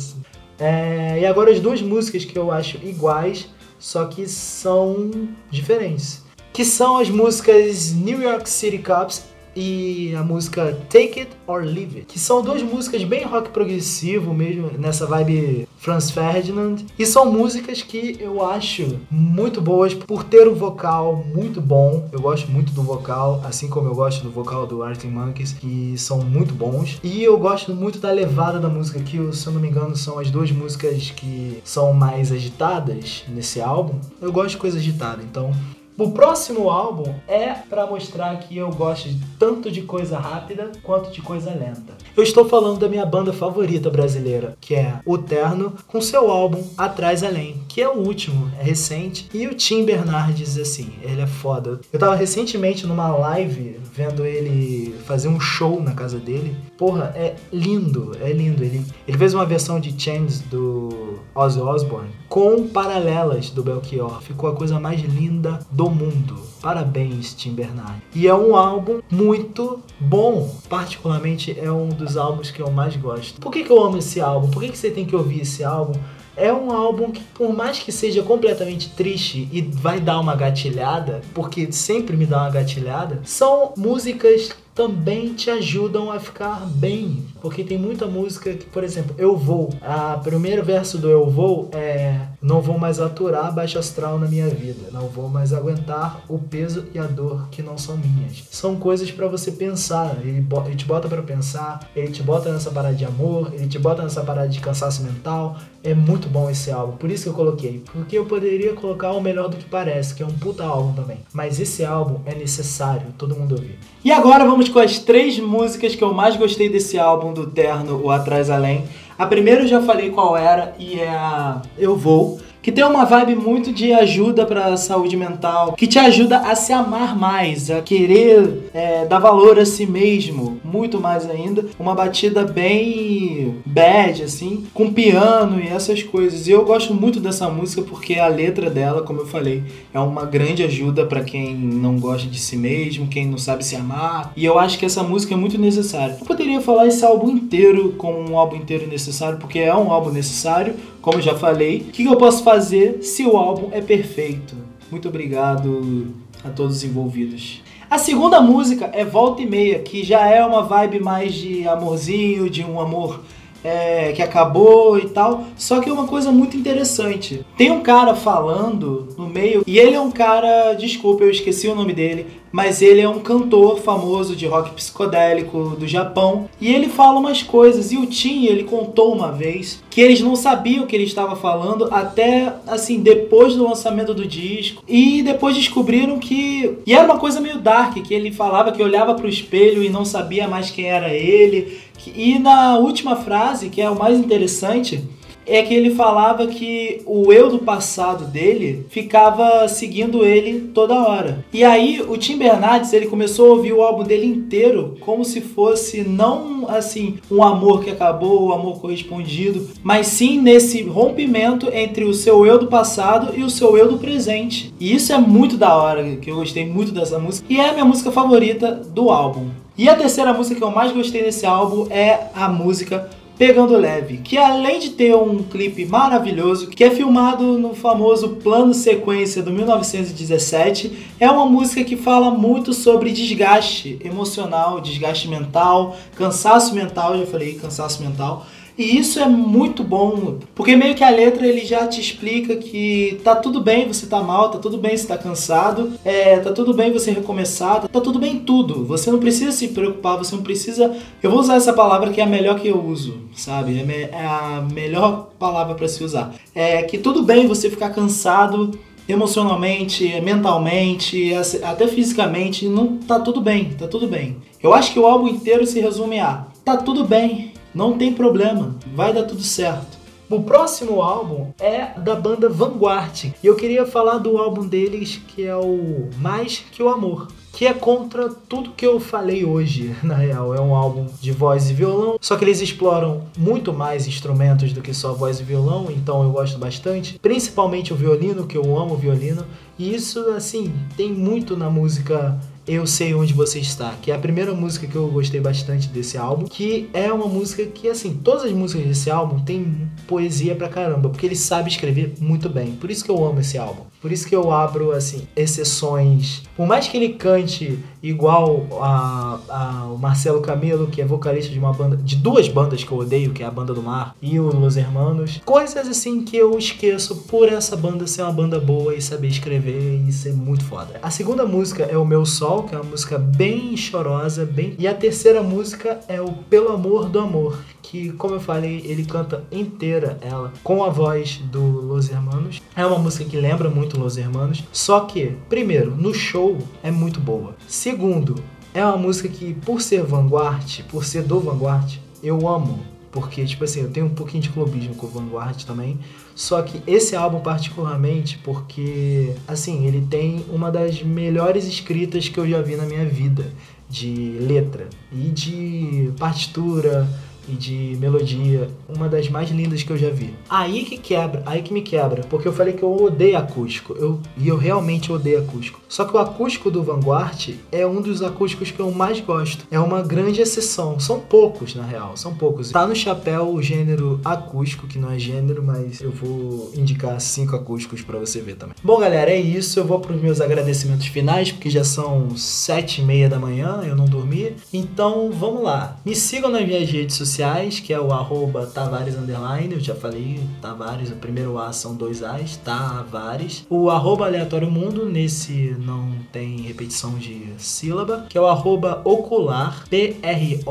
É, 0.57 1.19
e 1.21 1.25
agora 1.25 1.51
as 1.51 1.59
duas 1.59 1.82
músicas 1.82 2.25
que 2.25 2.38
eu 2.38 2.51
acho 2.51 2.77
iguais 2.84 3.47
só 3.84 4.05
que 4.05 4.25
são 4.29 5.11
diferentes. 5.51 6.23
Que 6.53 6.63
são 6.63 6.99
as 6.99 7.09
músicas 7.09 7.91
New 7.91 8.21
York 8.21 8.49
City 8.49 8.77
Cops 8.77 9.25
e 9.55 10.13
a 10.15 10.23
música 10.23 10.77
Take 10.89 11.21
It 11.21 11.31
or 11.47 11.63
Leave 11.63 11.99
It, 11.99 12.05
que 12.07 12.19
são 12.19 12.41
duas 12.41 12.61
músicas 12.61 13.03
bem 13.03 13.23
rock 13.23 13.49
progressivo 13.49 14.33
mesmo, 14.33 14.71
nessa 14.77 15.05
vibe 15.05 15.67
Franz 15.77 16.11
Ferdinand, 16.11 16.77
e 16.97 17.05
são 17.05 17.31
músicas 17.31 17.81
que 17.81 18.17
eu 18.19 18.45
acho 18.45 18.99
muito 19.11 19.61
boas 19.61 19.93
por 19.93 20.23
ter 20.23 20.47
um 20.47 20.53
vocal 20.53 21.23
muito 21.33 21.59
bom. 21.59 22.07
Eu 22.11 22.21
gosto 22.21 22.49
muito 22.49 22.71
do 22.71 22.81
vocal, 22.81 23.41
assim 23.43 23.67
como 23.67 23.89
eu 23.89 23.95
gosto 23.95 24.23
do 24.23 24.31
vocal 24.31 24.65
do 24.65 24.81
Arctic 24.81 25.11
Monkeys, 25.11 25.53
que 25.53 25.95
são 25.97 26.19
muito 26.19 26.53
bons. 26.53 26.99
E 27.03 27.21
eu 27.23 27.37
gosto 27.37 27.73
muito 27.73 27.99
da 27.99 28.11
levada 28.11 28.59
da 28.59 28.69
música, 28.69 28.99
que 28.99 29.17
se 29.33 29.47
eu 29.47 29.53
não 29.53 29.59
me 29.59 29.67
engano 29.67 29.95
são 29.95 30.19
as 30.19 30.31
duas 30.31 30.51
músicas 30.51 31.11
que 31.11 31.59
são 31.63 31.91
mais 31.93 32.31
agitadas 32.31 33.23
nesse 33.27 33.59
álbum. 33.61 33.99
Eu 34.21 34.31
gosto 34.31 34.51
de 34.51 34.57
coisa 34.57 34.77
agitada, 34.77 35.21
então 35.21 35.51
o 35.97 36.11
próximo 36.11 36.69
álbum 36.69 37.13
é 37.27 37.53
para 37.53 37.85
mostrar 37.85 38.37
que 38.39 38.57
eu 38.57 38.69
gosto 38.71 39.09
tanto 39.37 39.71
de 39.71 39.81
coisa 39.81 40.17
rápida 40.17 40.71
quanto 40.81 41.11
de 41.11 41.21
coisa 41.21 41.51
lenta. 41.51 41.93
Eu 42.15 42.23
estou 42.23 42.47
falando 42.47 42.79
da 42.79 42.89
minha 42.89 43.05
banda 43.05 43.31
favorita 43.31 43.89
brasileira, 43.89 44.57
que 44.59 44.75
é 44.75 44.99
o 45.05 45.17
Terno, 45.17 45.73
com 45.87 46.01
seu 46.01 46.29
álbum 46.31 46.63
Atrás 46.77 47.23
Além, 47.23 47.61
que 47.67 47.81
é 47.81 47.87
o 47.87 47.97
último, 47.97 48.51
é 48.59 48.63
recente. 48.63 49.27
E 49.33 49.45
o 49.47 49.53
Tim 49.53 49.85
Bernardes, 49.85 50.57
assim, 50.57 50.93
ele 51.01 51.21
é 51.21 51.27
foda. 51.27 51.79
Eu 51.91 51.99
tava 51.99 52.15
recentemente 52.15 52.87
numa 52.87 53.09
live 53.09 53.79
vendo 53.93 54.25
ele 54.25 54.95
fazer 55.05 55.27
um 55.27 55.39
show 55.39 55.81
na 55.81 55.93
casa 55.93 56.17
dele. 56.17 56.55
Porra, 56.84 57.13
é 57.15 57.36
lindo, 57.49 58.11
é 58.19 58.34
lindo. 58.34 58.61
Ele, 58.61 58.86
ele 59.07 59.17
fez 59.17 59.34
uma 59.34 59.45
versão 59.45 59.79
de 59.79 59.97
Chains 59.97 60.41
do 60.41 61.17
Ozzy 61.34 61.61
Osbourne 61.61 62.09
com 62.27 62.67
paralelas 62.67 63.49
do 63.49 63.63
Belchior. 63.63 64.21
Ficou 64.21 64.49
a 64.49 64.53
coisa 64.53 64.77
mais 64.81 64.99
linda 64.99 65.61
do 65.71 65.89
mundo. 65.89 66.36
Parabéns, 66.61 67.34
Tim 67.36 67.53
Bernard. 67.53 68.03
E 68.13 68.27
é 68.27 68.36
um 68.36 68.53
álbum 68.53 68.99
muito 69.09 69.79
bom. 69.97 70.53
Particularmente 70.67 71.57
é 71.57 71.71
um 71.71 71.88
dos 71.88 72.17
álbuns 72.17 72.51
que 72.51 72.61
eu 72.61 72.69
mais 72.69 72.97
gosto. 72.97 73.39
Por 73.39 73.49
que, 73.49 73.63
que 73.63 73.71
eu 73.71 73.81
amo 73.81 73.99
esse 73.99 74.19
álbum? 74.19 74.51
Por 74.51 74.61
que, 74.61 74.67
que 74.67 74.77
você 74.77 74.91
tem 74.91 75.05
que 75.05 75.15
ouvir 75.15 75.43
esse 75.43 75.63
álbum? 75.63 75.97
É 76.36 76.51
um 76.51 76.71
álbum 76.71 77.11
que, 77.11 77.21
por 77.23 77.53
mais 77.53 77.79
que 77.79 77.93
seja 77.93 78.23
completamente 78.23 78.89
triste 78.89 79.47
e 79.51 79.61
vai 79.61 80.01
dar 80.01 80.19
uma 80.19 80.36
gatilhada, 80.36 81.21
porque 81.34 81.71
sempre 81.71 82.17
me 82.17 82.25
dá 82.25 82.41
uma 82.41 82.49
gatilhada, 82.49 83.21
são 83.23 83.71
músicas 83.77 84.49
também 84.74 85.34
te 85.34 85.49
ajudam 85.49 86.11
a 86.11 86.19
ficar 86.19 86.65
bem. 86.65 87.26
Porque 87.41 87.63
tem 87.63 87.78
muita 87.78 88.05
música 88.05 88.53
que, 88.53 88.65
por 88.65 88.84
exemplo, 88.84 89.15
Eu 89.17 89.38
Vou. 89.38 89.69
A 89.82 90.17
primeiro 90.24 90.63
verso 90.63 90.97
do 90.97 91.09
Eu 91.09 91.30
Vou 91.30 91.69
é 91.74 92.19
Não 92.41 92.61
vou 92.61 92.78
mais 92.78 92.99
aturar 92.99 93.53
baixo 93.53 93.78
astral 93.78 94.17
na 94.17 94.28
minha 94.28 94.47
vida. 94.47 94.89
Não 94.91 95.07
vou 95.07 95.30
mais 95.30 95.53
aguentar 95.53 96.21
o 96.30 96.39
peso 96.39 96.86
e 96.93 96.99
a 96.99 97.03
dor 97.03 97.47
que 97.49 97.61
não 97.61 97.78
são 97.78 97.97
minhas. 97.97 98.43
São 98.49 98.76
coisas 98.76 99.11
para 99.11 99.28
você 99.28 99.51
pensar. 99.51 100.17
Ele, 100.21 100.45
ele 100.65 100.76
te 100.76 100.86
bota 100.86 101.07
para 101.07 101.21
pensar, 101.21 101.89
ele 101.95 102.11
te 102.11 102.24
bota 102.24 102.51
nessa 102.51 102.71
parada 102.71 102.95
de 102.95 103.05
amor, 103.05 103.51
ele 103.53 103.67
te 103.67 103.80
bota 103.80 104.03
nessa 104.03 104.24
parada 104.24 104.49
de 104.49 104.59
cansaço 104.59 105.03
mental. 105.03 105.57
É 105.84 105.93
muito 105.93 106.30
bom 106.30 106.49
esse 106.49 106.71
álbum, 106.71 106.95
por 106.95 107.11
isso 107.11 107.24
que 107.24 107.30
eu 107.30 107.34
coloquei. 107.34 107.84
Porque 107.91 108.17
eu 108.17 108.26
poderia 108.26 108.74
colocar 108.74 109.11
o 109.11 109.19
melhor 109.19 109.49
do 109.49 109.57
que 109.57 109.65
parece, 109.65 110.15
que 110.15 110.24
é 110.24 110.26
um 110.26 110.32
puta 110.32 110.63
álbum 110.63 110.93
também. 110.93 111.17
Mas 111.34 111.59
esse 111.59 111.84
álbum 111.84 112.21
é 112.26 112.34
necessário 112.34 113.07
todo 113.17 113.36
mundo 113.36 113.55
ouvir. 113.55 113.78
E 114.03 114.11
agora 114.11 114.45
vamos 114.45 114.62
com 114.70 114.80
as 114.80 114.99
três 114.99 115.39
músicas 115.39 115.95
que 115.95 116.03
eu 116.03 116.14
mais 116.14 116.36
gostei 116.36 116.70
desse 116.70 116.97
álbum 116.97 117.34
do 117.34 117.47
Terno, 117.47 118.01
o 118.03 118.11
Atrás 118.11 118.49
Além. 118.49 118.84
A 119.18 119.26
primeira 119.26 119.61
eu 119.61 119.68
já 119.68 119.82
falei 119.82 120.09
qual 120.09 120.36
era 120.36 120.76
e 120.80 120.99
é 120.99 121.09
a 121.09 121.61
Eu 121.78 121.95
Vou 121.95 122.39
que 122.64 122.72
tem 122.72 122.84
uma 122.84 123.03
vibe 123.03 123.36
muito 123.36 123.74
de 123.74 123.91
ajuda 123.91 124.45
para 124.45 124.68
a 124.68 124.78
saúde 124.78 125.18
mental, 125.18 125.74
que 125.74 125.86
te 125.86 125.99
ajuda 125.99 126.39
a 126.39 126.55
se 126.55 126.72
amar 126.72 127.20
mais, 127.20 127.70
a 127.70 127.82
querer 127.82 128.70
é, 128.74 129.05
dar 129.05 129.20
valor 129.20 129.59
a 129.59 129.66
si 129.66 129.86
mesmo, 129.86 130.61
muito 130.64 130.99
mais 130.99 131.30
ainda. 131.30 131.66
Uma 131.78 131.93
batida 131.93 132.45
bem 132.45 133.61
bad, 133.66 134.24
assim, 134.24 134.66
com 134.74 134.93
piano 134.93 135.59
e 135.59 135.68
essas 135.68 136.01
coisas. 136.01 136.47
E 136.47 136.51
eu 136.51 136.64
gosto 136.64 136.93
muito 136.93 137.20
dessa 137.20 137.49
música 137.49 137.82
porque 137.82 138.16
a 138.16 138.28
letra 138.28 138.70
dela, 138.70 139.03
como 139.03 139.20
eu 139.20 139.28
falei, 139.28 139.61
é 139.93 139.99
uma 139.99 140.26
grande 140.26 140.64
ajuda 140.64 141.05
para 141.05 141.22
quem 141.22 141.53
não 141.53 141.99
gosta 141.99 142.30
de 142.30 142.39
si 142.39 142.55
mesmo, 142.55 143.07
quem 143.07 143.28
não 143.28 143.38
sabe 143.38 143.66
se 143.66 143.76
amar. 143.76 144.32
E 144.38 144.45
eu 144.45 144.57
acho 144.57 144.80
que 144.80 144.86
essa 144.86 145.03
música 145.03 145.34
é 145.34 145.38
muito 145.38 145.57
necessária. 145.57 146.16
Eu 146.18 146.26
poderia 146.26 146.61
falar 146.61 146.88
esse 146.88 147.03
álbum 147.03 147.30
inteiro 147.30 147.95
como 147.97 148.20
um 148.20 148.38
álbum 148.38 148.55
inteiro 148.55 148.88
necessário, 148.88 149.38
porque 149.38 149.59
é 149.59 149.76
um 149.76 149.91
álbum 149.91 150.11
necessário, 150.11 150.76
como 151.03 151.21
já 151.21 151.35
falei. 151.35 151.81
O 151.81 151.91
que 151.91 152.05
eu 152.05 152.15
posso 152.15 152.43
fazer? 152.43 152.53
fazer 152.53 153.03
se 153.03 153.25
o 153.25 153.35
álbum 153.35 153.69
é 153.71 153.81
perfeito. 153.81 154.55
Muito 154.89 155.07
obrigado 155.07 156.07
a 156.43 156.49
todos 156.49 156.77
os 156.77 156.83
envolvidos. 156.83 157.61
A 157.89 157.97
segunda 157.97 158.39
música 158.39 158.89
é 158.93 159.03
Volta 159.03 159.41
e 159.41 159.45
Meia, 159.45 159.79
que 159.79 160.03
já 160.03 160.27
é 160.27 160.43
uma 160.45 160.61
vibe 160.61 160.99
mais 160.99 161.33
de 161.33 161.67
amorzinho, 161.67 162.49
de 162.49 162.63
um 162.63 162.79
amor 162.79 163.21
é, 163.64 164.11
que 164.11 164.22
acabou 164.22 164.97
e 164.97 165.09
tal. 165.09 165.45
Só 165.55 165.80
que 165.80 165.89
é 165.89 165.93
uma 165.93 166.07
coisa 166.07 166.32
muito 166.32 166.57
interessante. 166.57 167.45
Tem 167.57 167.72
um 167.72 167.82
cara 167.82 168.14
falando 168.16 169.07
no 169.18 169.28
meio, 169.28 169.64
e 169.66 169.80
ele 169.80 169.95
é 169.95 170.01
um 170.01 170.11
cara, 170.11 170.74
desculpa, 170.74 171.24
eu 171.24 171.32
esqueci 171.32 171.68
o 171.68 171.76
nome 171.76 171.93
dele, 171.93 172.28
mas 172.53 172.84
ele 172.84 173.01
é 173.01 173.09
um 173.09 173.18
cantor 173.18 173.80
famoso 173.80 174.36
de 174.36 174.45
rock 174.45 174.72
psicodélico 174.72 175.76
do 175.76 175.88
Japão. 175.88 176.47
E 176.61 176.72
ele 176.72 176.88
fala 176.88 177.20
umas 177.20 177.41
coisas. 177.41 177.91
E 177.91 177.97
o 177.97 178.05
Tim, 178.05 178.45
ele 178.45 178.64
contou 178.64 179.11
uma 179.11 179.32
vez 179.32 179.82
que 179.89 179.99
eles 179.99 180.22
não 180.22 180.36
sabiam 180.36 180.84
o 180.84 180.88
que 180.88 180.95
ele 180.95 181.05
estava 181.05 181.36
falando 181.36 181.88
até, 181.91 182.53
assim, 182.68 182.99
depois 182.99 183.55
do 183.55 183.68
lançamento 183.68 184.14
do 184.14 184.28
disco. 184.28 184.84
E 184.88 185.24
depois 185.24 185.55
descobriram 185.55 186.20
que. 186.20 186.78
E 186.86 186.93
era 186.93 187.05
uma 187.05 187.18
coisa 187.18 187.41
meio 187.41 187.57
dark, 187.57 187.95
que 188.03 188.14
ele 188.14 188.32
falava 188.32 188.72
que 188.72 188.84
olhava 188.84 189.16
para 189.16 189.26
o 189.26 189.30
espelho 189.30 189.84
e 189.84 189.89
não 189.89 190.05
sabia 190.05 190.47
mais 190.47 190.70
quem 190.70 190.86
era 190.86 191.11
ele 191.11 191.82
e 192.15 192.39
na 192.39 192.77
última 192.77 193.15
frase, 193.15 193.69
que 193.69 193.81
é 193.81 193.89
o 193.89 193.97
mais 193.97 194.17
interessante, 194.17 195.03
é 195.45 195.61
que 195.61 195.73
ele 195.73 195.91
falava 195.91 196.47
que 196.47 197.01
o 197.05 197.31
eu 197.31 197.49
do 197.49 197.59
passado 197.59 198.25
dele 198.25 198.85
ficava 198.89 199.67
seguindo 199.67 200.25
ele 200.25 200.71
toda 200.73 201.07
hora. 201.07 201.45
E 201.51 201.63
aí 201.63 202.01
o 202.01 202.17
Tim 202.17 202.37
Bernardes 202.37 202.93
ele 202.93 203.07
começou 203.07 203.47
a 203.47 203.55
ouvir 203.55 203.73
o 203.73 203.81
álbum 203.81 204.03
dele 204.03 204.25
inteiro 204.25 204.97
como 204.99 205.25
se 205.25 205.41
fosse 205.41 206.01
não 206.01 206.67
assim 206.69 207.17
um 207.29 207.43
amor 207.43 207.83
que 207.83 207.89
acabou, 207.89 208.47
um 208.47 208.53
amor 208.53 208.79
correspondido, 208.79 209.69
mas 209.83 210.07
sim 210.07 210.39
nesse 210.39 210.81
rompimento 210.83 211.69
entre 211.73 212.05
o 212.05 212.13
seu 212.13 212.45
eu 212.45 212.57
do 212.57 212.67
passado 212.67 213.37
e 213.37 213.43
o 213.43 213.49
seu 213.49 213.77
eu 213.77 213.89
do 213.89 213.97
presente. 213.97 214.73
E 214.79 214.93
isso 214.93 215.11
é 215.11 215.17
muito 215.17 215.57
da 215.57 215.75
hora, 215.75 216.15
que 216.17 216.31
eu 216.31 216.35
gostei 216.35 216.65
muito 216.65 216.91
dessa 216.91 217.19
música 217.19 217.45
e 217.49 217.59
é 217.59 217.69
a 217.69 217.73
minha 217.73 217.85
música 217.85 218.11
favorita 218.11 218.71
do 218.71 219.09
álbum. 219.09 219.62
E 219.76 219.89
a 219.89 219.95
terceira 219.95 220.32
música 220.32 220.55
que 220.55 220.63
eu 220.63 220.69
mais 220.69 220.91
gostei 220.91 221.24
desse 221.24 221.47
álbum 221.47 221.88
é 221.89 222.28
a 222.36 222.47
música 222.47 223.09
Pegando 223.36 223.76
Leve, 223.76 224.17
que 224.17 224.38
além 224.38 224.78
de 224.78 224.91
ter 224.91 225.15
um 225.15 225.41
clipe 225.41 225.84
maravilhoso, 225.84 226.67
que 226.67 226.84
é 226.84 226.91
filmado 226.91 227.57
no 227.57 227.74
famoso 227.74 228.36
plano 228.36 228.71
sequência 228.71 229.41
do 229.41 229.51
1917, 229.51 231.07
é 231.19 231.30
uma 231.30 231.47
música 231.47 231.84
que 231.84 231.97
fala 231.97 232.30
muito 232.30 232.71
sobre 232.71 233.11
desgaste 233.11 233.99
emocional, 234.03 234.80
desgaste 234.80 235.28
mental, 235.28 235.97
cansaço 236.15 236.76
mental, 236.76 237.17
já 237.17 237.26
falei 237.26 237.55
cansaço 237.55 238.03
mental, 238.03 238.45
e 238.78 238.97
isso 238.97 239.19
é 239.19 239.28
muito 239.28 239.84
bom, 239.84 240.39
porque 240.55 240.76
meio 240.76 240.95
que 240.95 241.03
a 241.03 241.09
letra 241.09 241.45
ele 241.45 241.65
já 241.65 241.88
te 241.88 242.01
explica 242.01 242.55
que 242.55 243.19
tá 243.24 243.36
tudo 243.36 243.61
bem 243.61 243.88
você 243.88 244.07
tá 244.07 244.21
mal, 244.21 244.49
tá 244.49 244.57
tudo 244.57 244.78
bem 244.78 244.97
você 244.97 245.07
tá 245.07 245.17
cansado, 245.17 245.93
é, 246.03 246.39
tá 246.39 246.51
tudo 246.51 246.74
bem 246.74 246.91
você 246.91 247.11
recomeçar, 247.11 247.88
tá 247.88 248.01
tudo 248.01 248.19
bem 248.19 248.39
tudo. 248.39 248.86
Você 248.86 249.11
não 249.11 249.19
precisa 249.19 249.51
se 249.51 249.69
preocupar, 249.69 250.17
você 250.17 250.36
não 250.36 250.43
precisa. 250.43 250.95
Eu 251.21 251.30
vou 251.30 251.39
usar 251.39 251.55
essa 251.55 251.74
palavra 251.74 252.09
que 252.09 252.19
é 252.19 252.24
a 252.24 252.28
melhor 252.28 252.59
que 252.59 252.67
eu 252.67 252.84
uso, 252.84 253.21
sabe? 253.36 253.80
É, 253.80 254.09
é 254.11 254.26
a 254.26 254.65
melhor 254.74 255.30
palavra 255.38 255.76
para 255.76 255.88
se 255.88 256.03
usar. 256.03 256.34
É 256.55 256.82
que 256.84 256.97
tudo 256.97 257.24
bem 257.24 257.47
você 257.47 257.69
ficar 257.69 257.89
cansado 257.89 258.71
emocionalmente, 259.07 260.19
mentalmente, 260.21 261.34
até 261.61 261.88
fisicamente, 261.88 262.67
não 262.67 262.97
tá 262.97 263.19
tudo 263.19 263.41
bem, 263.41 263.71
tá 263.78 263.88
tudo 263.88 264.07
bem. 264.07 264.38
Eu 264.61 264.74
acho 264.74 264.93
que 264.93 264.99
o 264.99 265.05
álbum 265.05 265.28
inteiro 265.28 265.65
se 265.65 265.80
resume 265.80 266.19
a 266.19 266.47
tá 266.63 266.78
tudo 266.78 267.03
bem, 267.03 267.51
não 267.74 267.97
tem 267.97 268.13
problema, 268.13 268.76
vai 268.93 269.13
dar 269.13 269.24
tudo 269.24 269.41
certo. 269.41 270.03
O 270.30 270.41
próximo 270.41 271.01
álbum 271.01 271.51
é 271.59 271.99
da 271.99 272.15
banda 272.15 272.49
Vanguard. 272.49 273.26
E 273.43 273.45
eu 273.45 273.55
queria 273.55 273.86
falar 273.86 274.17
do 274.17 274.38
álbum 274.38 274.65
deles 274.65 275.21
que 275.28 275.45
é 275.45 275.55
o 275.55 276.09
Mais 276.17 276.63
Que 276.71 276.82
o 276.82 276.89
Amor. 276.89 277.28
Que 277.51 277.67
é 277.67 277.74
contra 277.74 278.30
tudo 278.30 278.71
que 278.71 278.84
eu 278.84 278.99
falei 278.99 279.45
hoje, 279.45 279.95
na 280.01 280.15
real. 280.15 280.55
É 280.55 280.59
um 280.59 280.74
álbum 280.74 281.05
de 281.21 281.32
voz 281.32 281.69
e 281.69 281.74
violão, 281.74 282.17
só 282.19 282.36
que 282.36 282.43
eles 282.43 282.61
exploram 282.61 283.26
muito 283.38 283.71
mais 283.71 284.07
instrumentos 284.07 284.74
do 284.74 284.82
que 284.82 284.91
só 284.91 285.13
voz 285.13 285.39
e 285.39 285.43
violão, 285.43 285.86
então 285.91 286.24
eu 286.24 286.32
gosto 286.32 286.57
bastante. 286.57 287.19
Principalmente 287.19 287.93
o 287.93 287.95
violino, 287.95 288.47
que 288.47 288.57
eu 288.57 288.76
amo 288.76 288.95
o 288.95 288.97
violino. 288.97 289.45
E 289.78 289.93
isso, 289.93 290.19
assim, 290.30 290.74
tem 290.97 291.13
muito 291.13 291.55
na 291.55 291.69
música 291.69 292.39
eu 292.68 292.88
Sei 292.88 293.14
Onde 293.14 293.34
Você 293.34 293.59
Está, 293.59 293.93
que 294.01 294.11
é 294.11 294.16
a 294.16 294.20
primeira 294.20 294.53
música 294.53 294.88
que 294.88 294.95
eu 294.95 295.07
gostei 295.07 295.39
bastante 295.39 295.88
desse 295.89 296.18
álbum, 296.18 296.45
que 296.45 296.89
é 296.93 297.11
uma 297.11 297.28
música 297.28 297.66
que, 297.66 297.89
assim, 297.89 298.20
todas 298.24 298.43
as 298.43 298.51
músicas 298.51 298.86
desse 298.86 299.11
álbum 299.11 299.39
tem 299.39 299.89
poesia 300.07 300.55
pra 300.55 300.70
caramba, 300.70 301.09
porque 301.09 301.26
ele 301.26 301.36
sabe 301.36 301.70
escrever 301.70 302.14
muito 302.20 302.49
bem, 302.49 302.72
por 302.74 302.89
isso 302.89 303.03
que 303.03 303.11
eu 303.11 303.26
amo 303.26 303.41
esse 303.41 303.57
álbum. 303.57 303.84
Por 304.03 304.11
isso 304.11 304.27
que 304.27 304.35
eu 304.35 304.51
abro, 304.51 304.91
assim, 304.91 305.25
exceções. 305.33 306.43
Por 306.57 306.67
mais 306.67 306.89
que 306.89 306.97
ele 306.97 307.13
cante 307.13 307.79
igual 308.03 308.67
a, 308.81 309.39
a, 309.47 309.85
o 309.85 309.97
Marcelo 309.97 310.41
Camelo, 310.41 310.87
que 310.87 311.01
é 311.01 311.05
vocalista 311.05 311.49
de 311.49 311.57
uma 311.57 311.71
banda, 311.71 311.95
de 311.95 312.17
duas 312.17 312.49
bandas 312.49 312.83
que 312.83 312.91
eu 312.91 312.97
odeio, 312.97 313.31
que 313.31 313.41
é 313.41 313.45
a 313.45 313.49
Banda 313.49 313.73
do 313.73 313.81
Mar 313.81 314.13
e 314.21 314.37
o 314.41 314.53
Los 314.53 314.75
Hermanos. 314.75 315.39
Coisas 315.45 315.87
assim 315.87 316.25
que 316.25 316.35
eu 316.35 316.57
esqueço 316.57 317.15
por 317.29 317.47
essa 317.47 317.77
banda 317.77 318.05
ser 318.05 318.23
uma 318.23 318.33
banda 318.33 318.59
boa 318.59 318.93
e 318.93 319.01
saber 319.01 319.29
escrever 319.29 320.03
e 320.05 320.11
ser 320.11 320.33
muito 320.33 320.65
foda. 320.65 320.99
A 321.01 321.09
segunda 321.09 321.45
música 321.45 321.83
é 321.83 321.97
o 321.97 322.03
Meu 322.03 322.25
Sol, 322.25 322.63
que 322.63 322.75
é 322.75 322.77
uma 322.77 322.89
música 322.89 323.17
bem 323.17 323.77
chorosa, 323.77 324.45
bem. 324.45 324.75
E 324.77 324.85
a 324.85 324.93
terceira 324.93 325.41
música 325.41 326.01
é 326.09 326.21
o 326.21 326.33
Pelo 326.49 326.73
Amor 326.73 327.07
do 327.07 327.19
Amor, 327.19 327.57
que, 327.84 328.13
como 328.13 328.36
eu 328.36 328.39
falei, 328.39 328.81
ele 328.86 329.05
canta 329.05 329.43
inteira 329.51 330.17
ela 330.21 330.51
com 330.63 330.84
a 330.84 330.89
voz 330.89 331.39
do 331.51 331.61
Los 331.61 332.09
Hermanos. 332.09 332.61
É 332.75 332.84
uma 332.84 332.97
música 332.97 333.25
que 333.25 333.38
lembra 333.38 333.69
muito 333.69 333.99
Los 333.99 334.17
Hermanos, 334.17 334.63
só 334.71 335.01
que, 335.01 335.36
primeiro, 335.49 335.95
no 335.95 336.13
show 336.13 336.57
é 336.81 336.89
muito 336.89 337.19
boa. 337.19 337.55
Segundo, 337.67 338.41
é 338.73 338.84
uma 338.84 338.97
música 338.97 339.27
que, 339.27 339.53
por 339.53 339.81
ser 339.81 340.01
Vanguard, 340.03 340.81
por 340.89 341.03
ser 341.05 341.23
do 341.23 341.39
Vanguard, 341.39 341.97
eu 342.23 342.47
amo. 342.47 342.79
Porque, 343.11 343.45
tipo 343.45 343.63
assim, 343.63 343.81
eu 343.81 343.91
tenho 343.91 344.07
um 344.07 344.15
pouquinho 344.15 344.41
de 344.41 344.49
clubismo 344.49 344.95
com 344.95 345.05
o 345.05 345.09
Vanguard 345.09 345.61
também. 345.65 345.99
Só 346.34 346.63
que 346.63 346.81
esse 346.88 347.15
álbum, 347.15 347.41
particularmente, 347.41 348.39
porque, 348.39 349.36
assim, 349.47 349.86
ele 349.86 350.07
tem 350.09 350.43
uma 350.49 350.71
das 350.71 351.03
melhores 351.03 351.67
escritas 351.67 352.27
que 352.27 352.39
eu 352.39 352.49
já 352.49 352.59
vi 352.63 352.75
na 352.75 352.86
minha 352.86 353.05
vida. 353.05 353.45
De 353.88 354.38
letra 354.39 354.88
e 355.11 355.29
de 355.29 356.11
partitura, 356.17 357.07
e 357.47 357.53
de 357.53 357.97
melodia, 357.99 358.69
uma 358.87 359.09
das 359.09 359.29
mais 359.29 359.49
lindas 359.49 359.83
que 359.83 359.91
eu 359.91 359.97
já 359.97 360.09
vi. 360.09 360.33
Aí 360.49 360.83
que 360.85 360.97
quebra, 360.97 361.43
aí 361.45 361.61
que 361.61 361.73
me 361.73 361.81
quebra, 361.81 362.23
porque 362.29 362.47
eu 362.47 362.53
falei 362.53 362.73
que 362.73 362.83
eu 362.83 362.95
odeio 362.95 363.37
acústico, 363.37 363.95
eu, 363.97 364.19
e 364.37 364.47
eu 364.47 364.57
realmente 364.57 365.11
odeio 365.11 365.39
acústico. 365.39 365.81
Só 365.87 366.05
que 366.05 366.15
o 366.15 366.19
acústico 366.19 366.71
do 366.71 366.83
Vanguard 366.83 367.55
é 367.71 367.85
um 367.85 368.01
dos 368.01 368.21
acústicos 368.21 368.71
que 368.71 368.79
eu 368.79 368.91
mais 368.91 369.19
gosto. 369.19 369.65
É 369.69 369.79
uma 369.79 370.01
grande 370.01 370.41
exceção, 370.41 370.99
são 370.99 371.19
poucos 371.19 371.75
na 371.75 371.83
real, 371.83 372.15
são 372.15 372.33
poucos. 372.33 372.71
Tá 372.71 372.87
no 372.87 372.95
chapéu 372.95 373.53
o 373.53 373.61
gênero 373.61 374.19
acústico, 374.23 374.87
que 374.87 374.97
não 374.97 375.11
é 375.11 375.19
gênero, 375.19 375.63
mas 375.63 376.01
eu 376.01 376.11
vou 376.11 376.71
indicar 376.75 377.19
cinco 377.19 377.55
acústicos 377.55 378.01
para 378.01 378.17
você 378.19 378.41
ver 378.41 378.55
também. 378.55 378.75
Bom, 378.83 378.99
galera, 378.99 379.31
é 379.31 379.39
isso. 379.39 379.79
Eu 379.79 379.85
vou 379.85 379.99
para 379.99 380.15
os 380.15 380.21
meus 380.21 380.41
agradecimentos 380.41 381.07
finais, 381.07 381.51
porque 381.51 381.69
já 381.69 381.83
são 381.83 382.35
sete 382.35 383.01
e 383.01 383.03
meia 383.03 383.29
da 383.29 383.39
manhã, 383.39 383.81
eu 383.85 383.95
não 383.95 384.05
dormi. 384.05 384.55
Então, 384.71 385.31
vamos 385.31 385.63
lá. 385.63 385.97
Me 386.05 386.15
sigam 386.15 386.49
nas 386.49 386.65
minhas 386.65 386.89
redes 386.89 387.15
sociais 387.15 387.32
sociais, 387.34 387.79
que 387.79 387.91
é 387.91 387.99
o 387.99 388.13
arroba 388.13 388.67
Tavares 388.67 389.17
Underline, 389.17 389.73
eu 389.73 389.79
já 389.79 389.95
falei, 389.95 390.39
Tavares, 390.61 391.09
o 391.09 391.15
primeiro 391.15 391.57
A 391.57 391.73
são 391.73 391.95
dois 391.95 392.21
A's, 392.21 392.57
Tavares. 392.57 393.65
O 393.67 393.89
arroba 393.89 394.27
Aleatório 394.27 394.69
Mundo, 394.69 395.09
nesse 395.09 395.75
não 395.79 396.13
tem 396.31 396.61
repetição 396.61 397.15
de 397.15 397.47
sílaba, 397.57 398.27
que 398.29 398.38
é 398.38 398.41
o 398.41 398.45
arroba 398.45 399.01
Ocular, 399.03 399.84
P-R-O-J-S-C 399.89 400.69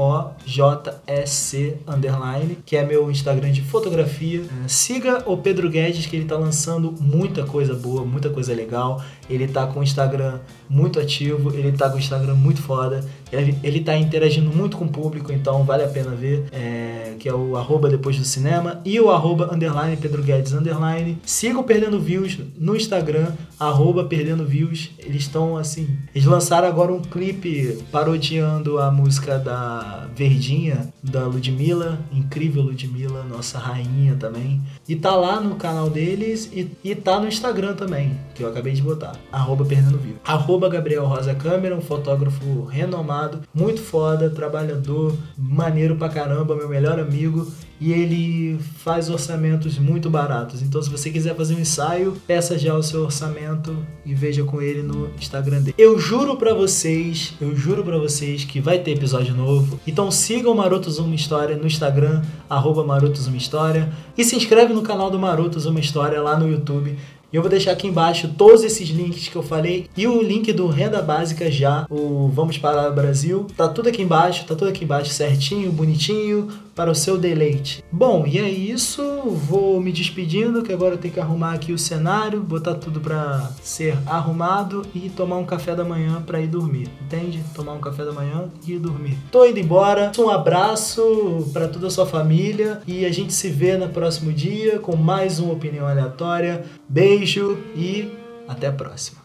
Underline, 1.88 2.58
que 2.64 2.76
é 2.76 2.84
meu 2.84 3.10
Instagram 3.10 3.50
de 3.50 3.62
fotografia. 3.62 4.44
É, 4.64 4.68
siga 4.68 5.24
o 5.26 5.36
Pedro 5.36 5.68
Guedes, 5.68 6.06
que 6.06 6.14
ele 6.14 6.26
tá 6.26 6.36
lançando 6.36 6.94
muita 7.00 7.42
coisa 7.44 7.74
boa, 7.74 8.04
muita 8.04 8.30
coisa 8.30 8.54
legal. 8.54 9.02
Ele 9.28 9.48
tá 9.48 9.66
com 9.66 9.80
o 9.80 9.82
Instagram 9.82 10.38
muito 10.70 11.00
ativo, 11.00 11.52
ele 11.54 11.72
tá 11.72 11.90
com 11.90 11.96
o 11.96 11.98
Instagram 11.98 12.34
muito 12.34 12.62
foda. 12.62 13.04
Ele, 13.32 13.56
ele 13.62 13.80
tá 13.80 13.96
interagindo 13.96 14.54
muito 14.54 14.76
com 14.76 14.84
o 14.84 14.88
público, 14.88 15.32
então 15.32 15.64
vale 15.64 15.82
a 15.82 15.88
pena 15.88 16.10
ver. 16.10 16.44
É, 16.52 17.14
que 17.22 17.28
é 17.28 17.34
o 17.34 17.56
arroba 17.56 17.88
depois 17.88 18.18
do 18.18 18.24
cinema. 18.24 18.80
E 18.84 18.98
o 19.00 19.08
arroba 19.08 19.54
underline 19.54 19.96
Pedro 19.96 20.24
Guedes 20.24 20.52
underline. 20.52 21.18
Sigam 21.24 21.62
Perdendo 21.62 22.00
Views 22.00 22.36
no 22.58 22.74
Instagram, 22.74 23.28
arroba 23.60 24.02
Perdendo 24.04 24.44
Views. 24.44 24.90
Eles 24.98 25.22
estão 25.22 25.56
assim. 25.56 25.88
Eles 26.12 26.26
lançaram 26.26 26.66
agora 26.66 26.92
um 26.92 27.00
clipe 27.00 27.78
parodiando 27.92 28.78
a 28.80 28.90
música 28.90 29.38
da 29.38 30.08
Verdinha, 30.16 30.92
da 31.00 31.26
Ludmilla. 31.26 32.00
Incrível 32.12 32.62
Ludmilla, 32.62 33.22
nossa 33.22 33.56
rainha 33.56 34.16
também. 34.16 34.60
E 34.88 34.96
tá 34.96 35.14
lá 35.14 35.40
no 35.40 35.54
canal 35.54 35.88
deles 35.88 36.50
e, 36.52 36.68
e 36.82 36.92
tá 36.96 37.20
no 37.20 37.28
Instagram 37.28 37.74
também, 37.74 38.18
que 38.34 38.42
eu 38.42 38.48
acabei 38.48 38.72
de 38.72 38.82
botar. 38.82 39.12
Arroba 39.30 39.64
Perdendo 39.64 39.98
Views. 39.98 40.18
Arroba 40.24 40.68
Gabriel 40.68 41.06
Rosa 41.06 41.36
Câmera, 41.36 41.76
um 41.76 41.80
fotógrafo 41.80 42.64
renomado 42.64 43.21
muito 43.54 43.80
foda, 43.80 44.30
trabalhador, 44.30 45.14
maneiro 45.36 45.96
pra 45.96 46.08
caramba, 46.08 46.56
meu 46.56 46.68
melhor 46.68 46.98
amigo. 46.98 47.50
E 47.80 47.92
ele 47.92 48.60
faz 48.76 49.10
orçamentos 49.10 49.76
muito 49.76 50.08
baratos. 50.08 50.62
Então, 50.62 50.80
se 50.80 50.88
você 50.88 51.10
quiser 51.10 51.34
fazer 51.34 51.56
um 51.56 51.58
ensaio, 51.58 52.16
peça 52.28 52.56
já 52.56 52.76
o 52.76 52.82
seu 52.82 53.02
orçamento 53.02 53.76
e 54.06 54.14
veja 54.14 54.44
com 54.44 54.62
ele 54.62 54.84
no 54.84 55.10
Instagram 55.18 55.62
dele. 55.62 55.74
Eu 55.76 55.98
juro 55.98 56.36
para 56.36 56.54
vocês, 56.54 57.34
eu 57.40 57.56
juro 57.56 57.82
para 57.82 57.98
vocês 57.98 58.44
que 58.44 58.60
vai 58.60 58.78
ter 58.78 58.92
episódio 58.92 59.34
novo. 59.34 59.80
Então 59.84 60.12
sigam 60.12 60.52
o 60.52 60.56
Marotos 60.56 61.00
Uma 61.00 61.16
História 61.16 61.56
no 61.56 61.66
Instagram, 61.66 62.22
arroba 62.48 62.84
Marotos 62.84 63.26
Uma 63.26 63.36
História. 63.36 63.92
E 64.16 64.24
se 64.24 64.36
inscreve 64.36 64.72
no 64.72 64.82
canal 64.82 65.10
do 65.10 65.18
Marotos 65.18 65.66
Uma 65.66 65.80
História 65.80 66.22
lá 66.22 66.38
no 66.38 66.48
YouTube. 66.48 66.96
E 67.32 67.36
eu 67.36 67.40
vou 67.40 67.50
deixar 67.50 67.72
aqui 67.72 67.86
embaixo 67.86 68.28
todos 68.36 68.62
esses 68.62 68.90
links 68.90 69.28
que 69.28 69.36
eu 69.36 69.42
falei 69.42 69.88
e 69.96 70.06
o 70.06 70.20
link 70.22 70.52
do 70.52 70.66
Renda 70.66 71.00
Básica 71.00 71.50
já, 71.50 71.86
o 71.88 72.28
Vamos 72.28 72.58
para 72.58 72.90
o 72.90 72.94
Brasil. 72.94 73.46
Tá 73.56 73.66
tudo 73.68 73.88
aqui 73.88 74.02
embaixo, 74.02 74.44
tá 74.44 74.54
tudo 74.54 74.68
aqui 74.68 74.84
embaixo 74.84 75.10
certinho, 75.10 75.72
bonitinho, 75.72 76.48
para 76.74 76.90
o 76.90 76.94
seu 76.94 77.18
deleite. 77.18 77.82
Bom, 77.90 78.26
e 78.26 78.38
é 78.38 78.48
isso. 78.48 79.02
Vou 79.30 79.80
me 79.80 79.92
despedindo, 79.92 80.62
que 80.62 80.72
agora 80.72 80.94
eu 80.94 80.98
tenho 80.98 81.14
que 81.14 81.20
arrumar 81.20 81.52
aqui 81.54 81.72
o 81.72 81.78
cenário, 81.78 82.40
botar 82.40 82.74
tudo 82.74 83.00
para 83.00 83.50
ser 83.62 83.96
arrumado 84.06 84.84
e 84.94 85.10
tomar 85.10 85.36
um 85.36 85.44
café 85.44 85.74
da 85.74 85.84
manhã 85.84 86.22
para 86.22 86.40
ir 86.40 86.46
dormir. 86.46 86.88
Entende? 87.00 87.42
Tomar 87.54 87.72
um 87.72 87.80
café 87.80 88.04
da 88.04 88.12
manhã 88.12 88.48
e 88.66 88.72
ir 88.72 88.78
dormir. 88.78 89.16
Tô 89.30 89.44
indo 89.44 89.58
embora. 89.58 90.12
Um 90.18 90.30
abraço 90.30 91.50
para 91.52 91.68
toda 91.68 91.86
a 91.86 91.90
sua 91.90 92.06
família 92.06 92.80
e 92.86 93.04
a 93.04 93.12
gente 93.12 93.32
se 93.32 93.48
vê 93.48 93.76
no 93.76 93.88
próximo 93.88 94.32
dia 94.32 94.78
com 94.78 94.96
mais 94.96 95.38
uma 95.38 95.52
opinião 95.52 95.86
aleatória. 95.86 96.64
Beijo 96.88 97.58
e 97.74 98.12
até 98.48 98.66
a 98.66 98.72
próxima. 98.72 99.21